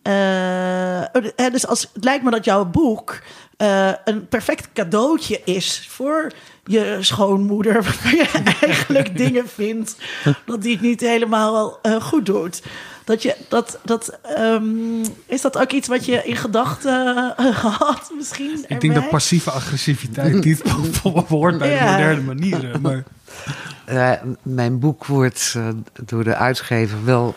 [0.06, 3.20] uh, dus als, het lijkt me dat jouw boek
[3.58, 6.32] uh, een perfect cadeautje is voor
[6.64, 8.28] je schoonmoeder, waarvan je
[8.60, 9.96] eigenlijk dingen vindt
[10.46, 12.62] dat die het niet helemaal uh, goed doet.
[13.04, 17.34] Dat je, dat, dat, um, is dat ook iets wat je in gedachten
[17.78, 18.52] had misschien?
[18.52, 18.78] Ik erbij?
[18.78, 20.62] denk dat passieve agressiviteit niet
[21.28, 21.84] hoort bij ja.
[21.84, 22.80] de moderne manieren.
[22.80, 23.04] Maar...
[24.42, 25.56] mijn boek wordt
[26.04, 27.34] door de uitgever wel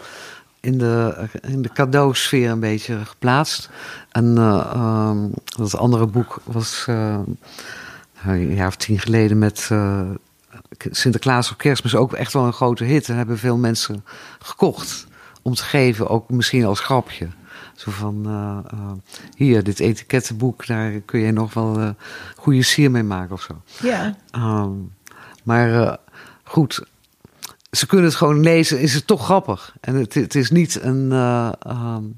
[0.62, 3.70] in de, in de cadeausfeer een beetje geplaatst.
[4.12, 7.20] En uh, um, dat andere boek was uh,
[8.24, 10.10] een jaar of tien geleden met uh,
[10.78, 13.10] Sinterklaas of Kerstmis ook echt wel een grote hit.
[13.10, 14.05] En hebben veel mensen
[14.39, 15.07] gekocht
[15.41, 17.28] om te geven, ook misschien als grapje.
[17.76, 18.28] Zo van,
[19.36, 21.95] hier, dit etikettenboek, daar kun je nog wel
[22.36, 23.62] goede sier mee maken of zo.
[23.82, 24.16] Ja.
[24.36, 24.93] Um,
[25.43, 25.97] maar
[26.43, 26.84] goed,
[27.72, 29.76] ze kunnen het gewoon lezen, is het toch grappig.
[29.82, 31.10] En het, het is niet een.
[31.12, 32.18] Uh, um,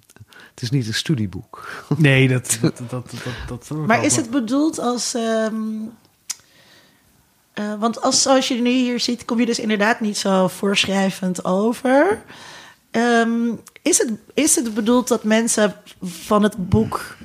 [0.49, 1.67] het is niet een studieboek.
[1.97, 2.57] Nee, dat.
[2.61, 3.11] dat, dat,
[3.47, 5.13] dat, dat maar is het bedoeld als.
[5.13, 5.91] Um,
[7.59, 11.45] uh, want als, zoals je nu hier ziet, kom je dus inderdaad niet zo voorschrijvend
[11.45, 12.23] over.
[12.91, 17.15] Um, is, het, is het bedoeld dat mensen van het boek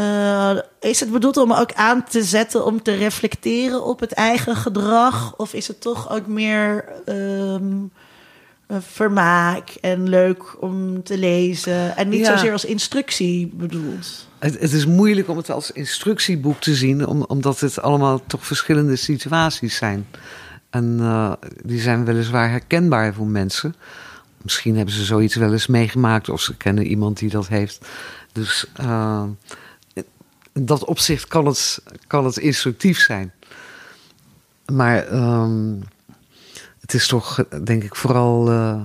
[0.00, 4.56] uh, is het bedoeld om ook aan te zetten om te reflecteren op het eigen
[4.56, 5.36] gedrag?
[5.36, 7.90] Of is het toch ook meer um,
[8.68, 11.96] vermaak en leuk om te lezen?
[11.96, 12.36] En niet ja.
[12.36, 14.28] zozeer als instructie bedoeld?
[14.38, 18.46] Het, het, is moeilijk om het als instructieboek te zien, om, omdat het allemaal toch
[18.46, 20.06] verschillende situaties zijn.
[20.70, 21.32] En uh,
[21.64, 23.74] die zijn weliswaar herkenbaar voor mensen.
[24.42, 27.86] Misschien hebben ze zoiets wel eens meegemaakt of ze kennen iemand die dat heeft.
[28.32, 28.66] Dus.
[28.80, 29.22] Uh,
[30.54, 33.32] in dat opzicht kan het, kan het instructief zijn.
[34.72, 35.82] Maar um,
[36.80, 38.50] het is toch, denk ik, vooral.
[38.50, 38.84] Uh,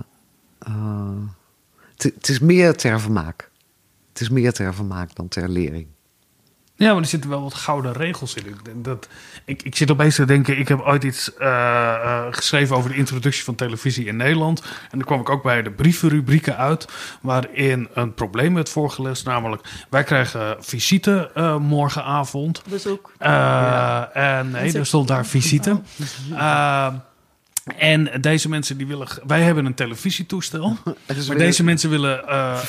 [0.68, 1.24] uh,
[1.98, 3.50] het is meer ter vermaak.
[4.10, 5.88] Het is meer ter vermaak dan ter lering.
[6.80, 8.56] Ja, maar er zitten wel wat gouden regels in.
[8.76, 9.08] Dat,
[9.46, 12.96] ik, ik zit opeens te denken, ik heb ooit iets uh, uh, geschreven over de
[12.96, 14.62] introductie van televisie in Nederland.
[14.62, 16.88] En dan kwam ik ook bij de brievenrubrieken uit,
[17.22, 19.26] waarin een probleem werd voorgelegd.
[19.26, 22.62] Namelijk, wij krijgen visite uh, morgenavond.
[22.70, 23.12] Bezoek.
[23.20, 24.10] Ja.
[24.14, 25.82] En nee, er stond daar visite.
[27.78, 29.08] En deze mensen die willen.
[29.28, 30.78] Wij hebben een televisietoestel.
[31.28, 32.24] maar deze mensen willen.
[32.30, 32.60] Uh,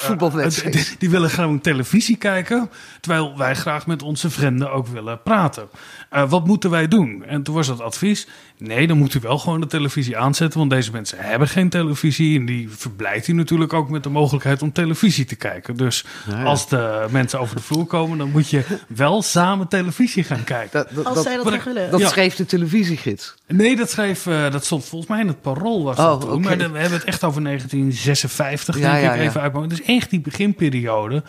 [0.49, 2.71] die, die, willen gewoon televisie kijken.
[3.01, 5.69] Terwijl wij graag met onze vrienden ook willen praten.
[6.13, 7.25] Uh, wat moeten wij doen?
[7.25, 8.27] En toen was het advies.
[8.61, 10.59] Nee, dan moet u wel gewoon de televisie aanzetten.
[10.59, 12.39] Want deze mensen hebben geen televisie.
[12.39, 15.77] En die verblijdt u natuurlijk ook met de mogelijkheid om televisie te kijken.
[15.77, 16.43] Dus ja.
[16.43, 20.71] als de mensen over de vloer komen, dan moet je wel samen televisie gaan kijken.
[20.79, 21.91] Dat, dat, als zij dat, dat willen.
[21.91, 23.35] Dat schreef de televisiegids.
[23.47, 24.27] Nee, dat schreef.
[24.27, 25.85] Uh, dat stond volgens mij in het parool.
[25.85, 26.57] Was dat oh, okay.
[26.57, 28.79] Maar we hebben het echt over 1956.
[28.79, 29.55] Ja, denk ik even uit.
[29.55, 31.23] Het is echt die beginperiode.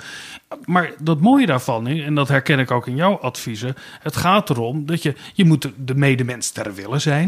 [0.65, 3.75] Maar dat mooie daarvan, en dat herken ik ook in jouw adviezen.
[3.99, 7.20] Het gaat erom dat je, je moet de medemens ter willen zijn.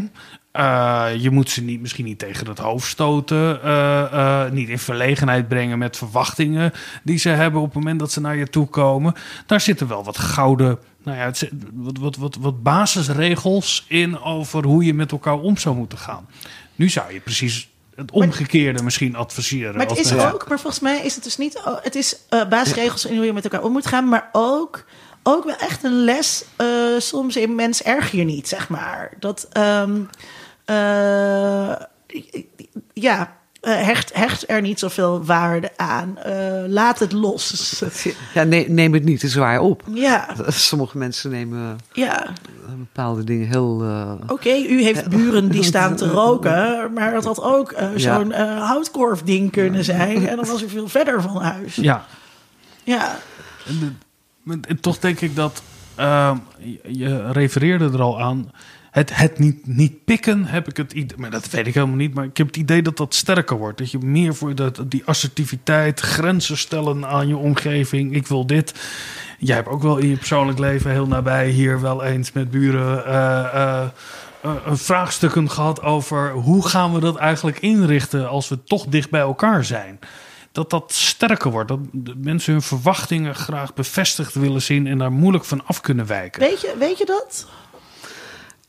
[0.53, 3.59] Uh, je moet ze niet, misschien niet tegen het hoofd stoten.
[3.65, 6.73] Uh, uh, niet in verlegenheid brengen met verwachtingen
[7.03, 9.13] die ze hebben op het moment dat ze naar je toe komen.
[9.45, 14.65] Daar zitten wel wat gouden, nou ja, het, wat, wat, wat, wat basisregels in over
[14.65, 16.27] hoe je met elkaar om zou moeten gaan.
[16.75, 19.77] Nu zou je precies het omgekeerde maar, misschien adviseren.
[19.77, 21.61] Maar het is ook, maar volgens mij is het dus niet.
[21.81, 24.85] Het is uh, basisregels in hoe je met elkaar om moet gaan, maar ook,
[25.23, 26.45] ook wel echt een les.
[26.61, 29.11] Uh, soms in mens erg je niet, zeg maar.
[29.19, 29.47] Dat.
[29.57, 30.09] Um,
[30.65, 31.75] uh,
[32.93, 36.17] ja, uh, hecht, hecht er niet zoveel waarde aan.
[36.27, 37.81] Uh, laat het los.
[38.33, 39.83] Ja, ne neem het niet te zwaar op.
[39.93, 40.35] Ja.
[40.47, 42.27] Sommige mensen nemen ja.
[42.77, 43.83] bepaalde dingen heel...
[43.83, 46.93] Uh, Oké, okay, u heeft buren die staan te roken...
[46.93, 48.57] maar het had ook zo'n ja.
[48.57, 50.27] houtkorfding kunnen zijn...
[50.27, 51.75] en dan was u veel verder van huis.
[51.75, 52.05] Ja.
[52.83, 53.19] Ja.
[54.45, 55.63] En toch denk ik dat,
[55.99, 56.37] uh,
[56.87, 58.51] je refereerde er al aan,
[58.93, 62.13] het, het niet, niet pikken heb ik het idee, maar dat weet ik helemaal niet,
[62.13, 63.77] maar ik heb het idee dat dat sterker wordt.
[63.77, 64.53] Dat je meer voor
[64.87, 68.15] die assertiviteit, grenzen stellen aan je omgeving.
[68.15, 68.73] Ik wil dit.
[69.39, 73.03] Jij hebt ook wel in je persoonlijk leven heel nabij hier wel eens met buren
[73.07, 73.83] uh,
[74.45, 79.21] uh, vraagstukken gehad over hoe gaan we dat eigenlijk inrichten als we toch dicht bij
[79.21, 79.99] elkaar zijn
[80.53, 81.67] dat dat sterker wordt.
[81.67, 81.79] Dat
[82.17, 86.41] mensen hun verwachtingen graag bevestigd willen zien en daar moeilijk van af kunnen wijken.
[86.41, 87.47] Weet je, weet je dat?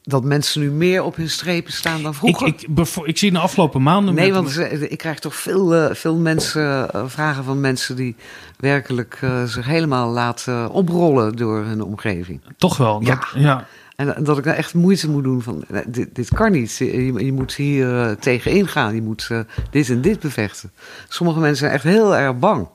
[0.06, 2.46] dat mensen nu meer op hun strepen staan dan vroeger?
[2.46, 4.14] Ik, ik, ik zie de afgelopen maanden...
[4.14, 4.58] Nee, want
[4.90, 7.96] ik krijg toch veel, uh, veel mensen, uh, vragen van mensen...
[7.96, 8.16] die
[8.56, 12.40] werkelijk uh, zich helemaal laten oprollen door hun omgeving.
[12.56, 13.00] Toch wel?
[13.02, 13.14] Ja.
[13.14, 13.66] Dat, ja.
[13.96, 16.76] En dat ik echt moeite moet doen van, dit, dit kan niet.
[16.76, 18.94] Je, je moet hier tegen ingaan.
[18.94, 19.30] Je moet
[19.70, 20.72] dit en dit bevechten.
[21.08, 22.68] Sommige mensen zijn echt heel erg bang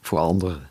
[0.00, 0.70] voor anderen.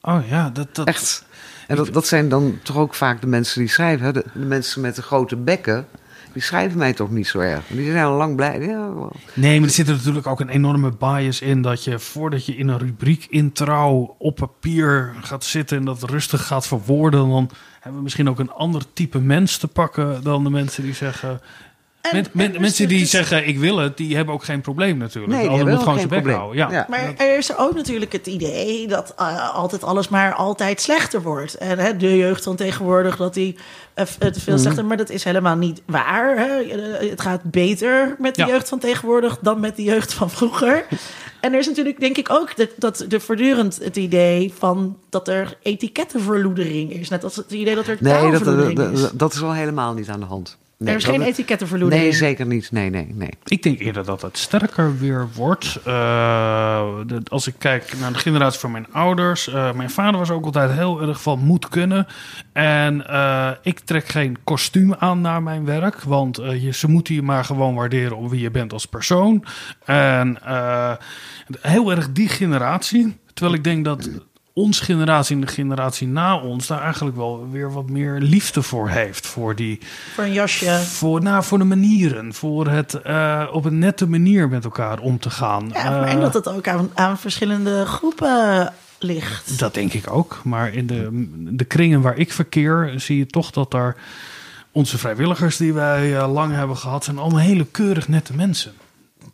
[0.00, 0.74] Oh ja, dat...
[0.74, 0.86] dat...
[0.86, 1.24] Echt.
[1.66, 4.14] En dat, dat zijn dan toch ook vaak de mensen die schrijven.
[4.14, 5.86] De, de, mensen met de grote bekken,
[6.34, 7.66] die schrijven mij toch niet zo erg.
[7.66, 8.58] Die zijn al lang blij.
[9.34, 11.62] Nee, maar er zit er natuurlijk ook een enorme bias in...
[11.62, 15.78] dat je voordat je in een rubriek in trouw op papier gaat zitten...
[15.78, 17.28] en dat rustig gaat verwoorden...
[17.28, 20.22] dan hebben we misschien ook een ander type mens te pakken...
[20.22, 21.40] dan de mensen die zeggen...
[22.12, 25.32] En, men, mensen die zeggen ik wil het, die hebben ook geen probleem natuurlijk.
[25.32, 26.56] Nee, die moet gewoon zijn bek houden.
[26.56, 26.70] Ja.
[26.70, 26.86] ja.
[26.88, 31.54] Maar er is ook natuurlijk het idee dat uh, altijd alles maar altijd slechter wordt.
[31.54, 33.54] En hè, de jeugd van tegenwoordig, dat die
[33.96, 34.82] uh, het veel slechter...
[34.82, 34.88] Mm.
[34.88, 36.36] Maar dat is helemaal niet waar.
[36.36, 36.76] Hè.
[37.08, 38.48] Het gaat beter met de ja.
[38.48, 40.86] jeugd van tegenwoordig dan met de jeugd van vroeger.
[41.40, 45.28] En er is natuurlijk denk ik ook dat, dat de voortdurend het idee van dat
[45.28, 47.08] er etikettenverloedering is.
[47.08, 48.44] Net als het idee dat er nee, dat,
[48.76, 49.10] dat, is.
[49.12, 50.58] dat is wel helemaal niet aan de hand.
[50.78, 52.02] Nee, er is geen etikettenverloeding.
[52.02, 52.72] Nee, zeker niet.
[52.72, 53.30] Nee, nee, nee.
[53.44, 55.78] Ik denk eerder dat het sterker weer wordt.
[55.78, 55.84] Uh,
[57.06, 59.48] de, als ik kijk naar de generatie van mijn ouders.
[59.48, 62.06] Uh, mijn vader was ook altijd heel erg van moet kunnen.
[62.52, 66.02] En uh, ik trek geen kostuum aan naar mijn werk.
[66.02, 69.44] Want je, ze moeten je maar gewoon waarderen op wie je bent als persoon.
[69.84, 70.38] En
[71.60, 73.16] heel erg die generatie.
[73.34, 74.08] Terwijl ik denk dat
[74.54, 78.88] onze generatie en de generatie na ons daar eigenlijk wel weer wat meer liefde voor
[78.88, 79.26] heeft.
[79.26, 79.78] Voor die.
[80.14, 80.78] Voor een jasje.
[80.78, 82.34] Voor, nou, voor de manieren.
[82.34, 85.70] Voor het uh, op een nette manier met elkaar om te gaan.
[85.72, 89.58] Ja, uh, en dat het ook aan, aan verschillende groepen ligt.
[89.58, 90.40] Dat denk ik ook.
[90.44, 93.96] Maar in de, de kringen waar ik verkeer, zie je toch dat daar.
[94.72, 98.72] Onze vrijwilligers die wij uh, lang hebben gehad, zijn allemaal hele keurig nette mensen.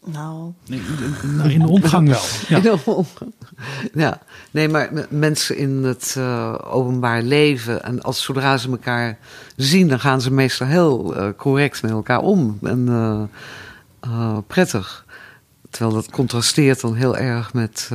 [0.05, 0.53] Nou.
[0.67, 0.83] Nee,
[1.53, 2.23] in de omgang wel.
[2.49, 2.57] Ja.
[2.57, 3.33] In de omgang.
[3.95, 4.21] Ja,
[4.51, 9.19] nee, maar mensen in het uh, openbaar leven en als zodra ze elkaar
[9.57, 12.87] zien, dan gaan ze meestal heel uh, correct met elkaar om en
[14.07, 15.05] uh, prettig.
[15.71, 17.91] Terwijl dat contrasteert dan heel erg met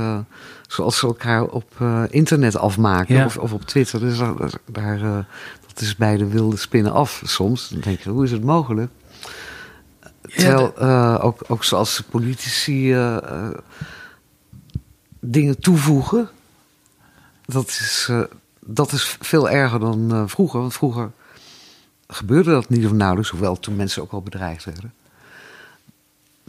[0.67, 1.73] zoals ze elkaar op
[2.09, 3.25] internet afmaken ja.
[3.25, 3.99] of, of, op Twitter.
[3.99, 4.33] Dus daar,
[4.65, 5.25] daar
[5.67, 7.69] dat is bij de wilde spinnen af soms.
[7.69, 8.91] Dan denk je, hoe is het mogelijk?
[10.35, 13.49] Terwijl uh, ook, ook zoals politici uh, uh,
[15.19, 16.29] dingen toevoegen,
[17.45, 18.11] dat is,
[18.65, 20.59] dat is veel erger dan vroeger.
[20.59, 21.11] Want vroeger
[22.07, 24.93] gebeurde dat niet of nauwelijks, hoewel toen mensen ook al bedreigd werden.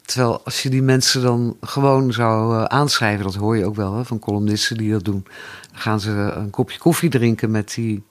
[0.04, 4.04] Terwijl als je die mensen dan gewoon zou aanschrijven, dat hoor je ook wel hè,
[4.04, 5.26] van columnisten die dat doen.
[5.72, 8.02] Dan gaan ze een kopje koffie drinken met die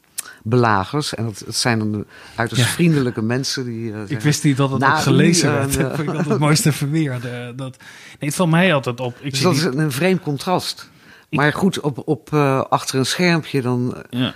[0.43, 1.15] belagers.
[1.15, 2.05] En dat, het zijn dan de
[2.35, 2.69] uiterst ja.
[2.69, 3.91] vriendelijke mensen die.
[3.91, 5.73] Uh, ik wist niet dat het ook gelezen werd.
[5.79, 7.19] Dat vind ik altijd het mooiste verweer.
[7.55, 7.77] Dat,
[8.19, 9.17] nee, het valt mij altijd op.
[9.21, 9.69] Ik dus dat die...
[9.69, 10.89] is een vreemd contrast.
[11.29, 11.39] Ik...
[11.39, 14.33] Maar goed, op, op, uh, achter een schermpje dan ja.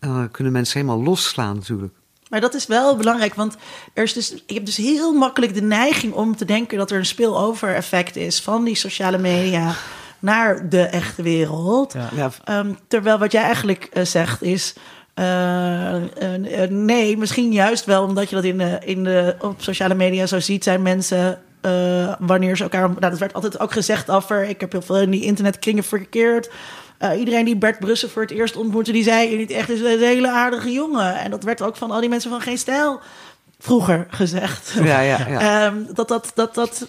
[0.00, 1.92] uh, kunnen mensen helemaal losslaan natuurlijk.
[2.28, 3.56] Maar dat is wel belangrijk, want
[3.94, 6.98] er is dus, je hebt dus heel makkelijk de neiging om te denken dat er
[6.98, 9.74] een spillover effect is van die sociale media
[10.18, 11.94] naar de echte wereld.
[12.14, 12.32] Ja.
[12.48, 14.74] Um, terwijl wat jij eigenlijk zegt is,
[15.14, 19.94] uh, uh, nee, misschien juist wel omdat je dat in de, in de, op sociale
[19.94, 21.40] media zo ziet, zijn mensen.
[22.18, 22.88] Wanneer ze elkaar.
[22.88, 24.44] Nou, dat werd altijd ook gezegd over.
[24.44, 26.50] Ik heb heel veel in die internetkringen verkeerd.
[27.16, 29.98] iedereen die Bert Brussen voor het eerst ontmoette, die zei: Je niet echt is een
[29.98, 31.16] hele aardige jongen.
[31.16, 33.00] En dat werd ook van al die mensen van geen stijl
[33.62, 34.72] vroeger gezegd.
[34.82, 35.66] Ja, ja, ja.
[35.66, 36.32] um, dat dat.
[36.34, 36.86] dat, dat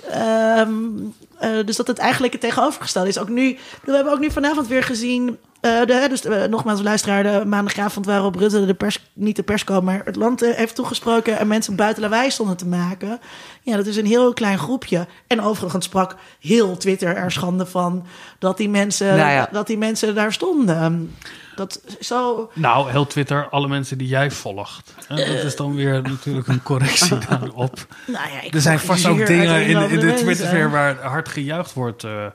[0.59, 1.13] um,
[1.43, 3.17] uh, dus dat het eigenlijk het tegenovergestelde is.
[3.17, 5.37] Ook nu, we hebben ook nu vanavond weer gezien.
[5.61, 9.63] Uh, de, dus uh, nogmaals, luisteraar, de maandagavond waarop Rutte de pers, niet de pers
[9.63, 13.19] kwam, maar het land heeft toegesproken en mensen buiten lawaai stonden te maken.
[13.61, 15.07] Ja, dat is een heel klein groepje.
[15.27, 18.05] En overigens sprak heel Twitter er schande van
[18.39, 19.49] dat die mensen, nou ja.
[19.51, 21.15] dat die mensen daar stonden.
[21.55, 22.49] Dat zo...
[22.53, 24.93] Nou, heel Twitter, alle mensen die jij volgt.
[25.07, 27.87] En dat is dan weer natuurlijk een correctie daarop.
[28.07, 32.03] Nou ja, er zijn vast ook dingen in, in de Twittersfeer waar hard gejuicht wordt
[32.03, 32.25] uh,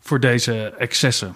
[0.00, 1.34] voor deze excessen.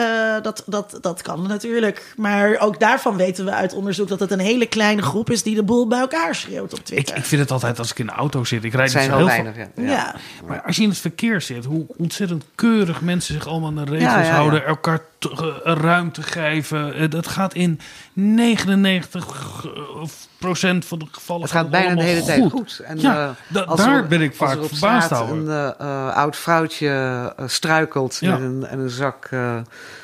[0.00, 2.14] Uh, dat, dat, dat kan natuurlijk.
[2.16, 5.54] Maar ook daarvan weten we uit onderzoek dat het een hele kleine groep is die
[5.54, 7.14] de boel bij elkaar schreeuwt op Twitter.
[7.14, 8.64] Ik, ik vind het altijd als ik in de auto zit.
[8.64, 9.54] Ik rijd zijn niet wel heel weinig.
[9.54, 9.84] veel.
[9.84, 9.90] Ja.
[9.90, 10.14] Ja.
[10.46, 13.84] Maar als je in het verkeer zit, hoe ontzettend keurig mensen zich allemaal aan de
[13.84, 14.34] regels Ja, ja, ja.
[14.34, 16.94] houden, elkaar eh, ruimte geven.
[16.94, 17.80] Eh, Dat gaat in
[18.12, 22.80] 99 procent van de gevallen Het gaat bijna de hele tijd goed.
[22.84, 25.36] En, Ja, eh, da- als daar er- ben ik als vaak er op verbaasd over.
[25.36, 28.32] Een eh, eh, oud vrouwtje struikelt Ja.
[28.32, 29.28] met een, en een zak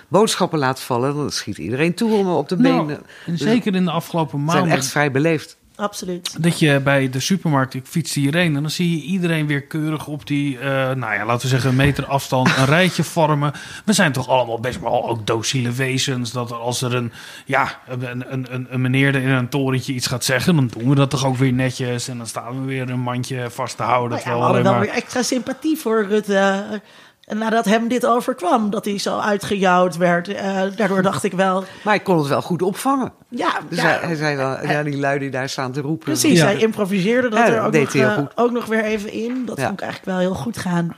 [0.08, 3.02] boodschappen laat vallen, dan schiet iedereen toe om op de Nou, benen.
[3.26, 4.76] en zeker in de afgelopen Ze zijn maanden.
[4.76, 5.56] echt vrij beleefd.
[5.76, 6.42] Absoluut.
[6.42, 10.06] Dat je bij de supermarkt, ik fiets hierheen en dan zie je iedereen weer keurig
[10.06, 13.52] op die, eh, nou ja, laten we zeggen, een meter afstand een rijtje vormen.
[13.84, 16.32] We zijn toch allemaal best wel ook docile wezens.
[16.32, 17.12] Dat er als er een,
[17.44, 20.94] ja, een, een, een, een meneer in een torentje iets gaat zeggen, dan doen we
[20.94, 22.08] dat toch ook weer netjes.
[22.08, 24.18] En dan staan we weer een mandje vast te houden.
[24.18, 26.80] Nou ja, we hadden wel weer extra sympathie voor Rutte.
[27.26, 30.28] En nadat hem dit overkwam, dat hij zo uitgejouwd werd.
[30.28, 33.12] eh, daardoor dacht ik wel, Maar ik kon het wel goed opvangen.
[33.28, 36.04] ja, Dus ja, hij, hij zei wel, ja, die lui die daar staan te roepen.
[36.04, 36.38] precies.
[36.38, 36.44] Ja.
[36.44, 38.32] Hij improviseerde dat Ja, er dat ook deed nog, hij heel eh, goed.
[38.34, 39.42] ook nog weer even in.
[39.46, 39.66] Dat Ja.
[39.66, 40.96] vond ik eigenlijk wel heel goed gaan.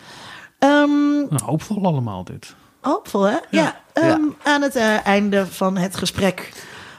[0.59, 2.55] Ehm, Nou, hoopvol allemaal dit.
[2.81, 3.37] Hoopvol, hè?
[3.51, 3.75] Ja.
[3.93, 6.53] ehm, Aan het eh, einde van het gesprek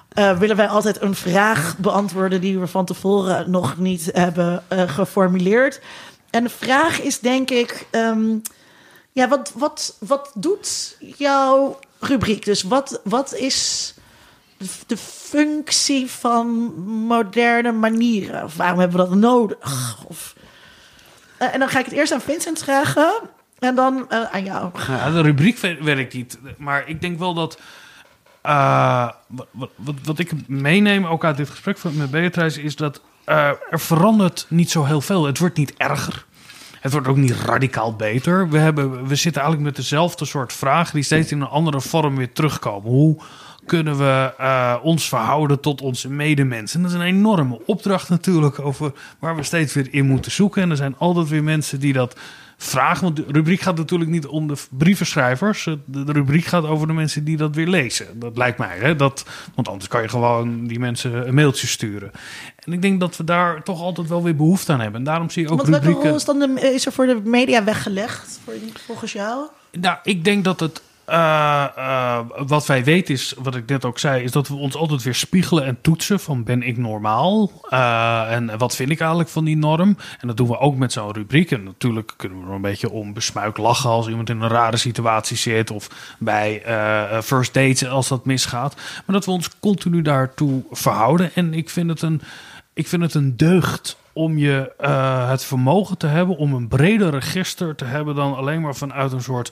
[0.10, 4.82] eh, willen wij altijd een vraag beantwoorden die we van tevoren nog niet hebben eh,
[4.90, 5.82] geformuleerd.
[6.30, 8.36] En de vraag is denk ik, ehm,
[9.18, 12.46] ja, wat, wat, wat doet jouw rubriek?
[12.46, 13.94] Dus wat, wat is
[14.88, 16.48] de, functie van
[17.08, 18.44] moderne manieren?
[18.44, 19.58] Of waarom hebben we dat nodig?
[20.08, 20.34] Of,
[21.38, 23.12] eh, en dan ga ik het eerst aan Vincent vragen
[23.60, 24.72] en dan eh, aan jou.
[25.12, 26.38] De rubriek wer- werkt niet.
[26.58, 27.60] Maar ik denk wel dat.
[28.42, 33.60] eh, wat, wat, wat- ik meeneem ook uit dit gesprek met Beatrice is dat er
[33.80, 35.26] verandert niet zo heel veel.
[35.26, 36.26] Het wordt niet erger.
[36.88, 38.50] Het wordt ook niet radicaal beter.
[38.50, 42.16] We, hebben, we zitten eigenlijk met dezelfde soort vragen die steeds in een andere vorm
[42.16, 42.92] weer terugkomen.
[42.92, 43.18] Hoe
[43.66, 46.78] kunnen we eh, ons verhouden tot onze medemensen?
[46.78, 50.62] En dat is een enorme opdracht natuurlijk over waar we steeds weer in moeten zoeken.
[50.62, 52.20] En er zijn altijd weer mensen die dat
[52.58, 53.04] vragen.
[53.04, 55.64] Want de rubriek gaat natuurlijk niet om de brievenschrijvers.
[55.64, 58.20] De, de rubriek gaat over de mensen die dat weer lezen.
[58.20, 58.78] Dat lijkt mij.
[58.78, 58.96] Hè?
[58.96, 59.26] Dat,
[59.56, 62.12] want anders kan je gewoon die mensen een mailtje sturen.
[62.56, 65.00] En ik denk dat we daar toch altijd wel weer behoefte aan hebben.
[65.00, 66.10] En daarom zie je ook Want welke rubrieken...
[66.10, 68.40] rol is, dan de, is er voor de media weggelegd,
[68.86, 69.48] volgens jou?
[69.72, 70.82] Nou, ik denk dat het.
[71.08, 74.76] Eh, eh, wat wij weten is, wat ik net ook zei, is dat we ons
[74.76, 77.52] altijd weer spiegelen en toetsen van ben ik normaal?
[77.70, 79.98] Eh, en wat vind ik eigenlijk van die norm?
[80.20, 81.52] En dat doen we ook met zo'n rubriek.
[81.52, 84.78] En natuurlijk kunnen we er een beetje om besmuik lachen als iemand in een rare
[84.78, 85.72] situatie zit.
[85.72, 86.62] Of bij
[87.24, 88.76] first dates als dat misgaat.
[88.76, 91.32] Maar dat we ons continu daartoe verhouden.
[91.36, 92.22] En ik vind het een,
[92.74, 94.74] ik vind het een deugd om je
[95.28, 99.22] het vermogen te hebben om een breder register te hebben dan alleen maar vanuit een
[99.22, 99.52] soort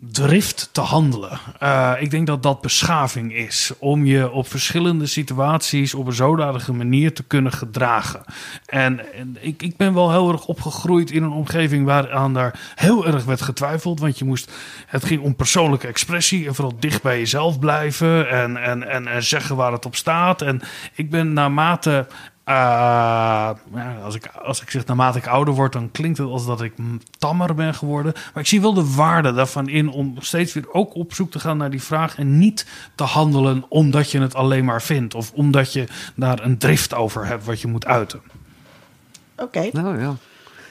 [0.00, 1.38] drift te handelen.
[1.58, 3.72] Eh, ik denk dat dat beschaving is.
[3.78, 8.22] Om je op verschillende situaties op een zodanige manier te kunnen gedragen.
[8.66, 9.00] En,
[9.40, 13.40] ik, ik ben wel heel erg opgegroeid in een omgeving waaraan daar heel erg werd
[13.40, 14.00] getwijfeld.
[14.00, 14.52] Want je moest,
[14.86, 18.28] het ging om persoonlijke expressie en vooral dicht bij jezelf blijven.
[18.30, 20.42] En, en, en, en zeggen waar het op staat.
[20.42, 20.60] En
[20.94, 22.06] ik ben naarmate
[22.48, 26.62] ja, als, ik, als ik zeg naarmate ik ouder word, dan klinkt het als dat
[26.62, 28.12] ik mm, tammer ben geworden.
[28.14, 31.38] Maar ik zie wel de waarde daarvan in om steeds weer ook op zoek te
[31.38, 32.18] gaan naar die vraag.
[32.18, 35.14] En niet te handelen omdat je het alleen maar vindt.
[35.14, 38.20] Of omdat je daar een drift over hebt wat je moet uiten.
[39.36, 40.14] Oké, Nou ja.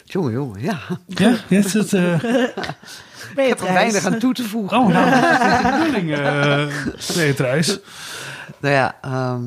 [0.03, 0.79] Jongen, jongen, ja.
[1.07, 1.89] Ja, is het.
[3.35, 4.77] ben je Ik heb er weinig aan toe te voegen.
[4.77, 6.67] Oh, nou, dat is de bedoeling, eh.
[8.59, 9.43] Nou ja, ehm,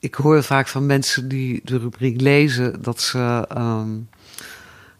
[0.00, 3.88] ik hoor vaak van mensen die de rubriek lezen dat ze ehm,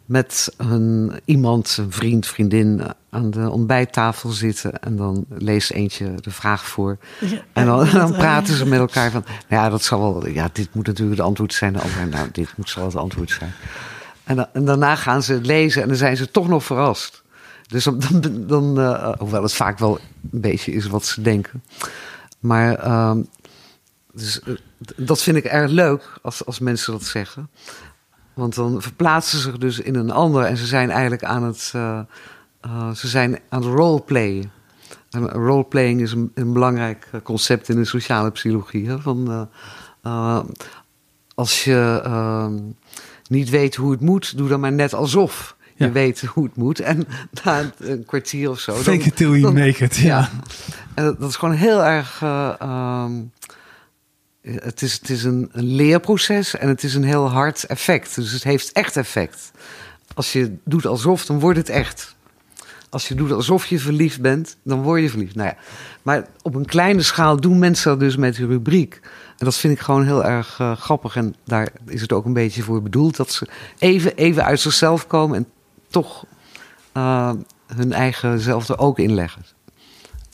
[0.04, 6.30] met een, iemand, een vriend, vriendin aan de ontbijttafel zitten en dan leest eentje de
[6.30, 6.98] vraag voor.
[7.52, 10.74] En dan, dan praten ze met elkaar van, nou ja, dat zal wel, ja, dit
[10.74, 11.72] moet natuurlijk de antwoord zijn.
[11.72, 13.52] De nou, dit moet zal het antwoord zijn.
[14.24, 17.22] En, dan- en daarna gaan ze het lezen en dan zijn ze toch nog verrast.
[17.66, 19.98] Dus dan, dan, dan eh, hoewel het vaak wel
[20.32, 21.62] een beetje is wat ze denken.
[22.40, 23.22] Maar ehm,
[24.12, 24.54] dus, eh,
[24.96, 27.48] dat vind ik erg leuk als, als mensen dat zeggen.
[28.34, 31.70] Want dan verplaatsen ze zich dus in een ander en ze zijn eigenlijk aan het,
[31.74, 32.00] eh,
[32.94, 34.50] ze zijn aan het roleplayen.
[35.10, 38.88] En roleplaying is een, een belangrijk concept in de sociale psychologie.
[38.88, 38.98] Hè?
[38.98, 39.48] Van,
[40.02, 40.40] eh,
[41.34, 42.58] als je ehm,
[43.28, 45.92] niet weet hoe het moet, doe dan maar net alsof je Ja.
[45.92, 46.80] weet hoe het moet.
[46.80, 47.06] En
[47.44, 48.72] na een kwartier of zo.
[48.72, 49.96] dan- Fake it till you dan- make it.
[49.96, 50.30] Ja.
[50.94, 52.22] en dat, dat is gewoon heel erg.
[52.22, 53.12] eh, ehm,
[54.42, 58.14] het is, het is een, een leerproces en het is een heel hard effect.
[58.14, 59.50] Dus het heeft echt effect.
[60.14, 62.16] Als je doet alsof, dan wordt het echt.
[62.90, 65.34] als je doet alsof je verliefd bent, dan word je verliefd.
[65.34, 65.56] Nou ja,
[66.02, 69.00] maar op een kleine schaal doen mensen dat dus met die rubriek.
[69.38, 71.16] En dat vind ik gewoon heel erg uh, grappig.
[71.16, 73.16] En daar is het ook een beetje voor bedoeld.
[73.16, 73.48] Dat ze
[73.78, 75.46] even, even uit zichzelf komen en
[75.88, 76.24] toch
[76.96, 77.32] uh,
[77.66, 79.44] hun eigen zelf er ook in leggen.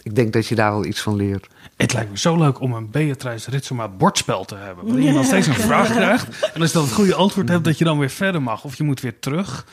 [0.06, 1.46] Ik denk dat je daar wel iets van leert.
[1.76, 4.86] Het lijkt me zo leuk om een Beatrice Ritsema bordspel te hebben.
[4.86, 6.50] Waar je dan steeds een vraag krijgt.
[6.54, 8.64] En als je dan het goede antwoord hebt, dat je dan weer verder mag.
[8.64, 9.66] Of je moet weer terug.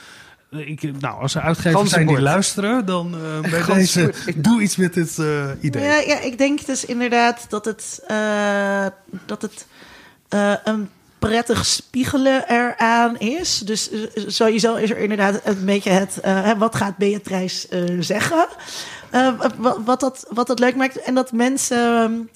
[0.49, 4.93] Ik, nou, als er uitgevers zijn die luisteren, dan uh, bij deze, doe iets met
[4.93, 5.83] dit uh, idee.
[5.83, 8.85] Ja, ja, ik denk dus inderdaad dat het, uh,
[9.25, 9.67] dat het
[10.63, 10.89] een
[11.27, 13.59] prettig spiegelen eraan is.
[13.59, 16.19] Dus sowieso is er inderdaad een beetje het...
[16.57, 17.67] wat gaat Beatrice
[17.99, 18.47] zeggen?
[19.85, 21.01] wat, dat, wat dat leuk maakt.
[21.01, 22.29] En dat mensen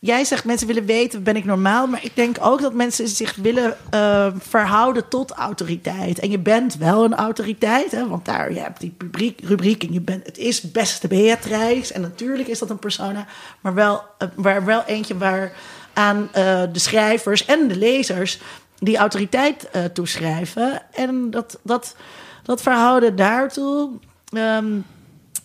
[0.00, 1.86] Jij zegt mensen willen weten, ben ik normaal?
[1.86, 6.18] Maar ik denk ook dat mensen zich willen uh, verhouden tot autoriteit.
[6.18, 8.08] En je bent wel een autoriteit, hè?
[8.08, 11.94] want daar, je hebt die rubriek, rubriek en je bent, het is beste Beatrice.
[11.94, 13.26] En natuurlijk is dat een persona,
[13.60, 14.02] maar wel,
[14.34, 15.52] waar, wel eentje waar
[15.92, 18.40] aan uh, de schrijvers en de lezers
[18.78, 20.82] die autoriteit toeschrijven.
[20.92, 21.96] En dat, dat,
[22.42, 23.90] dat verhouden daartoe...
[24.32, 24.84] Um,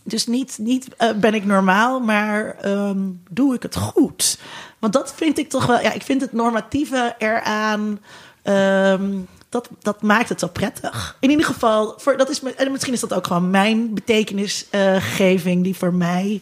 [0.07, 4.39] dus niet, niet uh, ben ik normaal, maar um, doe ik het goed?
[4.79, 5.79] Want dat vind ik toch wel.
[5.79, 7.99] Ja, ik vind het normatieve eraan.
[8.43, 11.17] Um, dat, dat maakt het zo prettig.
[11.19, 15.75] In ieder geval, voor, dat is, en misschien is dat ook gewoon mijn betekenisgeving, die
[15.75, 16.41] voor mij.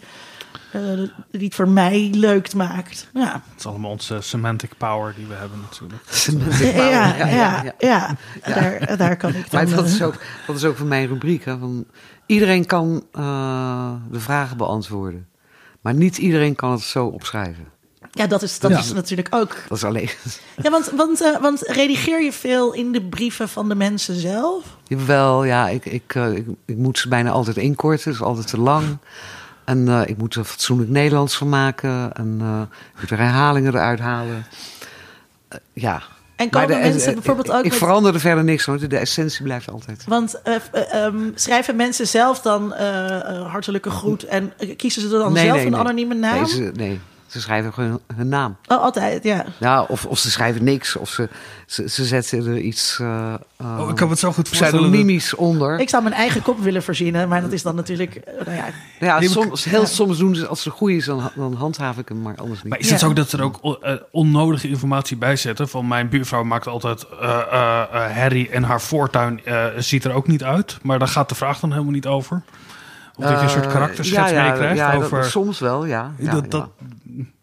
[0.76, 3.08] Uh, die het voor mij leuk maakt.
[3.14, 3.32] Ja.
[3.50, 6.02] Het is allemaal onze semantic power die we hebben natuurlijk.
[6.10, 6.90] Semantic power.
[6.90, 8.16] Ja, ja, ja, ja, ja.
[8.44, 9.64] Daar, daar kan ik dan...
[9.64, 10.16] Maar dat is ook,
[10.48, 11.46] dat is ook van mijn rubriek.
[11.46, 11.86] Hè, van,
[12.26, 15.28] Iedereen kan uh, de vragen beantwoorden.
[15.82, 17.72] Maar niet iedereen kan het zo opschrijven.
[18.12, 18.78] Ja, dat is, dat ja.
[18.78, 19.56] is natuurlijk ook.
[19.68, 20.10] Dat is alleen.
[20.62, 24.78] Ja, want, want, uh, want redigeer je veel in de brieven van de mensen zelf?
[24.88, 25.70] Jawel, ja.
[25.70, 28.10] Ik, ik, uh, ik, ik, moet ze bijna altijd inkorten.
[28.10, 28.98] Het is altijd te lang.
[29.66, 32.14] En uh, ik moet er fatsoenlijk Nederlands van maken.
[32.14, 32.42] En
[32.94, 34.46] ik moet er herhalingen eruit halen.
[35.74, 36.02] ja,
[36.36, 37.64] en komen de, mensen bijvoorbeeld ook.
[37.64, 37.80] Ik met...
[37.80, 38.88] verander er verder niks hoor.
[38.88, 40.04] De essentie blijft altijd.
[40.08, 45.44] Want uh, um, schrijven mensen zelf dan uh, hartelijke groet en kiezen ze dan nee,
[45.44, 45.80] zelf nee, een nee.
[45.80, 46.36] anonieme naam?
[46.36, 47.00] Nee, ze, nee,
[47.34, 48.58] ze schrijven gewoon hun naam.
[48.68, 49.46] Oh, altijd, ja.
[49.60, 50.96] Ja, of, of ze schrijven niks.
[50.96, 51.30] Of ze,
[51.66, 52.98] ze, ze zetten er iets...
[53.02, 54.76] Uh, oh, ik kan het zo goed voorstellen.
[54.76, 55.80] Pseudonymisch onder.
[55.80, 58.22] Ik zou mijn eigen kop willen verzinnen, maar dat is dan natuurlijk...
[58.46, 58.66] Nou ja,
[59.00, 62.22] ja, soms, heel soms doen ze, als ze goed is, dan, dan handhaaf ik hem,
[62.22, 62.70] maar anders niet.
[62.70, 63.08] Maar is het ja.
[63.08, 63.78] ook dat ze er ook
[64.12, 65.70] onnodige informatie bij zetten?
[65.70, 69.42] Van mijn buurvrouw maakt altijd uh, herrie en haar voortuin
[69.78, 70.78] ziet er ook niet uit.
[70.82, 72.42] Maar daar gaat de vraag dan helemaal niet over.
[73.16, 75.22] Of dat je een soort karakterschets ja, ja, meekrijgt ja, over...
[75.22, 76.14] Dat, soms wel, ja.
[76.18, 76.70] ja dat, dat,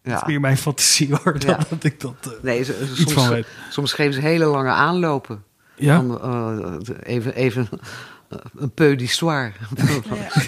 [0.03, 0.17] ja.
[0.17, 3.29] is meer mijn fantasie hoor, dan dat ik dat uh, nee, ze, iets soms, van
[3.29, 3.47] weet.
[3.69, 5.43] Soms geven ze hele lange aanlopen.
[5.77, 5.97] Ja?
[5.97, 7.69] Van, uh, even, even
[8.57, 9.53] een peu d'histoire.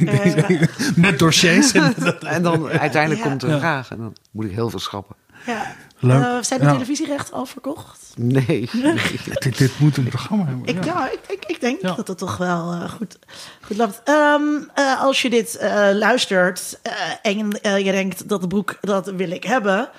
[0.97, 1.73] Met dossiers.
[1.73, 3.90] En, en dan uiteindelijk komt er een vraag.
[3.90, 5.16] En dan moet ik heel veel schrappen.
[5.47, 5.74] Ja.
[6.03, 8.12] Uh, zijn de televisierechten al verkocht?
[8.16, 8.69] Nee.
[8.73, 9.20] nee.
[9.39, 10.66] dit, dit, moet een programma hebben.
[10.66, 11.11] Ik, ja.
[11.11, 11.95] ik, ik, ik denk ja.
[11.95, 13.19] dat het toch wel uh, goed,
[13.61, 14.03] goed loopt.
[14.09, 15.59] Um, uh, als je dit
[15.93, 16.81] luistert
[17.23, 19.91] en je denkt dat boek dat wil ik hebben,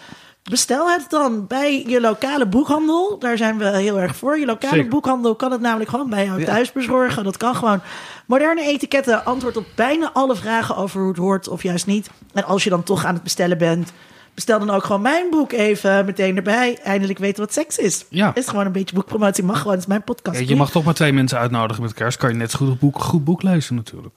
[0.44, 3.20] bestel het dan bij je lokale boekhandel.
[3.20, 4.40] Daar zijn we heel erg voor.
[4.40, 4.90] Je lokale Zeker.
[4.90, 7.24] boekhandel kan het namelijk gewoon bij jou thuis bezorgen.
[7.24, 7.82] Dat kan gewoon.
[8.26, 12.10] Moderne etiketten antwoord op bijna alle vragen over hoe het hoort of juist niet.
[12.34, 13.92] En als je dan toch aan het bestellen bent
[14.34, 16.78] bestel dan ook gewoon mijn boek even meteen erbij.
[16.84, 18.06] Eindelijk weten wat seks is.
[18.10, 18.36] Ja.
[18.36, 19.44] Is gewoon een beetje boekpromotie.
[19.44, 20.40] Mag gewoon, het is mijn podcast.
[20.40, 22.18] Ja, je mag toch maar twee mensen uitnodigen met kerst.
[22.18, 24.14] Kan je net zo goed een boek, goed boek lezen natuurlijk.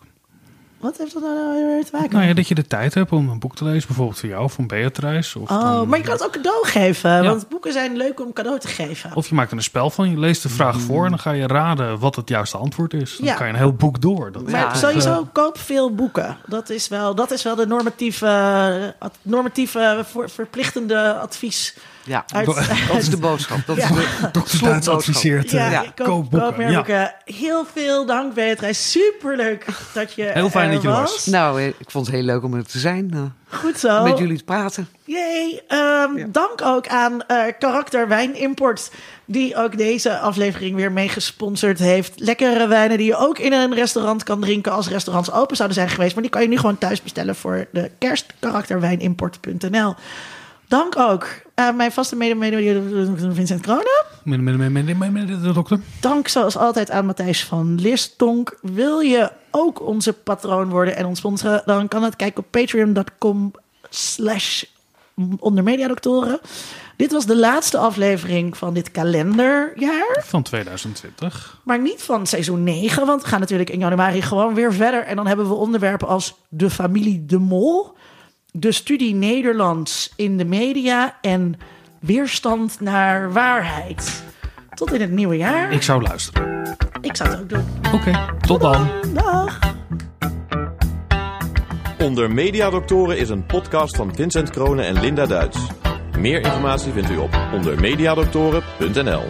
[0.86, 2.10] Wat heeft dat nou weer te maken?
[2.10, 3.86] Nou ja, dat je de tijd hebt om een boek te lezen.
[3.86, 5.38] Bijvoorbeeld voor jou, van Beatrice.
[5.38, 7.10] Of oh, dan, maar je kan het ook cadeau geven.
[7.10, 7.22] Ja.
[7.22, 9.14] Want boeken zijn leuk om cadeau te geven.
[9.14, 10.10] Of je maakt er een spel van.
[10.10, 10.80] Je leest de vraag mm.
[10.80, 13.16] voor en dan ga je raden wat het juiste antwoord is.
[13.16, 13.34] Dan ja.
[13.34, 14.32] kan je een heel boek door.
[14.32, 16.36] Dat maar ja, sowieso uh, koop veel boeken.
[16.46, 21.76] Dat is wel, dat is wel de normatieve, normatieve voor, verplichtende advies.
[22.06, 23.66] Ja, uit, dat is de boodschap.
[23.66, 23.82] Dat ja.
[23.82, 25.50] is de Dokter Duits adviseert.
[25.50, 25.80] Ja, ja.
[25.80, 26.48] Koop, koop, boeken.
[26.48, 26.74] koop meer ja.
[26.74, 27.14] boeken.
[27.24, 28.82] Heel veel dank, Beatrice.
[28.82, 31.12] Superleuk dat je Heel fijn er dat je was.
[31.12, 31.26] was.
[31.26, 33.10] Nou, ik vond het heel leuk om er te zijn.
[33.14, 34.02] Uh, Goed zo.
[34.02, 34.88] Met jullie te praten.
[35.04, 35.62] Jee.
[35.68, 36.26] Um, ja.
[36.28, 38.90] Dank ook aan uh, Karakter Wijn Import.
[39.24, 42.12] Die ook deze aflevering weer mee gesponsord heeft.
[42.16, 44.72] Lekkere wijnen die je ook in een restaurant kan drinken.
[44.72, 46.14] Als restaurants open zouden zijn geweest.
[46.14, 49.94] Maar die kan je nu gewoon thuis bestellen voor de kerstkarakterwijnimport.nl.
[50.68, 52.36] Dank ook aan mijn vaste mede
[53.32, 54.04] Vincent Kronen.
[55.52, 55.80] dokter.
[56.00, 58.58] Dank zoals altijd aan Matthijs van Listonk.
[58.62, 61.62] Wil je ook onze patroon worden en ons sponsoren?
[61.64, 62.16] Dan kan het.
[62.16, 63.52] Kijk op patreon.com
[63.90, 64.64] slash
[65.38, 66.40] onder Mediadoktoren.
[66.96, 70.22] Dit was de laatste aflevering van dit kalenderjaar.
[70.24, 71.60] Van 2020.
[71.64, 75.02] Maar niet van seizoen 9, want we gaan natuurlijk in januari gewoon weer verder.
[75.02, 77.94] En dan hebben we onderwerpen als de familie De Mol,
[78.58, 81.54] de studie Nederlands in de media en
[81.98, 84.24] weerstand naar waarheid.
[84.74, 85.72] Tot in het nieuwe jaar.
[85.72, 86.76] Ik zou luisteren.
[87.00, 87.64] Ik zou het ook doen.
[87.92, 88.88] Oké, tot dan.
[89.14, 89.58] Dag.
[91.98, 95.58] Onder Mediadoktoren is een podcast van Vincent Kronen en Linda Duits.
[96.18, 99.22] Meer informatie vindt u op ondermediadoktoren.nl.